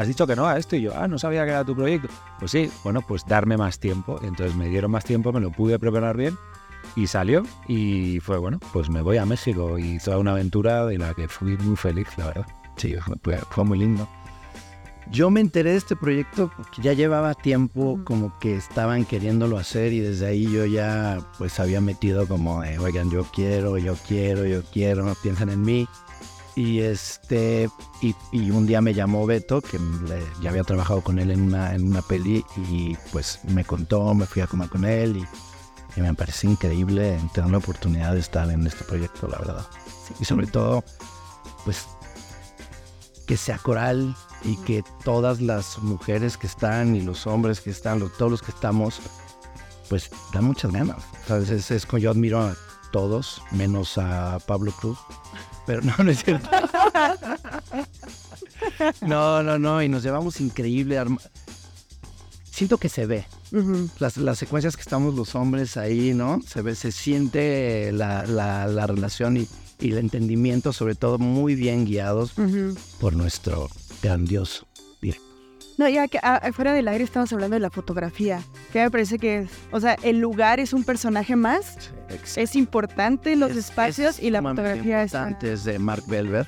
has 0.00 0.08
dicho 0.08 0.26
que 0.26 0.34
no 0.34 0.46
a 0.46 0.56
esto 0.56 0.76
y 0.76 0.80
yo, 0.80 0.92
ah, 0.96 1.06
no 1.06 1.18
sabía 1.18 1.44
que 1.44 1.50
era 1.50 1.62
tu 1.62 1.76
proyecto. 1.76 2.08
Pues 2.38 2.50
sí, 2.50 2.70
bueno, 2.82 3.02
pues 3.06 3.26
darme 3.26 3.58
más 3.58 3.78
tiempo. 3.78 4.18
Entonces 4.22 4.56
me 4.56 4.68
dieron 4.68 4.90
más 4.90 5.04
tiempo, 5.04 5.30
me 5.30 5.40
lo 5.40 5.50
pude 5.50 5.78
preparar 5.78 6.16
bien 6.16 6.38
y 6.96 7.06
salió. 7.06 7.42
Y 7.68 8.18
fue 8.20 8.38
bueno, 8.38 8.58
pues 8.72 8.88
me 8.88 9.02
voy 9.02 9.18
a 9.18 9.26
México 9.26 9.78
y 9.78 9.98
toda 9.98 10.18
una 10.18 10.32
aventura 10.32 10.86
de 10.86 10.96
la 10.96 11.12
que 11.12 11.28
fui 11.28 11.58
muy 11.58 11.76
feliz, 11.76 12.08
la 12.16 12.28
verdad. 12.28 12.46
Sí, 12.76 12.94
fue, 13.22 13.36
fue 13.50 13.64
muy 13.64 13.78
lindo. 13.78 14.08
Yo 15.10 15.28
me 15.28 15.40
enteré 15.40 15.72
de 15.72 15.76
este 15.76 15.96
proyecto 15.96 16.50
porque 16.56 16.80
ya 16.80 16.94
llevaba 16.94 17.34
tiempo 17.34 18.00
como 18.04 18.38
que 18.38 18.54
estaban 18.54 19.04
queriéndolo 19.04 19.58
hacer 19.58 19.92
y 19.92 20.00
desde 20.00 20.28
ahí 20.28 20.50
yo 20.50 20.64
ya 20.64 21.18
pues 21.36 21.60
había 21.60 21.80
metido 21.82 22.26
como, 22.26 22.58
oigan, 22.58 23.10
yo 23.10 23.24
quiero, 23.24 23.76
yo 23.76 23.96
quiero, 24.06 24.46
yo 24.46 24.62
quiero, 24.62 25.12
piensan 25.22 25.50
en 25.50 25.60
mí. 25.62 25.88
Y 26.56 26.80
este 26.80 27.70
y, 28.02 28.14
y 28.32 28.50
un 28.50 28.66
día 28.66 28.80
me 28.80 28.92
llamó 28.92 29.24
Beto, 29.26 29.60
que 29.62 29.78
le- 29.78 30.26
ya 30.42 30.50
había 30.50 30.64
trabajado 30.64 31.00
con 31.00 31.18
él 31.18 31.30
en 31.30 31.40
una, 31.42 31.74
en 31.74 31.86
una 31.86 32.02
peli 32.02 32.44
y 32.68 32.96
pues 33.12 33.38
me 33.44 33.64
contó, 33.64 34.12
me 34.14 34.26
fui 34.26 34.42
a 34.42 34.46
comer 34.46 34.68
con 34.68 34.84
él 34.84 35.16
y, 35.16 35.26
y 35.98 36.02
me 36.02 36.12
parece 36.14 36.46
increíble 36.48 37.18
tener 37.32 37.50
la 37.50 37.58
oportunidad 37.58 38.12
de 38.14 38.20
estar 38.20 38.50
en 38.50 38.66
este 38.66 38.84
proyecto, 38.84 39.28
la 39.28 39.38
verdad. 39.38 39.66
Y 40.18 40.24
sobre 40.24 40.46
todo, 40.48 40.84
pues 41.64 41.86
que 43.26 43.36
sea 43.36 43.58
coral 43.58 44.16
y 44.42 44.56
que 44.56 44.82
todas 45.04 45.40
las 45.40 45.78
mujeres 45.78 46.36
que 46.36 46.48
están 46.48 46.96
y 46.96 47.00
los 47.00 47.26
hombres 47.28 47.60
que 47.60 47.70
están, 47.70 48.00
los- 48.00 48.12
todos 48.16 48.30
los 48.30 48.42
que 48.42 48.50
estamos, 48.50 49.00
pues 49.88 50.10
dan 50.32 50.44
muchas 50.44 50.72
ganas. 50.72 50.96
¿Sabes? 51.28 51.48
Es, 51.50 51.70
es 51.70 51.86
yo 51.98 52.10
admiro 52.10 52.40
a 52.40 52.56
todos, 52.92 53.40
menos 53.52 53.98
a 53.98 54.38
Pablo 54.46 54.72
Cruz. 54.72 54.98
Pero 55.70 55.82
no, 55.82 55.94
no 56.02 56.10
es 56.10 56.24
cierto. 56.24 56.48
No, 59.02 59.40
no, 59.44 59.56
no, 59.56 59.80
y 59.84 59.88
nos 59.88 60.02
llevamos 60.02 60.40
increíble. 60.40 60.98
arma- 60.98 61.20
Siento 62.50 62.76
que 62.78 62.88
se 62.88 63.06
ve. 63.06 63.24
Las, 64.00 64.16
las 64.16 64.36
secuencias 64.38 64.74
que 64.74 64.82
estamos 64.82 65.14
los 65.14 65.36
hombres 65.36 65.76
ahí, 65.76 66.12
¿no? 66.12 66.40
Se 66.44 66.62
ve, 66.62 66.74
se 66.74 66.90
siente 66.90 67.92
la, 67.92 68.26
la- 68.26 68.66
la 68.66 68.86
relación 68.88 69.36
y, 69.36 69.46
y 69.78 69.92
el 69.92 69.98
entendimiento, 69.98 70.72
sobre 70.72 70.96
todo 70.96 71.18
muy 71.18 71.54
bien 71.54 71.84
guiados 71.84 72.32
por 73.00 73.14
nuestro 73.14 73.68
grandioso. 74.02 74.66
No, 75.80 75.88
ya 75.88 76.08
que 76.08 76.18
ah, 76.22 76.42
fuera 76.52 76.74
del 76.74 76.88
aire 76.88 77.04
estamos 77.04 77.32
hablando 77.32 77.54
de 77.54 77.60
la 77.60 77.70
fotografía, 77.70 78.42
que 78.70 78.80
me 78.80 78.90
parece 78.90 79.18
que 79.18 79.38
es, 79.38 79.50
o 79.72 79.80
sea, 79.80 79.96
el 80.02 80.18
lugar 80.20 80.60
es 80.60 80.74
un 80.74 80.84
personaje 80.84 81.36
más, 81.36 81.90
es 82.36 82.54
importante 82.54 83.34
los 83.34 83.52
Es- 83.52 83.56
espacios 83.56 84.18
es 84.18 84.22
y 84.22 84.28
la 84.28 84.42
fotografía 84.42 85.02
es 85.02 85.64
de 85.64 85.78
Mark 85.78 86.02
Belver, 86.06 86.46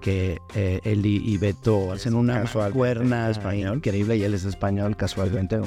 que 0.00 0.38
eh, 0.54 0.80
él 0.84 1.04
y, 1.04 1.16
y 1.28 1.38
Beto 1.38 1.90
hacen 1.90 2.14
una 2.14 2.44
cuerna 2.72 3.30
español 3.30 3.78
increíble 3.78 4.16
y 4.16 4.22
él 4.22 4.32
es 4.34 4.44
español 4.44 4.96
casualmente. 4.96 5.60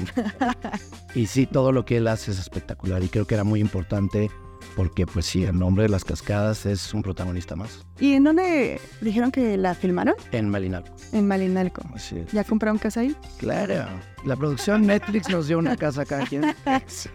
y 1.15 1.25
sí, 1.25 1.45
todo 1.47 1.73
lo 1.73 1.83
que 1.83 1.97
él 1.97 2.07
hace 2.07 2.31
es 2.31 2.39
espectacular 2.39 3.03
y 3.03 3.09
creo 3.09 3.25
que 3.27 3.33
era 3.35 3.43
muy 3.43 3.59
importante 3.59 4.31
porque 4.75 5.05
pues 5.05 5.25
sí, 5.25 5.43
el 5.43 5.57
nombre 5.57 5.83
de 5.83 5.89
las 5.89 6.03
cascadas 6.03 6.65
es 6.65 6.93
un 6.93 7.01
protagonista 7.01 7.55
más 7.55 7.85
¿Y 7.99 8.13
en 8.13 8.25
dónde 8.25 8.79
dijeron 9.01 9.31
que 9.31 9.57
la 9.57 9.73
filmaron? 9.73 10.15
en 10.31 10.49
Malinalco. 10.49 10.93
En 11.13 11.27
Malinalco. 11.27 11.81
Así 11.93 12.17
es. 12.19 12.31
¿Ya 12.31 12.43
compraron 12.43 12.77
casa 12.77 12.99
ahí? 13.01 13.15
Claro, 13.37 13.85
la 14.25 14.35
producción 14.35 14.85
Netflix 14.85 15.29
nos 15.29 15.47
dio 15.47 15.57
una 15.57 15.77
casa 15.77 16.01
acá. 16.01 16.25
¿quién? 16.27 16.41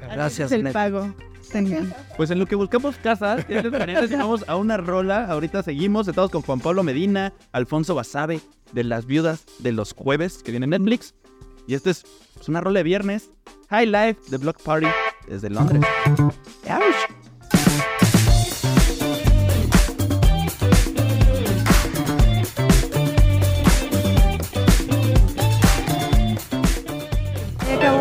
Gracias, 0.01 0.53
el 0.53 0.65
Netflix. 0.65 0.73
pago. 0.73 1.15
Tenían. 1.53 1.93
Pues 2.17 2.31
en 2.31 2.39
lo 2.39 2.47
que 2.47 2.55
buscamos 2.55 2.97
casas, 2.97 3.45
¿qué 3.45 3.61
les 3.63 3.73
parece 3.73 4.09
si 4.09 4.15
vamos 4.15 4.45
a 4.47 4.57
una 4.57 4.77
rola. 4.77 5.27
Ahorita 5.27 5.63
seguimos, 5.63 6.07
estamos 6.07 6.31
con 6.31 6.43
Juan 6.43 6.61
Pablo 6.61 6.83
Medina, 6.83 7.33
Alfonso 7.53 7.95
Basabe, 7.95 8.41
de 8.73 8.85
las 8.85 9.05
viudas 9.05 9.45
de 9.59 9.73
los 9.73 9.93
jueves, 9.93 10.43
que 10.43 10.53
viene 10.53 10.65
en 10.65 10.71
Netflix. 10.71 11.15
Y 11.67 11.75
este 11.75 11.91
es 11.91 12.05
pues, 12.35 12.49
una 12.49 12.61
rola 12.61 12.79
de 12.81 12.85
viernes. 12.85 13.31
High 13.69 13.87
Life 13.87 14.31
de 14.31 14.39
Block 14.39 14.63
Party 14.63 14.87
desde 15.29 15.51
Londres. 15.51 15.83
Acabamos 16.65 16.97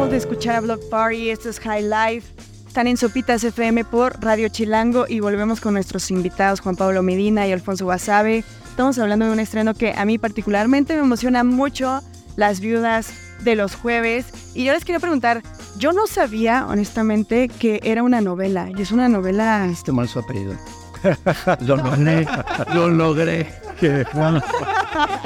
de 0.10 0.18
escuchar 0.18 0.56
a 0.56 0.62
Block 0.62 0.82
Party, 0.90 1.30
esto 1.30 1.50
es 1.50 1.60
High 1.60 1.84
Life. 1.84 2.34
Están 2.68 2.88
en 2.88 2.98
Sopitas 2.98 3.44
FM 3.44 3.86
por 3.86 4.20
Radio 4.20 4.50
Chilango 4.50 5.06
y 5.08 5.20
volvemos 5.20 5.62
con 5.62 5.74
nuestros 5.74 6.10
invitados 6.10 6.62
Juan 6.62 6.76
Pablo 6.76 7.04
Medina 7.04 7.48
y 7.48 7.52
Alfonso 7.52 7.86
Wasabe. 7.86 8.44
Estamos 8.70 8.98
hablando 8.98 9.28
de 9.28 9.34
un 9.34 9.40
estreno 9.40 9.76
que 9.76 9.94
a 9.94 10.06
mí 10.06 10.18
particularmente 10.18 10.96
me 10.96 11.02
emociona 11.02 11.44
mucho, 11.44 12.02
Las 12.38 12.60
Viudas 12.60 13.14
de 13.44 13.56
los 13.56 13.76
Jueves. 13.76 14.26
Y 14.56 14.66
yo 14.66 14.74
les 14.74 14.84
quería 14.84 15.00
preguntar, 15.00 15.44
yo 15.78 15.94
no 15.94 16.08
sabía 16.08 16.66
honestamente 16.68 17.48
que 17.48 17.80
era 17.84 18.02
una 18.02 18.20
novela 18.20 18.70
y 18.76 18.82
es 18.82 18.92
una 18.92 19.10
novela... 19.10 19.68
Este 19.72 19.92
mal 19.92 20.08
su 20.08 20.20
apellido. 20.20 20.56
lo 21.62 21.76
logré, 21.76 22.26
lo 22.74 22.90
logré. 22.90 23.48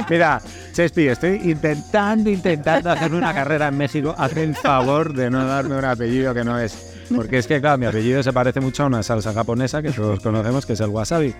Mira, 0.09 0.41
Chespi, 0.73 1.07
estoy 1.07 1.39
intentando, 1.43 2.29
intentando 2.29 2.91
hacer 2.91 3.13
una 3.13 3.33
carrera 3.33 3.67
en 3.67 3.77
México. 3.77 4.13
Haz 4.17 4.35
el 4.37 4.55
favor 4.55 5.13
de 5.13 5.29
no 5.29 5.45
darme 5.45 5.77
un 5.77 5.85
apellido 5.85 6.33
que 6.33 6.43
no 6.43 6.59
es. 6.59 6.93
Porque 7.15 7.37
es 7.37 7.47
que, 7.47 7.59
claro, 7.59 7.77
mi 7.77 7.85
apellido 7.85 8.23
se 8.23 8.33
parece 8.33 8.59
mucho 8.59 8.83
a 8.83 8.85
una 8.87 9.03
salsa 9.03 9.33
japonesa 9.33 9.81
que 9.81 9.91
todos 9.91 10.19
conocemos, 10.19 10.65
que 10.65 10.73
es 10.73 10.79
el 10.79 10.89
wasabi. 10.89 11.35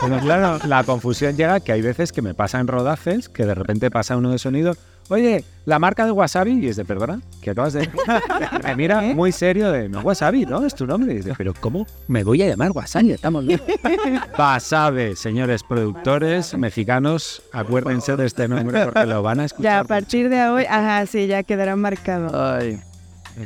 Pero 0.00 0.18
claro, 0.20 0.58
la 0.66 0.84
confusión 0.84 1.36
llega 1.36 1.60
que 1.60 1.72
hay 1.72 1.82
veces 1.82 2.12
que 2.12 2.22
me 2.22 2.34
pasa 2.34 2.60
en 2.60 2.68
rodajes 2.68 3.28
que 3.28 3.44
de 3.44 3.54
repente 3.54 3.90
pasa 3.90 4.16
uno 4.16 4.30
de 4.30 4.38
sonido. 4.38 4.76
Oye, 5.10 5.42
la 5.64 5.78
marca 5.78 6.04
de 6.04 6.12
wasabi, 6.12 6.58
y 6.62 6.68
es 6.68 6.76
de 6.76 6.84
perdona, 6.84 7.20
que 7.40 7.50
acabas 7.50 7.72
de. 7.72 7.88
Me 8.64 8.76
mira 8.76 9.00
muy 9.00 9.32
serio 9.32 9.72
de 9.72 9.88
no 9.88 10.00
wasabi, 10.00 10.44
¿no? 10.44 10.64
Es 10.66 10.74
tu 10.74 10.86
nombre. 10.86 11.12
Y 11.14 11.16
dice, 11.16 11.32
pero 11.36 11.54
¿cómo 11.58 11.86
me 12.08 12.24
voy 12.24 12.42
a 12.42 12.46
llamar 12.46 12.72
wasabi? 12.72 13.12
Estamos 13.12 13.44
locos. 13.44 13.66
Wasabe, 14.38 15.16
señores 15.16 15.62
productores 15.62 16.54
mexicanos, 16.56 17.42
acuérdense 17.52 18.16
de 18.16 18.26
este 18.26 18.48
nombre 18.48 18.84
porque 18.84 19.06
lo 19.06 19.22
van 19.22 19.40
a 19.40 19.44
escuchar. 19.46 19.64
Ya 19.72 19.78
a 19.80 19.84
partir 19.84 20.28
de 20.28 20.46
hoy, 20.48 20.64
ajá, 20.68 21.06
sí, 21.06 21.26
ya 21.26 21.42
quedará 21.42 21.74
marcado. 21.76 22.30
Ay, 22.54 22.78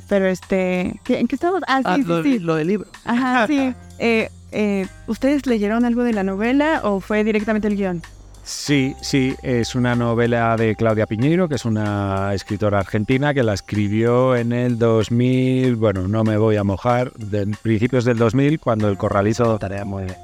Pero 0.08 0.26
este, 0.26 1.00
¿qué- 1.04 1.18
¿en 1.20 1.28
qué 1.28 1.36
estamos? 1.36 1.60
Ah, 1.66 1.78
sí, 1.78 1.84
ah, 1.86 1.96
sí, 1.96 2.02
lo, 2.04 2.22
sí. 2.22 2.38
lo 2.40 2.54
del 2.56 2.68
libro. 2.68 2.88
Ajá, 3.04 3.46
sí. 3.46 3.74
Eh, 4.04 4.30
eh, 4.50 4.88
¿Ustedes 5.06 5.46
leyeron 5.46 5.84
algo 5.84 6.02
de 6.02 6.12
la 6.12 6.24
novela 6.24 6.80
o 6.82 6.98
fue 6.98 7.22
directamente 7.22 7.68
el 7.68 7.76
guion? 7.76 8.02
Sí, 8.45 8.97
sí, 9.01 9.36
es 9.43 9.76
una 9.76 9.95
novela 9.95 10.57
de 10.57 10.74
Claudia 10.74 11.07
Piñeiro, 11.07 11.49
que 11.49 11.55
es 11.55 11.64
una 11.64 12.34
escritora 12.34 12.80
argentina 12.80 13.32
que 13.32 13.45
la 13.45 13.55
escribió 13.55 14.34
en 14.34 14.53
el 14.53 14.78
2000, 14.78 15.76
bueno, 15.76 16.09
no 16.09 16.24
me 16.24 16.36
voy 16.36 16.57
a 16.57 16.64
mojar, 16.64 17.12
de 17.12 17.47
principios 17.62 18.05
del 18.05 18.18
2000, 18.18 18.59
cuando 18.59 18.88
el 18.88 18.99
corralizo, 18.99 19.59
Tarea 19.61 19.84
muy 19.84 20.05
bien. 20.05 20.16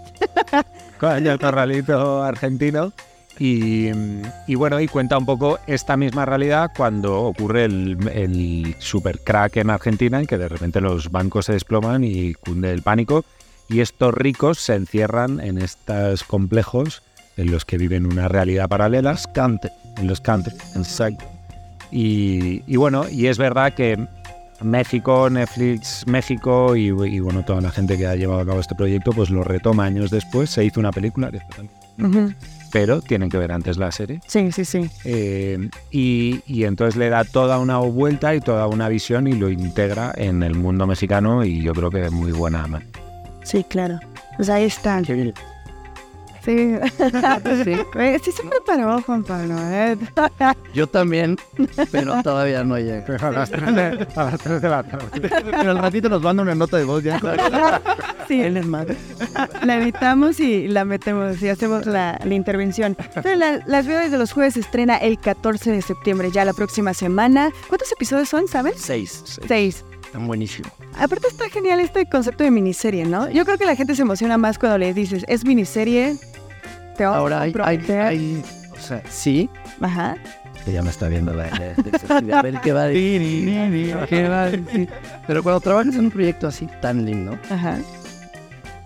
cuando 0.99 1.31
el 1.31 1.39
corralizo 1.39 2.23
argentino. 2.25 2.93
Y, 3.41 3.91
y 4.49 4.55
bueno, 4.57 4.81
y 4.81 4.89
cuenta 4.89 5.17
un 5.17 5.25
poco 5.25 5.61
esta 5.69 5.97
misma 5.97 6.27
realidad 6.27 6.73
cuando 6.77 7.23
ocurre 7.23 7.67
el, 7.67 8.09
el 8.13 8.75
super 8.81 9.21
crack 9.21 9.59
en 9.59 9.71
Argentina 9.71 10.21
y 10.21 10.27
que 10.27 10.39
de 10.39 10.49
repente 10.49 10.81
los 10.81 11.13
bancos 11.13 11.47
se 11.47 11.53
desploman 11.53 12.03
y 12.03 12.35
cunde 12.35 12.73
el 12.73 12.83
pánico. 12.83 13.25
Y 13.69 13.79
estos 13.79 14.13
ricos 14.13 14.59
se 14.59 14.75
encierran 14.75 15.39
en 15.39 15.59
estos 15.59 16.25
complejos 16.25 17.03
en 17.39 17.51
los 17.51 17.65
que 17.65 17.79
viven 17.79 18.05
una 18.05 18.29
realidad 18.29 18.69
paralela 18.69 19.17
Cante. 19.33 19.71
en 19.97 20.07
los 20.07 20.21
country. 20.21 20.55
Exacto. 20.77 21.25
Y, 21.91 22.63
y 22.67 22.77
bueno, 22.77 23.09
y 23.09 23.27
es 23.29 23.39
verdad 23.39 23.73
que 23.73 23.97
México, 24.61 25.31
Netflix 25.31 26.05
México 26.07 26.77
y, 26.77 26.89
y, 26.89 27.21
bueno, 27.21 27.45
toda 27.45 27.61
la 27.61 27.71
gente 27.71 27.97
que 27.97 28.07
ha 28.07 28.15
llevado 28.17 28.41
a 28.41 28.47
cabo 28.47 28.61
este 28.61 28.75
proyecto, 28.75 29.13
pues 29.13 29.31
lo 29.31 29.43
retoma 29.45 29.85
años 29.85 30.11
después. 30.11 30.51
Se 30.51 30.65
hizo 30.65 30.81
una 30.81 30.91
película, 30.93 31.29
está 31.33 31.57
tan- 31.57 32.37
pero 32.71 33.01
tienen 33.01 33.31
que 33.31 33.39
ver 33.39 33.51
antes 33.53 33.79
la 33.79 33.91
serie. 33.91 34.21
Sí, 34.27 34.53
sí, 34.53 34.65
sí. 34.67 34.91
Eh, 35.05 35.71
y, 35.91 36.41
y 36.47 36.65
entonces 36.65 36.97
le 36.97 37.09
da 37.09 37.25
toda 37.25 37.59
una 37.59 37.79
vuelta 37.79 38.35
y 38.35 38.41
toda 38.41 38.67
una 38.67 38.89
visión 38.91 39.27
y 39.27 39.33
lo 39.33 39.49
integra 39.49 40.13
en 40.17 40.43
el 40.43 40.55
mundo 40.55 40.87
mexicano 40.87 41.45
y 41.45 41.63
yo 41.63 41.73
creo 41.73 41.91
que 41.91 42.05
es 42.05 42.13
muy 42.13 42.33
buena. 42.33 42.67
man. 42.67 42.85
Sí, 43.43 43.65
claro. 43.65 43.99
Pues 44.37 44.51
ahí 44.51 44.65
están. 44.65 45.05
Qué 45.05 45.15
bien. 45.15 45.33
Sí. 46.49 47.77
Eh, 47.99 48.19
sí 48.23 48.33
se 48.33 48.43
preparó, 48.45 49.03
Juan 49.03 49.23
Pablo. 49.23 49.55
¿eh? 49.59 49.97
Yo 50.73 50.87
también, 50.87 51.37
pero 51.93 52.23
todavía 52.23 52.65
no 52.65 52.79
llega. 52.79 53.17
a 53.21 53.31
las 53.31 53.51
tres 53.51 53.75
de, 53.75 54.07
a 54.17 54.25
las 54.25 54.39
tres 54.41 54.63
de 54.63 54.69
la 54.69 54.83
tarde. 54.83 55.21
Pero 55.21 55.71
al 55.71 55.79
ratito 55.79 56.09
nos 56.09 56.23
manda 56.23 56.43
una 56.43 56.55
nota 56.55 56.77
de 56.79 56.85
voz 56.85 57.03
ya. 57.03 57.21
Sí, 58.29 58.41
Él 58.41 58.57
es 58.57 58.67
más. 58.67 58.87
la 59.65 59.77
editamos 59.77 60.41
y 60.41 60.69
la 60.69 60.85
metemos 60.85 61.43
y 61.43 61.49
hacemos 61.49 61.87
la, 61.87 62.19
la 62.25 62.35
intervención. 62.35 62.97
Pero 63.23 63.35
la- 63.37 63.61
Las 63.67 63.87
Viudas 63.87 64.11
de 64.11 64.19
los 64.19 64.33
Jueves 64.33 64.55
se 64.55 64.61
estrena 64.61 64.97
el 64.97 65.19
14 65.19 65.71
de 65.73 65.83
septiembre, 65.83 66.31
ya 66.33 66.45
la 66.45 66.53
próxima 66.55 66.95
semana. 66.95 67.51
¿Cuántos 67.69 67.93
episodios 67.93 68.29
son, 68.29 68.49
sabes? 68.49 68.75
Seis. 68.79 69.39
Seis. 69.47 69.85
Están 70.09 70.27
buenísimo. 70.27 70.69
Aparte 70.99 71.29
está 71.29 71.49
genial 71.51 71.81
este 71.81 72.07
concepto 72.07 72.43
de 72.43 72.51
miniserie, 72.51 73.05
¿no? 73.05 73.29
Yo 73.31 73.45
creo 73.45 73.59
que 73.59 73.67
la 73.67 73.77
gente 73.77 73.95
se 73.95 74.03
emociona 74.03 74.39
más 74.39 74.59
cuando 74.59 74.79
le 74.79 74.95
dices, 74.95 75.25
es 75.29 75.45
miniserie. 75.45 76.17
Te 76.97 77.05
vamos 77.05 77.19
Ahora 77.19 77.39
a 77.39 77.43
hay, 77.43 77.49
hay, 77.49 77.53
comprometer". 77.79 78.01
hay- 78.01 78.43
o 78.73 78.81
sea, 78.81 79.03
sí, 79.11 79.51
Ajá. 79.81 80.17
que 80.65 80.73
ya 80.73 80.83
me 80.83 80.91
está 80.91 81.09
viendo 81.09 81.33
la, 81.35 81.45
la- 81.51 82.21
la- 82.21 82.39
a 82.39 82.43
ver 82.43 82.61
qué 82.63 82.73
va 82.73 82.83
a 82.83 82.87
decir. 82.87 83.47
¿Qué 84.09 84.29
va 84.29 84.45
a 84.45 84.51
decir? 84.51 84.89
Pero 85.27 85.43
cuando 85.43 85.61
trabajas 85.61 85.95
en 85.95 86.01
un 86.07 86.11
proyecto 86.11 86.47
así 86.49 86.67
tan 86.81 87.05
lindo, 87.05 87.39
Ajá. 87.51 87.79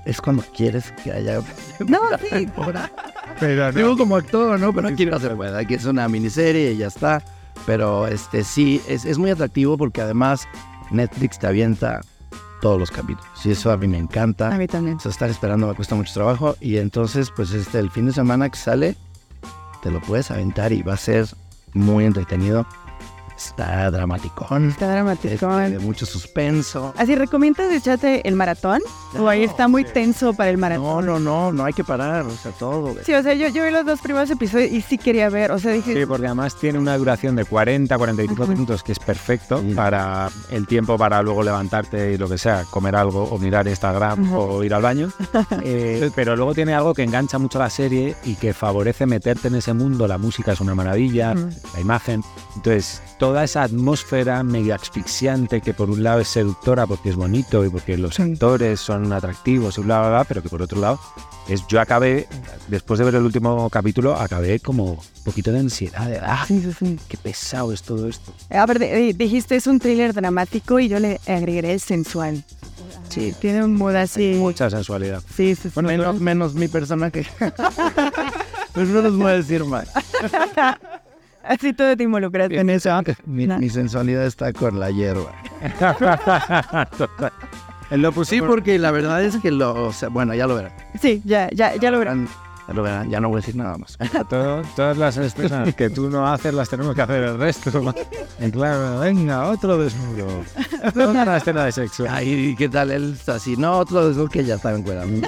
es 0.05 0.21
cuando 0.21 0.43
quieres 0.57 0.93
que 1.05 1.13
haya 1.13 1.41
No, 1.87 2.01
sí. 2.31 2.49
Pero 3.39 3.73
Digo 3.73 3.97
como 3.97 4.17
actor, 4.17 4.59
¿no? 4.59 4.73
Pero 4.73 4.89
aquí 4.89 5.07
no 5.07 5.19
se 5.21 5.31
puede. 5.31 5.57
Aquí 5.59 5.75
es 5.75 5.85
una 5.85 6.09
miniserie 6.09 6.73
y 6.73 6.79
ya 6.79 6.89
está. 6.89 7.23
Pero 7.67 8.09
este 8.09 8.43
sí, 8.45 8.81
es, 8.89 9.05
es 9.05 9.19
muy 9.19 9.31
atractivo 9.31 9.77
porque 9.79 10.01
además 10.01 10.49
Netflix 10.93 11.39
te 11.39 11.47
avienta 11.47 12.01
todos 12.61 12.79
los 12.79 12.91
capítulos. 12.91 13.27
Y 13.45 13.51
eso 13.51 13.71
a 13.71 13.77
mí 13.77 13.89
me 13.89 13.99
encanta. 13.99 14.55
A 14.55 14.59
mí 14.59 14.67
también. 14.67 14.97
O 14.97 15.01
sea, 15.01 15.11
estar 15.11 15.29
esperando 15.29 15.67
me 15.67 15.75
cuesta 15.75 15.95
mucho 15.95 16.15
trabajo. 16.15 16.57
Y 16.61 16.79
entonces, 16.79 17.31
pues 17.35 17.53
este, 17.53 17.79
el 17.79 17.91
fin 17.91 18.07
de 18.07 18.13
semana 18.13 18.49
que 18.49 18.57
sale, 18.57 18.97
te 19.83 19.91
lo 19.91 20.01
puedes 20.01 20.31
aventar 20.31 20.73
y 20.73 20.83
va 20.83 20.95
a 20.95 20.99
ser 20.99 21.27
muy 21.75 22.05
entretenido. 22.05 22.67
Está 23.49 23.91
dramaticón. 23.91 24.69
Está 24.71 24.85
este, 25.13 25.37
dramático. 25.37 25.57
de 25.57 25.79
mucho 25.79 26.07
suspenso. 26.07 26.95
Así, 26.97 27.15
¿recomiendas 27.15 27.73
echarte 27.73 28.27
el 28.27 28.37
maratón? 28.37 28.81
¿O 29.19 29.29
ahí 29.29 29.45
está 29.45 29.69
muy 29.69 29.85
tenso 29.85 30.33
para 30.33 30.51
el 30.51 30.59
maratón? 30.59 30.83
No, 30.85 31.03
no, 31.03 31.19
no, 31.21 31.53
no 31.53 31.65
hay 31.65 31.73
que 31.73 31.85
parar. 31.85 32.25
O 32.25 32.31
sea, 32.31 32.53
todo. 32.53 32.95
Sí, 33.05 33.13
o 33.15 33.23
sea, 33.23 33.35
yo, 33.35 33.49
yo 33.49 33.65
vi 33.65 33.71
los 33.71 33.85
dos 33.85 34.01
primeros 34.01 34.31
episodios 34.31 34.71
y 34.71 34.81
sí 34.81 34.97
quería 34.99 35.29
ver. 35.29 35.51
O 35.53 35.59
sea, 35.59 35.73
dije, 35.73 35.93
Sí, 35.95 36.07
porque 36.07 36.27
además 36.27 36.55
tiene 36.57 36.79
una 36.79 36.97
duración 36.97 37.37
de 37.37 37.45
40, 37.45 37.97
45 37.99 38.43
Ujú. 38.43 38.53
minutos, 38.53 38.83
que 38.83 38.93
es 38.93 38.99
perfecto 38.99 39.61
Sí. 39.61 39.75
para 39.75 40.31
el 40.51 40.67
tiempo 40.67 40.97
para 40.97 41.23
luego 41.23 41.43
levantarte 41.43 42.13
y 42.13 42.19
lo 42.19 42.29
que 42.29 42.39
sea, 42.39 42.65
comer 42.71 42.97
algo 42.97 43.25
o 43.25 43.39
mirar 43.39 43.67
Instagram 43.69 44.33
Ujú. 44.33 44.37
o 44.39 44.65
ir 44.65 44.73
al 44.75 44.83
baño. 44.83 45.11
Eh, 45.65 46.11
pero 46.15 46.35
luego 46.37 46.55
tiene 46.55 46.75
algo 46.75 46.95
que 46.95 47.03
engancha 47.03 47.39
mucho 47.39 47.59
a 47.59 47.63
la 47.65 47.71
serie 47.71 48.17
y 48.25 48.35
que 48.35 48.53
favorece 48.53 49.07
meterte 49.07 49.49
en 49.49 49.55
ese 49.57 49.73
mundo. 49.75 50.09
La 50.09 50.19
música 50.19 50.53
es 50.53 50.61
una 50.61 50.75
maravilla, 50.75 51.35
Mm. 51.35 51.51
la 51.75 51.81
imagen. 51.81 52.23
Entonces, 52.57 53.03
todo 53.19 53.32
toda 53.33 53.45
esa 53.45 53.63
atmósfera 53.63 54.43
medio 54.43 54.75
asfixiante 54.75 55.63
que 55.63 55.73
por 55.73 55.89
un 55.89 56.03
lado 56.03 56.21
es 56.21 56.29
seductora 56.29 56.87
porque 56.87 57.09
es 57.09 57.17
bonito 57.17 57.65
y 57.65 57.71
porque 57.71 57.97
los 57.97 58.21
actores 58.21 58.79
son 58.79 59.11
atractivos 59.11 59.79
y 59.79 59.81
bla, 59.81 60.01
bla, 60.01 60.09
bla, 60.11 60.25
pero 60.25 60.43
que 60.43 60.51
por 60.51 60.61
otro 60.61 60.79
lado 60.79 61.01
es 61.49 61.67
yo 61.67 61.81
acabé, 61.81 62.29
después 62.69 62.99
de 62.99 63.07
ver 63.07 63.15
el 63.15 63.23
último 63.23 63.71
capítulo, 63.71 64.15
acabé 64.17 64.61
como 64.61 64.85
un 64.85 65.25
poquito 65.25 65.51
de 65.51 65.61
ansiedad, 65.61 66.07
de, 66.07 66.19
ah, 66.19 66.47
qué 67.09 67.17
pesado 67.17 67.73
es 67.73 67.83
todo 67.83 68.07
esto. 68.07 68.35
A 68.51 68.67
ver, 68.67 68.83
eh, 68.83 69.15
dijiste 69.15 69.57
es 69.57 69.67
un 69.67 69.79
thriller 69.79 70.13
dramático 70.13 70.79
y 70.79 70.89
yo 70.89 70.99
le 70.99 71.19
agregaré 71.27 71.79
sensual. 71.79 72.45
Sí, 73.09 73.35
tiene 73.41 73.65
un 73.65 73.77
mood 73.77 73.95
así. 73.95 74.35
Mucha 74.35 74.69
sensualidad. 74.69 75.23
Sí, 75.35 75.55
sí, 75.55 75.71
sí. 75.71 75.81
menos, 75.81 76.21
menos 76.21 76.53
mi 76.53 76.69
personaje. 76.69 77.27
pues 78.75 78.89
no 78.89 79.01
los 79.01 79.17
voy 79.17 79.31
a 79.31 79.37
decir 79.37 79.65
más. 79.65 79.89
Así 81.45 81.73
todo 81.73 81.97
te 81.97 82.05
involucraste 82.05 82.59
en 82.59 82.71
eso. 82.71 82.91
Mi, 83.27 83.47
No. 83.47 83.59
mi 83.59 83.69
sensualidad 83.69 84.25
está 84.27 84.53
con 84.53 84.79
la 84.79 84.91
hierba. 84.91 85.33
En 87.91 88.03
lo 88.03 88.11
Sí, 88.11 88.15
posible. 88.15 88.47
porque 88.49 88.79
la 88.79 88.91
verdad 88.91 89.23
es 89.23 89.37
que 89.39 89.51
lo... 89.51 89.87
o 89.87 89.93
sea, 89.93 90.09
bueno, 90.09 90.35
ya 90.35 90.47
lo 90.47 90.55
verán. 90.57 90.73
Sí, 91.01 91.21
ya, 91.25 91.49
ya, 91.53 91.75
ya 91.77 91.91
lo 91.91 91.99
verán. 91.99 92.29
Ya 92.69 92.75
lo 92.75 92.83
verán, 92.85 93.11
ya 93.11 93.19
no 93.19 93.29
voy 93.29 93.39
a 93.39 93.41
decir 93.41 93.57
nada 93.57 93.77
más. 93.77 93.99
Todo- 94.31 94.63
todas 94.77 94.97
las 94.97 95.17
escenas 95.17 95.75
que 95.75 95.91
tú 95.91 96.09
no 96.09 96.27
haces 96.33 96.55
las 96.55 96.69
tenemos 96.69 96.95
que 96.95 97.03
hacer 97.03 97.23
el 97.25 97.37
resto. 97.37 97.93
En 98.39 98.51
claro, 98.53 99.01
venga, 99.01 99.49
otro 99.49 99.77
desnudo. 99.79 100.29
Otra 100.95 101.37
escena 101.39 101.65
de 101.65 101.73
sexo. 101.73 102.07
Ay, 102.09 102.55
¿qué 102.57 102.69
tal? 102.69 102.93
Él 102.93 103.15
está 103.19 103.35
así. 103.35 103.57
No, 103.57 103.79
otro 103.79 104.07
de 104.07 104.13
esos 104.13 104.31
que 104.31 104.45
ya. 104.45 104.59
Ni, 104.63 105.21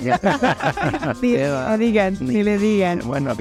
Qué 1.32 1.48
va. 1.50 1.70
no 1.70 1.78
digan, 1.78 2.16
ni 2.20 2.44
le 2.44 2.56
digan. 2.56 3.00
Bueno, 3.04 3.32
a 3.32 3.34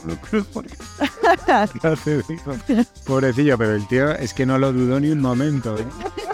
Pobrecillo, 3.06 3.58
pero 3.58 3.74
el 3.74 3.86
tío 3.86 4.10
es 4.12 4.34
que 4.34 4.46
no 4.46 4.58
lo 4.58 4.72
dudó 4.72 5.00
ni 5.00 5.10
un 5.10 5.20
momento. 5.20 5.76
¿eh? 5.78 5.86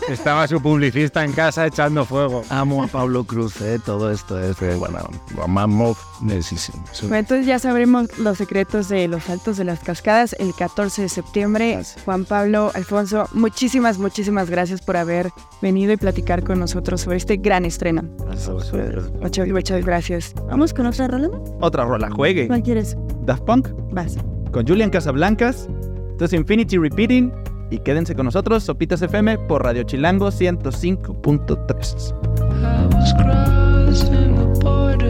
Estaba 0.09 0.47
su 0.47 0.61
publicista 0.61 1.25
en 1.25 1.33
casa 1.33 1.67
echando 1.67 2.05
fuego. 2.05 2.45
Amo 2.49 2.85
a 2.85 2.87
Pablo 2.87 3.25
Cruz, 3.25 3.61
¿eh? 3.61 3.79
Todo 3.85 4.11
esto 4.11 4.41
es, 4.41 4.61
eh, 4.63 4.75
bueno, 4.77 4.99
amamos. 5.43 5.97
Bueno, 6.21 7.17
entonces 7.17 7.47
ya 7.47 7.59
sabremos 7.59 8.19
los 8.19 8.39
secretos 8.39 8.89
de 8.89 9.09
los 9.09 9.25
saltos 9.25 9.57
de 9.57 9.65
las 9.65 9.81
cascadas 9.81 10.35
el 10.39 10.55
14 10.55 11.03
de 11.03 11.09
septiembre. 11.09 11.83
Juan 12.05 12.25
Pablo, 12.25 12.71
Alfonso, 12.75 13.29
muchísimas, 13.33 13.99
muchísimas 13.99 14.49
gracias 14.49 14.81
por 14.81 14.97
haber 14.97 15.31
venido 15.61 15.93
y 15.93 15.97
platicar 15.97 16.45
con 16.45 16.59
nosotros 16.59 17.03
sobre 17.03 17.19
este 17.19 17.37
gran 17.37 17.65
estreno. 17.65 18.03
Muchas, 19.21 19.49
muchas 19.49 19.85
gracias. 19.85 20.35
Vamos 20.49 20.73
con 20.73 20.87
otra 20.87 21.09
rola. 21.09 21.29
Otra 21.61 21.85
rola, 21.85 22.11
juegue. 22.11 22.47
¿Cuál 22.47 22.63
quieres? 22.63 22.97
Daft 23.27 23.45
Punk 23.45 23.69
Vas. 23.91 24.17
con 24.53 24.67
Julian 24.67 24.89
Casablancas. 24.91 25.69
Esto 26.13 26.25
es 26.25 26.33
Infinity 26.33 26.79
Repeating. 26.79 27.31
Y 27.71 27.79
quédense 27.81 28.15
con 28.15 28.25
nosotros, 28.27 28.63
Sopitas 28.63 29.03
FM 29.03 29.37
por 29.49 29.65
Radio 29.65 29.83
Chilango 29.83 30.29
105.3. 30.31 32.15
I 32.63 32.87
was 32.95 33.13
crossing 33.15 34.35
the 34.37 34.47
border. 34.61 35.09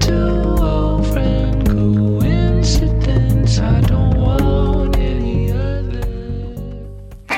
Too 0.00 0.56
often 0.62 1.64
coincidence. 1.64 3.58
I 3.60 3.80
don't 3.82 4.16
want 4.18 4.96
any 4.96 5.52
other. 5.52 6.04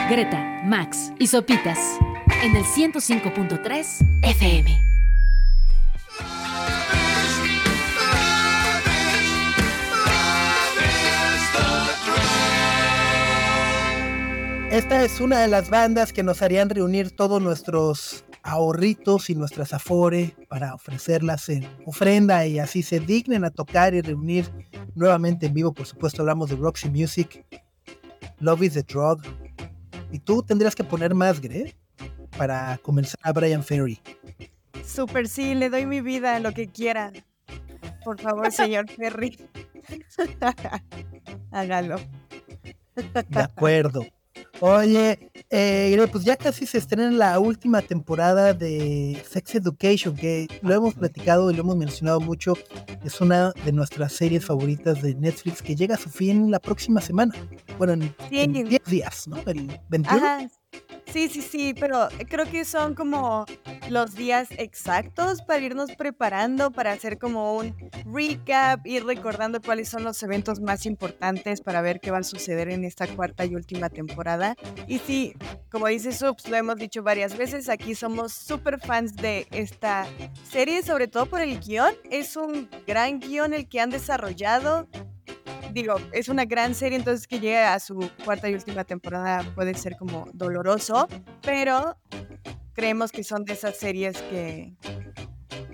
Greta, 0.09 0.62
Max 0.64 1.12
y 1.18 1.26
Sopitas 1.26 1.78
en 2.42 2.56
el 2.56 2.64
105.3 2.64 4.04
FM. 4.22 4.88
Esta 14.70 15.02
es 15.02 15.20
una 15.22 15.40
de 15.40 15.48
las 15.48 15.70
bandas 15.70 16.12
que 16.12 16.22
nos 16.22 16.42
harían 16.42 16.68
reunir 16.68 17.16
todos 17.16 17.40
nuestros 17.40 18.26
ahorritos 18.42 19.30
y 19.30 19.34
nuestras 19.34 19.72
afore 19.72 20.36
para 20.50 20.74
ofrecerlas 20.74 21.48
en 21.48 21.66
ofrenda 21.86 22.46
y 22.46 22.58
así 22.58 22.82
se 22.82 23.00
dignen 23.00 23.44
a 23.44 23.50
tocar 23.50 23.94
y 23.94 24.02
reunir 24.02 24.46
nuevamente 24.94 25.46
en 25.46 25.54
vivo. 25.54 25.72
Por 25.72 25.86
supuesto, 25.86 26.20
hablamos 26.20 26.50
de 26.50 26.56
Roxy 26.56 26.90
Music, 26.90 27.46
Love 28.40 28.64
is 28.64 28.74
the 28.74 28.82
Drug. 28.82 29.22
Y 30.12 30.18
tú 30.18 30.42
tendrías 30.42 30.74
que 30.74 30.84
poner 30.84 31.14
más, 31.14 31.40
Gre, 31.40 31.74
para 32.36 32.76
comenzar 32.82 33.20
a 33.22 33.32
Brian 33.32 33.64
Ferry. 33.64 33.98
Super, 34.84 35.28
sí, 35.28 35.54
le 35.54 35.70
doy 35.70 35.86
mi 35.86 36.02
vida, 36.02 36.38
lo 36.40 36.52
que 36.52 36.68
quiera. 36.68 37.10
Por 38.04 38.20
favor, 38.20 38.52
señor 38.52 38.86
Ferry. 38.96 39.38
Hágalo. 41.52 41.96
De 42.94 43.40
acuerdo. 43.40 44.04
Oye, 44.61 45.31
eh, 45.51 46.07
pues 46.11 46.24
ya 46.24 46.37
casi 46.37 46.66
se 46.66 46.79
estrena 46.79 47.11
la 47.11 47.39
última 47.39 47.81
temporada 47.81 48.53
de 48.55 49.22
Sex 49.29 49.55
Education, 49.57 50.16
que 50.16 50.49
lo 50.62 50.74
hemos 50.74 50.95
platicado 50.95 51.51
y 51.51 51.55
lo 51.55 51.62
hemos 51.62 51.76
mencionado 51.76 52.20
mucho. 52.20 52.55
Es 53.05 53.20
una 53.20 53.53
de 53.64 53.72
nuestras 53.72 54.12
series 54.12 54.45
favoritas 54.45 55.01
de 55.01 55.14
Netflix 55.14 55.62
que 55.62 55.76
llega 55.76 55.95
a 55.95 55.99
su 55.99 56.11
fin 56.11 56.51
la 56.51 56.59
próxima 56.59 57.01
semana. 57.01 57.35
Bueno, 57.79 57.93
en 57.93 58.14
Sí. 58.29 58.41
en 58.41 58.53
10 58.53 58.85
días, 58.85 59.29
¿no? 59.29 59.37
El 59.47 59.81
21. 59.89 60.16
Ajá. 60.26 60.49
Sí, 61.12 61.29
sí, 61.29 61.41
sí, 61.41 61.74
pero 61.79 62.09
creo 62.29 62.45
que 62.51 62.64
son 62.64 62.95
como 62.95 63.47
los 63.91 64.14
días 64.14 64.49
exactos 64.59 65.43
para 65.43 65.61
irnos 65.61 65.93
preparando, 65.93 66.70
para 66.70 66.93
hacer 66.93 67.18
como 67.18 67.57
un 67.57 67.74
recap, 68.12 68.86
ir 68.86 69.05
recordando 69.05 69.61
cuáles 69.61 69.89
son 69.89 70.05
los 70.05 70.22
eventos 70.22 70.61
más 70.61 70.86
importantes 70.86 71.61
para 71.61 71.82
ver 71.82 72.01
qué 72.01 72.11
va 72.11 72.18
a 72.18 72.22
suceder 72.22 72.68
en 72.68 72.84
esta 72.84 73.07
cuarta 73.07 73.45
y 73.45 73.55
última 73.55 73.89
temporada. 73.89 74.57
Y 74.86 74.99
sí, 74.99 75.34
como 75.70 75.86
dice 75.89 76.12
Subs, 76.12 76.49
lo 76.49 76.57
hemos 76.57 76.76
dicho 76.76 77.03
varias 77.03 77.36
veces, 77.36 77.68
aquí 77.68 77.95
somos 77.95 78.32
súper 78.32 78.80
fans 78.80 79.16
de 79.16 79.47
esta 79.51 80.07
serie, 80.51 80.82
sobre 80.82 81.09
todo 81.09 81.26
por 81.26 81.41
el 81.41 81.61
guion. 81.61 81.95
Es 82.11 82.36
un 82.36 82.68
gran 82.86 83.20
guion 83.20 83.55
el 83.55 83.68
que 83.68 83.80
han 83.80 83.91
desarrollado 83.91 84.89
digo, 85.72 85.97
es 86.12 86.28
una 86.28 86.45
gran 86.45 86.74
serie, 86.74 86.99
entonces 86.99 87.26
que 87.26 87.41
llegue 87.41 87.59
a 87.59 87.78
su 87.78 88.11
cuarta 88.24 88.49
y 88.49 88.55
última 88.55 88.84
temporada 88.84 89.45
puede 89.55 89.74
ser 89.74 89.97
como 89.97 90.26
doloroso, 90.32 91.07
pero 91.43 91.97
creemos 92.79 93.11
que 93.11 93.24
son 93.24 93.45
de 93.45 93.55
esas 93.55 93.76
series 93.76 94.22
que, 94.22 94.72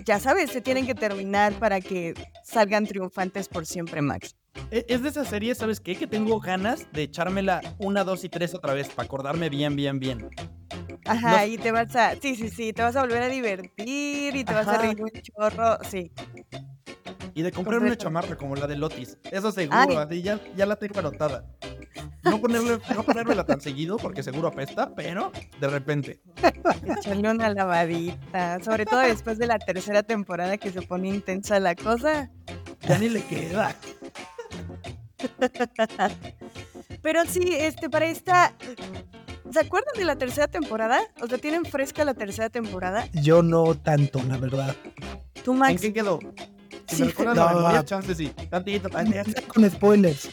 ya 0.05 0.19
sabes, 0.19 0.49
se 0.49 0.59
tienen 0.59 0.87
que 0.87 0.95
terminar 0.95 1.53
para 1.59 1.79
que 1.79 2.15
salgan 2.43 2.87
triunfantes 2.87 3.47
por 3.47 3.67
siempre, 3.67 4.01
Max. 4.01 4.35
E- 4.71 4.85
Es 4.89 5.03
de 5.03 5.09
esa 5.09 5.23
serie, 5.23 5.53
¿sabes 5.53 5.79
qué? 5.79 5.95
Que 5.95 6.07
tengo 6.07 6.39
ganas 6.39 6.87
de 6.93 7.03
echármela 7.03 7.61
una, 7.77 8.03
dos 8.03 8.23
y 8.23 8.29
tres 8.29 8.55
otra 8.55 8.73
vez 8.73 8.89
para 8.89 9.05
acordarme 9.05 9.49
bien, 9.49 9.75
bien, 9.75 9.99
bien. 9.99 10.27
Ajá, 11.05 11.45
No- 11.45 11.53
y 11.53 11.59
te 11.59 11.71
vas 11.71 11.95
a, 11.95 12.15
sí, 12.19 12.35
sí, 12.35 12.49
sí, 12.49 12.73
te 12.73 12.81
vas 12.81 12.95
a 12.95 13.01
volver 13.01 13.21
a 13.21 13.29
divertir 13.29 14.35
y 14.35 14.43
te 14.43 14.53
vas 14.55 14.67
a 14.67 14.79
reír 14.79 14.99
un 14.99 15.11
chorro, 15.21 15.77
sí. 15.87 16.11
Y 17.35 17.43
de 17.43 17.51
comprar 17.51 17.81
una 17.81 17.95
chamarra 17.95 18.35
como 18.35 18.55
la 18.55 18.65
de 18.65 18.77
Lotis. 18.77 19.19
Eso 19.29 19.51
seguro, 19.51 19.77
Ay. 19.77 19.95
así 19.97 20.21
ya, 20.23 20.39
ya 20.55 20.65
la 20.65 20.75
tengo 20.77 20.97
anotada. 21.01 21.45
No, 22.23 22.41
ponerle, 22.41 22.79
no 22.93 23.03
ponérmela 23.03 23.45
tan 23.45 23.61
seguido 23.61 23.97
porque 23.97 24.21
seguro 24.23 24.47
apesta, 24.49 24.93
pero 24.95 25.31
de 25.59 25.67
repente. 25.67 26.19
Echarle 26.99 27.29
una 27.29 27.49
lavadita, 27.49 28.59
sobre 28.63 28.85
todo 28.85 28.99
después 28.99 29.37
de 29.37 29.47
la 29.47 29.59
tercera 29.59 30.03
temporada 30.03 30.57
que 30.57 30.71
se 30.71 30.81
pone 30.81 31.07
intensa 31.09 31.59
la 31.59 31.75
cosa. 31.75 32.29
Ya 32.87 32.97
ni 32.97 33.09
le 33.09 33.23
queda. 33.23 33.75
Pero 37.01 37.25
sí, 37.25 37.53
este, 37.57 37.89
para 37.89 38.05
esta. 38.07 38.53
¿Se 39.51 39.59
acuerdan 39.59 39.93
de 39.97 40.05
la 40.05 40.15
tercera 40.17 40.47
temporada? 40.47 40.99
O 41.21 41.27
sea, 41.27 41.37
¿tienen 41.37 41.65
fresca 41.65 42.03
la 42.03 42.13
tercera 42.13 42.49
temporada? 42.49 43.07
Yo 43.13 43.43
no 43.43 43.75
tanto, 43.75 44.21
la 44.27 44.37
verdad. 44.37 44.75
Tú, 45.43 45.53
¿En 45.53 45.59
Max. 45.59 45.81
qué 45.81 45.93
quedó? 45.93 46.19
Si 46.87 46.95
Sí. 46.97 47.01
me 47.03 47.07
recuerdas 47.09 47.35
No. 47.37 47.45
la 47.45 47.53
memoria, 47.53 47.85
chance 47.85 48.13
sí. 48.15 48.29
Tantito, 48.49 48.89
tantito. 48.89 49.41
Con 49.47 49.69
spoilers. 49.69 50.29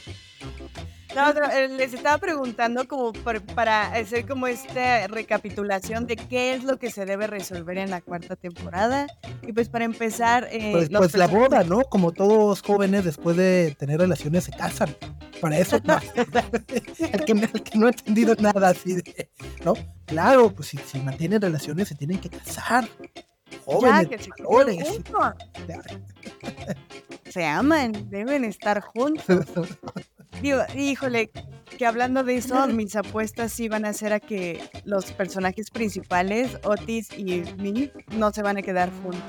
No, 1.14 1.32
no, 1.34 1.50
eh, 1.50 1.68
les 1.68 1.92
estaba 1.92 2.16
preguntando 2.18 2.88
como 2.88 3.12
por- 3.12 3.42
para 3.42 3.92
hacer 3.92 4.26
como 4.26 4.46
esta 4.46 5.06
recapitulación 5.08 6.06
de 6.06 6.16
qué 6.16 6.54
es 6.54 6.64
lo 6.64 6.78
que 6.78 6.90
se 6.90 7.04
debe 7.04 7.26
resolver 7.26 7.76
en 7.78 7.90
la 7.90 8.00
cuarta 8.00 8.34
temporada. 8.34 9.06
Y 9.42 9.52
pues 9.52 9.68
para 9.68 9.84
empezar, 9.84 10.48
eh, 10.50 10.70
Pues, 10.72 10.88
pues 10.90 11.14
la 11.16 11.26
boda, 11.26 11.64
¿no? 11.64 11.82
Como 11.82 12.12
todos 12.12 12.62
jóvenes 12.62 13.04
después 13.04 13.36
de 13.36 13.76
tener 13.78 14.00
relaciones 14.00 14.44
se 14.44 14.52
casan. 14.52 14.96
Para 15.40 15.58
eso, 15.58 15.78
no. 15.84 15.98
el, 16.16 17.24
que, 17.24 17.32
el 17.32 17.62
que 17.62 17.78
no 17.78 17.86
ha 17.86 17.90
entendido 17.90 18.34
nada 18.38 18.68
así 18.70 18.94
de, 18.94 19.30
¿no? 19.64 19.74
Claro, 20.06 20.50
pues 20.54 20.68
si, 20.68 20.78
si 20.78 20.98
mantienen 21.00 21.42
relaciones 21.42 21.88
se 21.88 21.94
tienen 21.94 22.18
que 22.20 22.30
casar. 22.30 22.88
Ya, 23.50 23.58
Jóvenes, 23.66 24.08
que 24.08 24.18
se 24.18 24.30
valores. 24.38 25.00
Se 27.28 27.44
aman, 27.44 28.08
deben 28.08 28.44
estar 28.44 28.80
juntos. 28.80 29.24
Digo, 30.40 30.60
híjole, 30.74 31.30
que 31.76 31.86
hablando 31.86 32.24
de 32.24 32.36
eso, 32.36 32.66
mis 32.68 32.96
apuestas 32.96 33.52
sí 33.52 33.68
van 33.68 33.84
a 33.84 33.92
ser 33.92 34.12
a 34.12 34.20
que 34.20 34.60
los 34.84 35.12
personajes 35.12 35.70
principales, 35.70 36.58
Otis 36.64 37.08
y 37.16 37.42
Minnie, 37.58 37.92
no 38.16 38.32
se 38.32 38.42
van 38.42 38.56
a 38.56 38.62
quedar 38.62 38.90
juntos. 39.02 39.22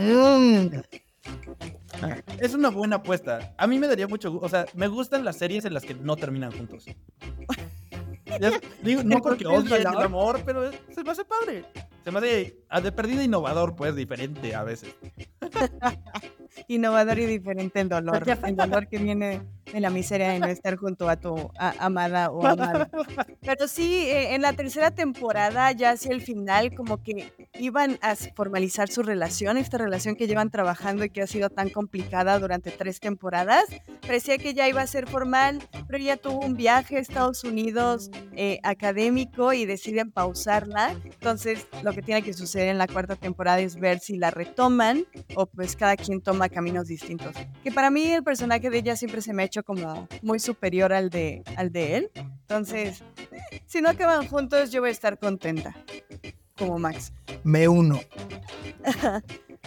Mm, 0.00 0.78
Es 2.38 2.54
una 2.54 2.70
buena 2.70 2.96
apuesta. 2.96 3.54
A 3.58 3.66
mí 3.66 3.78
me 3.78 3.86
daría 3.86 4.08
mucho 4.08 4.30
gusto. 4.30 4.46
O 4.46 4.48
sea, 4.48 4.66
me 4.74 4.88
gustan 4.88 5.24
las 5.24 5.36
series 5.36 5.64
en 5.64 5.74
las 5.74 5.84
que 5.84 5.94
no 5.94 6.16
terminan 6.16 6.52
juntos. 6.52 6.84
Ya 8.40 8.52
digo, 8.80 9.02
no 9.02 9.20
porque 9.20 9.42
¿Encuentras 9.42 9.80
odie 9.80 9.90
el 9.90 10.04
amor, 10.04 10.40
pero 10.46 10.70
se 10.94 11.02
me 11.02 11.10
hace 11.10 11.24
padre. 11.24 11.64
Se 12.04 12.10
me 12.10 12.18
hace 12.18 12.56
ah, 12.68 12.80
de 12.80 12.92
perdido 12.92 13.22
innovador, 13.22 13.76
pues, 13.76 13.94
diferente 13.94 14.54
a 14.54 14.62
veces. 14.64 14.94
Innovador 16.68 17.18
y 17.18 17.26
diferente 17.26 17.80
el 17.80 17.88
dolor. 17.88 18.24
El 18.44 18.56
dolor 18.56 18.88
que 18.88 18.98
viene 18.98 19.40
de 19.72 19.80
la 19.80 19.90
miseria 19.90 20.30
de 20.30 20.40
no 20.40 20.46
estar 20.46 20.76
junto 20.76 21.08
a 21.08 21.16
tu 21.16 21.50
a- 21.56 21.74
amada 21.78 22.30
o 22.30 22.44
amado. 22.44 22.88
Pero 23.40 23.68
sí, 23.68 24.08
eh, 24.08 24.34
en 24.34 24.42
la 24.42 24.52
tercera 24.52 24.90
temporada, 24.90 25.70
ya 25.72 25.90
hacia 25.90 26.12
el 26.12 26.20
final, 26.20 26.74
como 26.74 27.02
que 27.02 27.32
iban 27.58 27.98
a 28.02 28.16
formalizar 28.34 28.88
su 28.88 29.02
relación, 29.02 29.56
esta 29.58 29.78
relación 29.78 30.16
que 30.16 30.26
llevan 30.26 30.50
trabajando 30.50 31.04
y 31.04 31.10
que 31.10 31.22
ha 31.22 31.26
sido 31.26 31.50
tan 31.50 31.70
complicada 31.70 32.38
durante 32.38 32.70
tres 32.72 32.98
temporadas. 33.00 33.64
Parecía 34.00 34.38
que 34.38 34.52
ya 34.54 34.68
iba 34.68 34.82
a 34.82 34.86
ser 34.86 35.08
formal, 35.08 35.60
pero 35.86 35.98
ella 36.02 36.16
tuvo 36.16 36.40
un 36.44 36.56
viaje 36.56 36.96
a 36.96 37.00
Estados 37.00 37.44
Unidos 37.44 38.10
eh, 38.34 38.58
académico 38.64 39.52
y 39.52 39.66
deciden 39.66 40.10
pausarla. 40.10 40.94
Entonces, 41.04 41.68
lo 41.84 41.89
que 41.92 42.02
tiene 42.02 42.22
que 42.22 42.32
suceder 42.32 42.68
en 42.68 42.78
la 42.78 42.86
cuarta 42.86 43.16
temporada 43.16 43.60
es 43.60 43.76
ver 43.76 43.98
si 44.00 44.16
la 44.16 44.30
retoman 44.30 45.04
o 45.34 45.46
pues 45.46 45.76
cada 45.76 45.96
quien 45.96 46.20
toma 46.20 46.48
caminos 46.48 46.86
distintos. 46.88 47.34
Que 47.62 47.70
para 47.72 47.90
mí 47.90 48.04
el 48.12 48.22
personaje 48.22 48.70
de 48.70 48.78
ella 48.78 48.96
siempre 48.96 49.22
se 49.22 49.32
me 49.32 49.42
ha 49.42 49.46
hecho 49.46 49.62
como 49.62 50.08
muy 50.22 50.38
superior 50.40 50.92
al 50.92 51.10
de, 51.10 51.42
al 51.56 51.72
de 51.72 51.96
él. 51.96 52.10
Entonces, 52.14 53.02
eh, 53.32 53.62
si 53.66 53.80
no 53.80 53.88
acaban 53.90 54.26
juntos, 54.26 54.70
yo 54.70 54.80
voy 54.80 54.88
a 54.90 54.92
estar 54.92 55.18
contenta. 55.18 55.74
Como 56.56 56.78
Max. 56.78 57.12
Me 57.44 57.68
uno. 57.68 58.00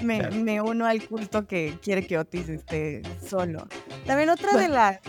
Me, 0.01 0.17
Claro. 0.19 0.35
me 0.35 0.59
uno 0.59 0.85
al 0.87 1.07
culto 1.07 1.45
que 1.47 1.77
quiere 1.81 2.05
que 2.05 2.17
Otis 2.17 2.49
esté 2.49 3.03
solo. 3.25 3.67
También 4.05 4.29
otra 4.29 4.57
de 4.57 4.67
las... 4.67 4.99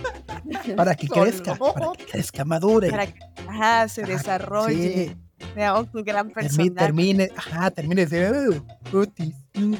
Para 0.77 0.95
que 0.95 1.07
Solo. 1.09 1.23
crezca, 1.23 1.55
para 1.57 1.93
que 1.97 2.05
crezca, 2.05 2.45
madure. 2.45 2.91
para 2.91 3.07
que 3.07 3.19
ajá, 3.49 3.89
se 3.89 4.03
desarrolle. 4.05 5.09
sí, 5.09 5.17
Un 5.57 6.03
gran 6.05 6.31
personaje. 6.31 6.71
termine, 6.71 7.31
ajá, 7.37 7.71
termine 7.71 8.07
de 8.07 8.49
"Uh, 8.51 8.99
Otis. 8.99 9.35
mm". 9.55 9.75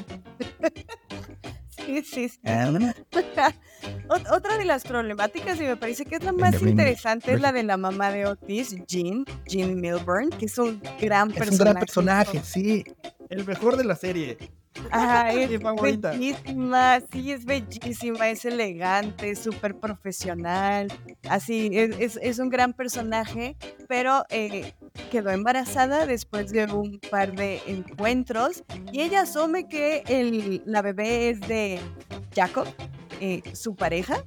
Sí, 1.85 2.01
sí, 2.03 2.29
sí. 2.29 2.39
Ah, 2.45 2.71
Otra 4.31 4.57
de 4.57 4.65
las 4.65 4.83
problemáticas, 4.83 5.59
y 5.59 5.63
me 5.63 5.77
parece 5.77 6.05
que 6.05 6.15
es 6.15 6.23
la 6.23 6.31
más 6.31 6.59
interesante, 6.61 7.33
es 7.33 7.41
la 7.41 7.51
de 7.51 7.63
la 7.63 7.77
mamá 7.77 8.11
de 8.11 8.25
Otis, 8.25 8.75
Jean, 8.87 9.25
Jean 9.45 9.79
Milburn, 9.79 10.29
que 10.31 10.45
es 10.45 10.57
un 10.57 10.81
gran 10.99 11.29
Es 11.31 11.35
personaje. 11.37 11.51
un 11.51 11.57
gran 11.59 11.75
personaje, 11.75 12.41
sí. 12.43 12.83
El 13.29 13.45
mejor 13.45 13.75
de 13.77 13.83
la 13.83 13.95
serie. 13.95 14.37
Ajá, 14.91 15.31
es 15.33 15.59
bellísima, 15.81 16.99
sí, 17.11 17.31
es 17.31 17.45
bellísima, 17.45 18.29
es 18.29 18.45
elegante, 18.45 19.29
es 19.31 19.39
súper 19.39 19.75
profesional, 19.75 20.87
así, 21.29 21.69
es, 21.73 21.91
es- 21.99 22.19
es 22.21 22.39
un 22.39 22.49
gran 22.49 22.73
personaje, 22.73 23.55
pero 23.87 24.25
eh, 24.29 24.73
quedó 25.11 25.31
embarazada 25.31 26.05
después 26.05 26.51
de 26.51 26.65
un 26.65 26.99
par 27.11 27.33
de 27.35 27.61
encuentros 27.67 28.63
y 28.91 29.01
ella 29.01 29.21
asume 29.21 29.67
que 29.67 30.03
el, 30.07 30.61
la 30.65 30.81
bebé 30.81 31.29
es 31.29 31.39
de 31.41 31.79
Jacob, 32.35 32.67
eh, 33.21 33.41
su 33.53 33.75
pareja, 33.75 34.23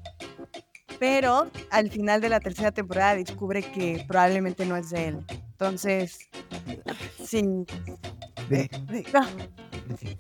pero 0.99 1.51
al 1.71 1.91
final 1.91 2.21
de 2.21 2.29
la 2.29 2.41
tercera 2.41 2.73
temporada 2.73 3.17
descubre 3.17 3.63
que 3.63 4.05
probablemente 4.07 4.67
no 4.67 4.77
es 4.77 4.91
de 4.91 5.09
él. 5.09 5.19
Entonces, 5.53 6.19
sí. 7.25 7.43
Ve. 8.49 8.71
Ah, 9.15 9.27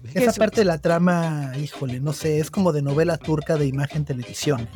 Esa 0.04 0.20
Jesús. 0.20 0.38
parte 0.38 0.60
de 0.60 0.64
la 0.64 0.78
trama, 0.78 1.52
híjole, 1.56 2.00
no 2.00 2.12
sé, 2.12 2.40
es 2.40 2.50
como 2.50 2.72
de 2.72 2.82
novela 2.82 3.16
turca 3.16 3.56
de 3.56 3.66
imagen 3.66 4.04
televisión. 4.04 4.68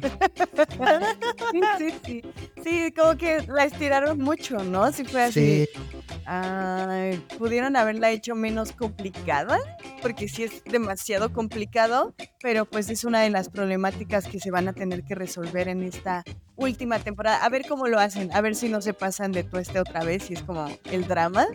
Sí, 0.00 1.60
sí, 1.78 1.94
sí. 2.04 2.22
Sí, 2.62 2.92
como 2.92 3.16
que 3.16 3.42
la 3.48 3.64
estiraron 3.64 4.18
mucho, 4.18 4.58
¿no? 4.58 4.90
Si 4.92 5.04
fue 5.04 5.22
así. 5.24 5.66
Sí, 5.66 5.80
Ay, 6.26 7.22
pudieron 7.38 7.76
haberla 7.76 8.10
hecho 8.10 8.34
menos 8.34 8.72
complicada, 8.72 9.58
porque 10.00 10.28
sí 10.28 10.44
es 10.44 10.64
demasiado 10.64 11.32
complicado, 11.32 12.14
pero 12.40 12.64
pues 12.64 12.88
es 12.88 13.04
una 13.04 13.20
de 13.20 13.30
las 13.30 13.50
problemáticas 13.50 14.26
que 14.26 14.40
se 14.40 14.50
van 14.50 14.68
a 14.68 14.72
tener 14.72 15.04
que 15.04 15.14
resolver 15.14 15.68
en 15.68 15.82
esta 15.82 16.24
última 16.56 16.98
temporada. 16.98 17.44
A 17.44 17.48
ver 17.50 17.66
cómo 17.68 17.88
lo 17.88 17.98
hacen, 17.98 18.32
a 18.32 18.40
ver 18.40 18.54
si 18.54 18.68
no 18.68 18.80
se 18.80 18.94
pasan 18.94 19.32
de 19.32 19.44
tueste 19.44 19.78
otra 19.78 20.02
vez, 20.02 20.24
si 20.24 20.34
es 20.34 20.42
como 20.42 20.66
el 20.90 21.06
drama, 21.06 21.46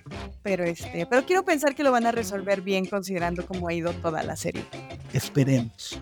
pero 0.43 0.63
este, 0.63 1.07
pero 1.07 1.25
quiero 1.25 1.43
pensar 1.43 1.73
que 1.73 1.83
lo 1.83 1.91
van 1.91 2.05
a 2.05 2.11
resolver 2.11 2.61
bien 2.61 2.85
considerando 2.85 3.45
cómo 3.47 3.67
ha 3.69 3.73
ido 3.73 3.93
toda 3.93 4.21
la 4.21 4.35
serie. 4.35 4.63
esperemos. 5.13 5.99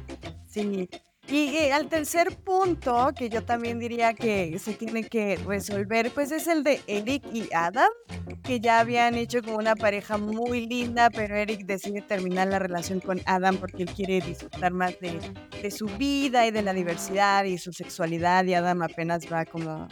Sí. 0.50 0.90
Y 1.30 1.58
eh, 1.58 1.74
al 1.74 1.90
tercer 1.90 2.38
punto, 2.38 3.12
que 3.18 3.30
yo 3.30 3.44
también 3.44 3.80
diría 3.80 4.14
que 4.14 4.58
se 4.60 4.74
tiene 4.74 5.04
que 5.04 5.36
resolver, 5.46 6.10
pues 6.12 6.32
es 6.32 6.48
el 6.48 6.64
de 6.64 6.80
Eric 6.88 7.24
y 7.34 7.50
Adam, 7.54 7.90
que 8.44 8.62
ya 8.62 8.80
habían 8.80 9.16
hecho 9.16 9.42
como 9.42 9.58
una 9.58 9.76
pareja 9.76 10.18
muy 10.18 10.66
linda, 10.66 11.10
pero 11.10 11.36
Eric 11.36 11.66
decide 11.66 12.02
terminar 12.02 12.48
la 12.48 12.60
relación 12.60 13.02
con 13.02 13.20
Adam 13.26 13.58
porque 13.58 13.84
él 13.84 13.90
quiere 13.90 14.22
disfrutar 14.22 14.72
más 14.72 14.98
de, 15.02 15.20
de 15.62 15.72
su 15.72 15.88
vida 15.88 16.48
y 16.48 16.52
de 16.52 16.62
la 16.62 16.72
diversidad 16.72 17.44
y 17.44 17.58
su 17.58 17.74
sexualidad, 17.74 18.46
y 18.46 18.54
Adam 18.54 18.82
apenas 18.82 19.32
va 19.32 19.44
como 19.44 19.90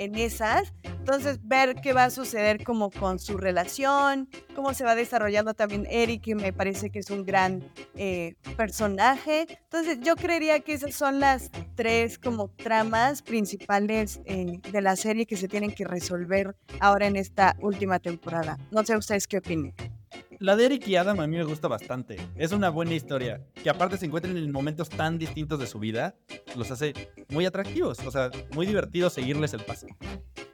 en 0.00 0.14
esas. 0.16 0.72
Entonces, 0.82 1.40
ver 1.42 1.76
qué 1.82 1.92
va 1.92 2.04
a 2.04 2.10
suceder 2.10 2.64
como 2.64 2.90
con 2.90 3.18
su 3.18 3.36
relación, 3.36 4.28
cómo 4.54 4.72
se 4.74 4.84
va 4.84 4.94
desarrollando 4.94 5.54
también 5.54 5.86
Eric, 5.90 6.22
que 6.22 6.34
me 6.34 6.52
parece 6.52 6.90
que 6.90 7.00
es 7.00 7.10
un 7.10 7.24
gran 7.24 7.62
eh, 7.96 8.34
personaje. 8.56 9.46
Entonces, 9.64 9.98
yo 10.00 10.16
creería 10.16 10.60
que 10.60 10.72
esas 10.72 10.94
son 10.94 11.20
las 11.20 11.50
tres 11.74 12.18
como 12.18 12.48
tramas 12.48 13.22
principales 13.22 14.20
eh, 14.24 14.60
de 14.72 14.80
la 14.80 14.96
serie 14.96 15.26
que 15.26 15.36
se 15.36 15.48
tienen 15.48 15.72
que 15.72 15.84
resolver 15.84 16.56
ahora 16.80 17.06
en 17.06 17.16
esta 17.16 17.56
última 17.60 17.98
temporada. 17.98 18.58
No 18.70 18.84
sé 18.84 18.96
ustedes 18.96 19.26
qué 19.26 19.38
opinan. 19.38 19.74
La 20.40 20.56
de 20.56 20.64
Eric 20.64 20.88
y 20.88 20.96
Adam 20.96 21.20
a 21.20 21.26
mí 21.26 21.36
me 21.36 21.44
gusta 21.44 21.68
bastante. 21.68 22.16
Es 22.34 22.52
una 22.52 22.70
buena 22.70 22.94
historia. 22.94 23.42
Que 23.62 23.68
aparte 23.68 23.98
se 23.98 24.06
encuentran 24.06 24.36
en 24.38 24.50
momentos 24.50 24.88
tan 24.88 25.18
distintos 25.18 25.58
de 25.58 25.66
su 25.66 25.78
vida, 25.78 26.14
los 26.56 26.70
hace 26.70 26.94
muy 27.28 27.44
atractivos. 27.44 27.98
O 28.06 28.10
sea, 28.10 28.30
muy 28.54 28.66
divertido 28.66 29.10
seguirles 29.10 29.52
el 29.52 29.60
paso. 29.60 29.86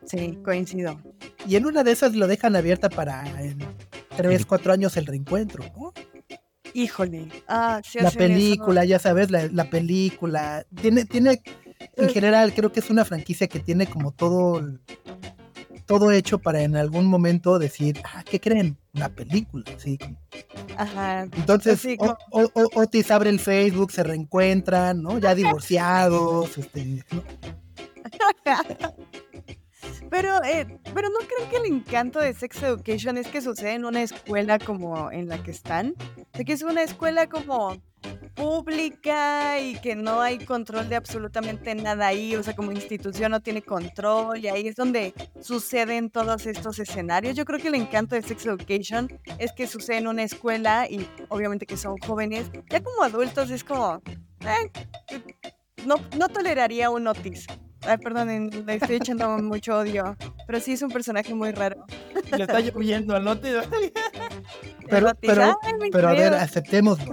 Sí, 0.05 0.39
coincido. 0.45 1.01
Y 1.47 1.55
en 1.55 1.67
una 1.67 1.85
de 1.85 1.93
esas 1.93 2.17
lo 2.17 2.27
dejan 2.27 2.57
abierta 2.57 2.89
para 2.89 3.41
en 3.41 3.59
tres, 4.17 4.45
cuatro 4.45 4.73
años 4.73 4.97
el 4.97 5.07
reencuentro, 5.07 5.65
¿no? 5.77 5.93
Híjole. 6.75 7.29
Ah, 7.47 7.81
sí 7.85 7.99
La 8.01 8.09
eso. 8.09 8.19
película, 8.19 8.85
ya 8.85 8.99
sabes, 8.99 9.31
la, 9.31 9.47
la 9.53 9.71
película. 9.71 10.67
Tiene, 10.83 11.05
tiene, 11.05 11.43
en 11.97 12.09
general, 12.11 12.53
creo 12.55 12.73
que 12.73 12.81
es 12.81 12.91
una 12.91 13.05
franquicia 13.05 13.47
que 13.47 13.61
tiene 13.61 13.87
como 13.87 14.11
todo, 14.11 14.59
el- 14.59 14.81
todo 15.87 16.11
hecho 16.11 16.39
para 16.39 16.63
en 16.63 16.77
algún 16.77 17.07
momento 17.07 17.59
decir, 17.59 18.01
ah, 18.05 18.23
¿qué 18.29 18.41
creen? 18.41 18.77
Una 18.95 19.09
película, 19.09 19.65
sí. 19.79 19.99
Ajá. 20.77 21.23
Entonces, 21.23 21.81
Sí, 21.81 21.97
O- 22.01 22.17
O- 22.31 22.51
O- 22.55 22.81
Otis 22.83 23.11
abre 23.11 23.31
el 23.31 23.39
Facebook, 23.41 23.93
se 23.93 24.03
reencuentran, 24.03 25.03
¿no? 25.03 25.19
Ya 25.19 25.35
divorciados, 25.35 26.59
este, 26.59 27.05
¿no? 27.13 27.23
Pero, 30.11 30.43
eh, 30.45 30.67
pero 30.95 31.09
no 31.09 31.19
creo 31.19 31.51
que 31.51 31.57
el 31.57 31.67
encanto 31.67 32.19
de 32.19 32.33
Sex 32.35 32.63
Education 32.63 33.19
es 33.19 33.29
que 33.29 33.41
sucede 33.41 33.75
en 33.75 33.85
una 33.85 34.03
escuela 34.03 34.59
como 34.59 35.11
en 35.11 35.29
la 35.29 35.43
que 35.43 35.51
están. 35.51 35.95
De 36.33 36.45
que 36.45 36.53
es 36.53 36.63
una 36.63 36.83
escuela 36.83 37.29
como 37.29 37.77
pública 38.35 39.59
y 39.59 39.75
que 39.81 39.97
no 39.97 40.21
hay 40.21 40.39
control 40.39 40.89
de 40.89 40.97
absolutamente 40.97 41.75
nada 41.75 42.07
ahí, 42.07 42.37
o 42.37 42.43
sea, 42.43 42.55
como 42.55 42.71
institución 42.71 43.33
no 43.33 43.41
tiene 43.41 43.63
control 43.63 44.39
y 44.39 44.49
ahí 44.49 44.69
es 44.69 44.77
donde 44.77 45.15
suceden 45.41 46.11
todos 46.11 46.47
estos 46.47 46.79
escenarios. 46.79 47.35
Yo 47.35 47.45
creo 47.45 47.59
que 47.59 47.69
el 47.69 47.75
encanto 47.75 48.15
de 48.15 48.23
Sex 48.23 48.47
Education 48.47 49.09
es 49.39 49.53
que 49.53 49.67
sucede 49.67 49.99
en 49.99 50.07
una 50.07 50.23
escuela 50.23 50.87
y 50.89 51.09
obviamente 51.29 51.67
que 51.67 51.77
son 51.77 51.97
jóvenes. 51.99 52.51
Ya 52.71 52.83
como 52.83 53.03
adultos 53.03 53.51
es 53.51 53.65
como, 53.65 54.03
eh, 54.41 54.71
no, 55.87 55.97
no 56.17 56.29
toleraría 56.29 56.91
un 56.91 57.07
Otis. 57.07 57.47
Ay, 57.87 57.99
perdón, 57.99 58.51
le 58.67 58.75
estoy 58.75 58.97
echando 58.97 59.29
mucho 59.39 59.79
odio, 59.79 60.17
pero 60.47 60.61
sí 60.61 60.73
es 60.73 60.83
un 60.83 60.91
personaje 60.91 61.35
muy 61.35 61.53
raro. 61.53 61.85
Le 62.37 62.43
está 62.45 62.61
lloviendo 62.61 63.15
al 63.15 63.25
lote. 63.25 63.53
Pero, 64.89 65.13
pero, 65.21 65.59
pero 65.93 66.09
a 66.09 66.13
ver, 66.13 66.35
aceptémoslo. 66.35 67.13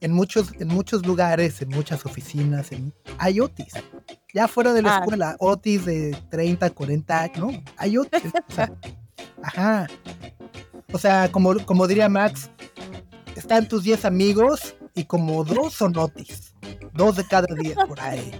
En 0.00 0.12
muchos, 0.12 0.52
en 0.58 0.68
muchos 0.68 1.04
lugares, 1.04 1.60
en 1.60 1.68
muchas 1.68 2.06
oficinas, 2.06 2.72
en- 2.72 2.94
hay 3.18 3.38
Otis. 3.40 3.74
Ya 4.32 4.48
fuera 4.48 4.72
de 4.72 4.80
la 4.80 4.96
Ah. 4.96 4.98
escuela, 5.00 5.36
Otis 5.38 5.84
de 5.84 6.16
30, 6.30 6.70
40 6.70 7.20
años, 7.22 7.38
¿no? 7.38 7.50
Hay 7.76 7.98
Otis. 7.98 8.32
o 8.48 8.52
sea, 8.54 8.72
ajá. 9.42 9.86
O 10.92 10.98
sea, 10.98 11.30
como, 11.30 11.54
como 11.66 11.86
diría 11.86 12.08
Max, 12.08 12.50
están 13.36 13.68
tus 13.68 13.82
10 13.84 14.06
amigos 14.06 14.74
y 14.94 15.04
como 15.04 15.44
dos 15.44 15.74
son 15.74 15.96
Otis. 15.98 16.49
Dos 16.92 17.16
de 17.16 17.26
cada 17.26 17.46
10 17.54 17.76
por 17.86 18.00
ahí. 18.04 18.32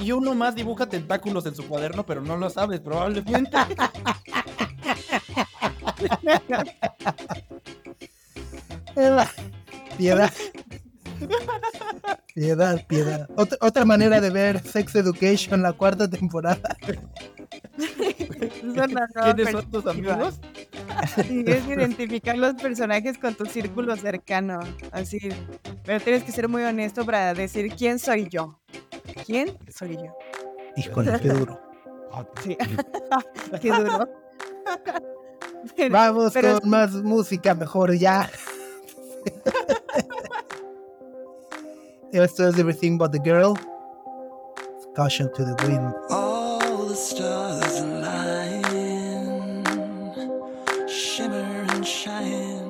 Y 0.00 0.12
uno 0.12 0.34
más 0.34 0.54
dibuja 0.54 0.88
tentáculos 0.88 1.46
en 1.46 1.54
su 1.54 1.66
cuaderno, 1.66 2.04
pero 2.04 2.20
no 2.20 2.36
lo 2.36 2.50
sabes, 2.50 2.80
probablemente. 2.80 3.56
Piedad. 9.96 10.32
Piedad, 12.34 12.86
piedad. 12.86 13.28
Otra, 13.36 13.58
otra 13.60 13.84
manera 13.84 14.20
de 14.20 14.30
ver 14.30 14.60
Sex 14.62 14.94
Education, 14.94 15.62
la 15.62 15.72
cuarta 15.72 16.08
temporada. 16.08 16.76
¿Quiénes 19.24 19.50
son 19.50 19.70
tus 19.70 19.86
amigos? 19.86 20.40
Sí, 21.26 21.44
es 21.46 21.66
identificar 21.66 22.36
los 22.38 22.54
personajes 22.54 23.18
con 23.18 23.34
tu 23.34 23.46
círculo 23.46 23.96
cercano. 23.96 24.60
Así. 24.92 25.18
Pero 25.84 26.00
tienes 26.00 26.22
que 26.24 26.32
ser 26.32 26.48
muy 26.48 26.62
honesto 26.62 27.04
para 27.04 27.34
decir 27.34 27.72
quién 27.74 27.98
soy 27.98 28.28
yo. 28.28 28.58
¿Quién 29.26 29.56
soy 29.68 29.96
yo? 29.96 30.14
Híjole, 30.76 31.18
qué 31.20 31.28
duro. 31.28 31.60
Sí. 32.42 32.56
qué 33.60 33.70
duro. 33.70 34.08
Pero- 35.76 35.92
Vamos 35.92 36.32
pero 36.32 36.60
con 36.60 36.70
más 36.70 36.92
música, 36.92 37.54
mejor 37.54 37.94
ya. 37.96 38.30
Esto 42.12 42.48
es 42.48 42.58
Everything 42.58 42.98
But 42.98 43.12
the 43.12 43.18
Girl. 43.20 43.54
Caution 44.96 45.30
to 45.34 45.44
the 45.44 45.54
Wind. 45.64 45.94
All 46.10 46.86
the 46.88 46.96
stars 46.96 47.80
align, 47.80 49.64
shimmer 50.88 51.66
and 51.70 51.86
shine. 51.86 52.66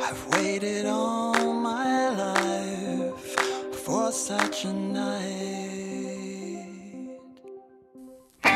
I've 0.00 0.24
waited 0.32 0.86
all 0.86 1.52
my 1.54 2.10
life 2.10 3.36
for 3.84 4.12
such 4.12 4.64
a 4.66 4.72
night. 4.72 5.10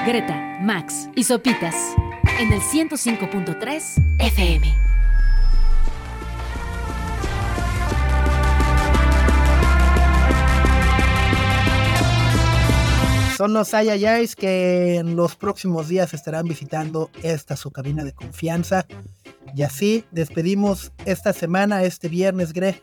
Greta, 0.07 0.59
Max 0.63 1.09
y 1.17 1.25
Sopitas 1.25 1.75
en 2.39 2.53
el 2.53 2.61
105.3 2.61 4.19
FM. 4.21 4.94
Son 13.45 13.53
los 13.53 13.75
Ayayais 13.75 14.37
que 14.37 14.95
en 14.95 15.17
los 15.17 15.37
próximos 15.37 15.87
días 15.87 16.15
estarán 16.15 16.49
visitando 16.49 17.11
esta 17.23 17.57
su 17.57 17.71
cabina 17.71 18.03
de 18.03 18.15
confianza. 18.15 18.87
Y 19.55 19.65
así 19.65 20.07
despedimos 20.13 20.93
esta 21.05 21.35
semana, 21.35 21.83
este 21.83 22.09
viernes, 22.09 22.55
Gre. 22.55 22.83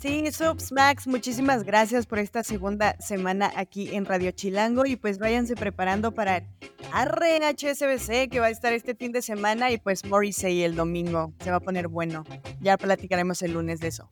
Sí, 0.00 0.24
Subs 0.32 0.72
Max, 0.72 1.06
muchísimas 1.06 1.62
gracias 1.62 2.06
por 2.06 2.20
esta 2.20 2.42
segunda 2.42 2.96
semana 3.00 3.52
aquí 3.54 3.94
en 3.94 4.06
Radio 4.06 4.30
Chilango 4.30 4.86
y 4.86 4.96
pues 4.96 5.18
váyanse 5.18 5.56
preparando 5.56 6.12
para 6.12 6.42
Arre 6.90 7.40
HSBC 7.40 8.30
que 8.30 8.40
va 8.40 8.46
a 8.46 8.50
estar 8.50 8.72
este 8.72 8.94
fin 8.94 9.12
de 9.12 9.20
semana 9.20 9.70
y 9.72 9.76
pues 9.76 10.06
Morrissey 10.06 10.62
el 10.62 10.74
domingo. 10.74 11.34
Se 11.44 11.50
va 11.50 11.58
a 11.58 11.60
poner 11.60 11.88
bueno. 11.88 12.24
Ya 12.62 12.78
platicaremos 12.78 13.42
el 13.42 13.52
lunes 13.52 13.80
de 13.80 13.88
eso. 13.88 14.08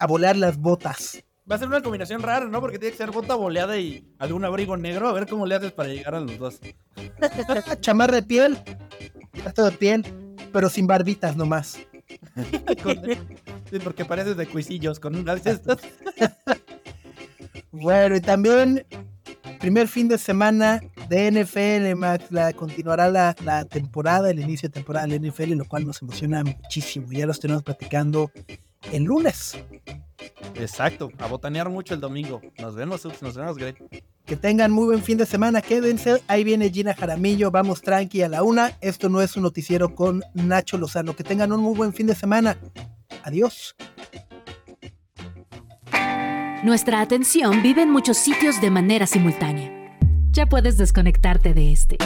A 0.00 0.08
volar 0.08 0.36
las 0.36 0.58
botas. 0.58 1.22
Va 1.50 1.54
a 1.54 1.58
ser 1.58 1.68
una 1.68 1.80
combinación 1.80 2.22
rara, 2.22 2.46
¿no? 2.46 2.60
Porque 2.60 2.78
tiene 2.78 2.90
que 2.92 2.98
ser 2.98 3.12
bota 3.12 3.36
boleada 3.36 3.78
y 3.78 4.04
algún 4.18 4.44
abrigo 4.44 4.76
negro. 4.76 5.08
A 5.08 5.12
ver 5.12 5.28
cómo 5.28 5.46
le 5.46 5.54
haces 5.54 5.70
para 5.70 5.88
llegar 5.88 6.16
a 6.16 6.20
los 6.20 6.38
dos. 6.38 6.60
Chamarra 7.80 8.16
de 8.16 8.22
piel, 8.22 8.58
gato 9.44 9.64
de 9.64 9.72
piel, 9.72 10.04
pero 10.52 10.68
sin 10.68 10.86
barbitas 10.86 11.36
nomás. 11.36 11.78
Sí, 13.68 13.80
porque 13.80 14.04
pareces 14.04 14.36
de 14.36 14.46
cuisillos 14.46 15.00
con 15.00 15.16
una 15.16 15.34
de 15.34 15.50
estas. 15.50 15.78
Bueno, 17.72 18.16
y 18.16 18.20
también 18.20 18.86
primer 19.58 19.88
fin 19.88 20.08
de 20.08 20.16
semana 20.16 20.80
de 21.08 21.30
NFL, 21.30 21.94
Max, 21.98 22.26
la, 22.30 22.52
continuará 22.52 23.10
la, 23.10 23.36
la 23.44 23.64
temporada, 23.66 24.30
el 24.30 24.40
inicio 24.40 24.68
de 24.68 24.74
temporada 24.74 25.06
de 25.06 25.18
la 25.18 25.28
NFL, 25.28 25.52
lo 25.54 25.66
cual 25.66 25.84
nos 25.84 26.00
emociona 26.00 26.42
muchísimo. 26.42 27.08
Ya 27.10 27.26
lo 27.26 27.34
tenemos 27.34 27.64
platicando 27.64 28.30
el 28.92 29.04
lunes. 29.04 29.56
Exacto, 30.54 31.10
a 31.18 31.26
botanear 31.26 31.68
mucho 31.68 31.94
el 31.94 32.00
domingo. 32.00 32.40
Nos 32.58 32.74
vemos, 32.74 33.02
Subs, 33.02 33.22
nos 33.22 33.36
vemos, 33.36 33.56
Greg. 33.56 33.76
Que 34.24 34.36
tengan 34.36 34.72
muy 34.72 34.86
buen 34.86 35.02
fin 35.02 35.18
de 35.18 35.26
semana, 35.26 35.62
quédense. 35.62 36.22
Ahí 36.26 36.44
viene 36.44 36.70
Gina 36.70 36.94
Jaramillo, 36.94 37.50
vamos 37.50 37.82
tranqui 37.82 38.22
a 38.22 38.28
la 38.28 38.42
una. 38.42 38.72
Esto 38.80 39.08
no 39.08 39.20
es 39.20 39.36
un 39.36 39.42
noticiero 39.42 39.94
con 39.94 40.22
Nacho 40.34 40.78
Lozano. 40.78 41.14
Que 41.14 41.24
tengan 41.24 41.52
un 41.52 41.60
muy 41.60 41.74
buen 41.76 41.92
fin 41.92 42.06
de 42.06 42.14
semana. 42.14 42.56
Adiós. 43.22 43.76
Nuestra 46.64 47.00
atención 47.00 47.62
vive 47.62 47.82
en 47.82 47.90
muchos 47.90 48.16
sitios 48.16 48.60
de 48.60 48.70
manera 48.70 49.06
simultánea. 49.06 49.72
Ya 50.30 50.46
puedes 50.46 50.76
desconectarte 50.76 51.54
de 51.54 51.72
este. 51.72 51.98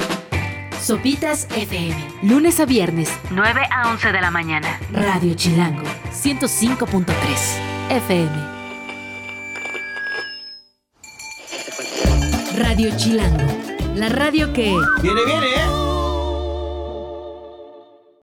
Sopitas 0.81 1.47
FM, 1.55 1.95
lunes 2.23 2.59
a 2.59 2.65
viernes, 2.65 3.13
9 3.31 3.61
a 3.71 3.91
11 3.91 4.13
de 4.13 4.21
la 4.21 4.31
mañana. 4.31 4.81
Radio 4.91 5.35
Chilango, 5.35 5.83
105.3 6.11 7.05
FM. 7.91 8.61
Radio 12.57 12.97
Chilango, 12.97 13.47
la 13.95 14.09
radio 14.09 14.53
que... 14.55 14.75
Viene, 15.03 15.25
viene, 15.27 15.47
¿eh? 15.47 15.90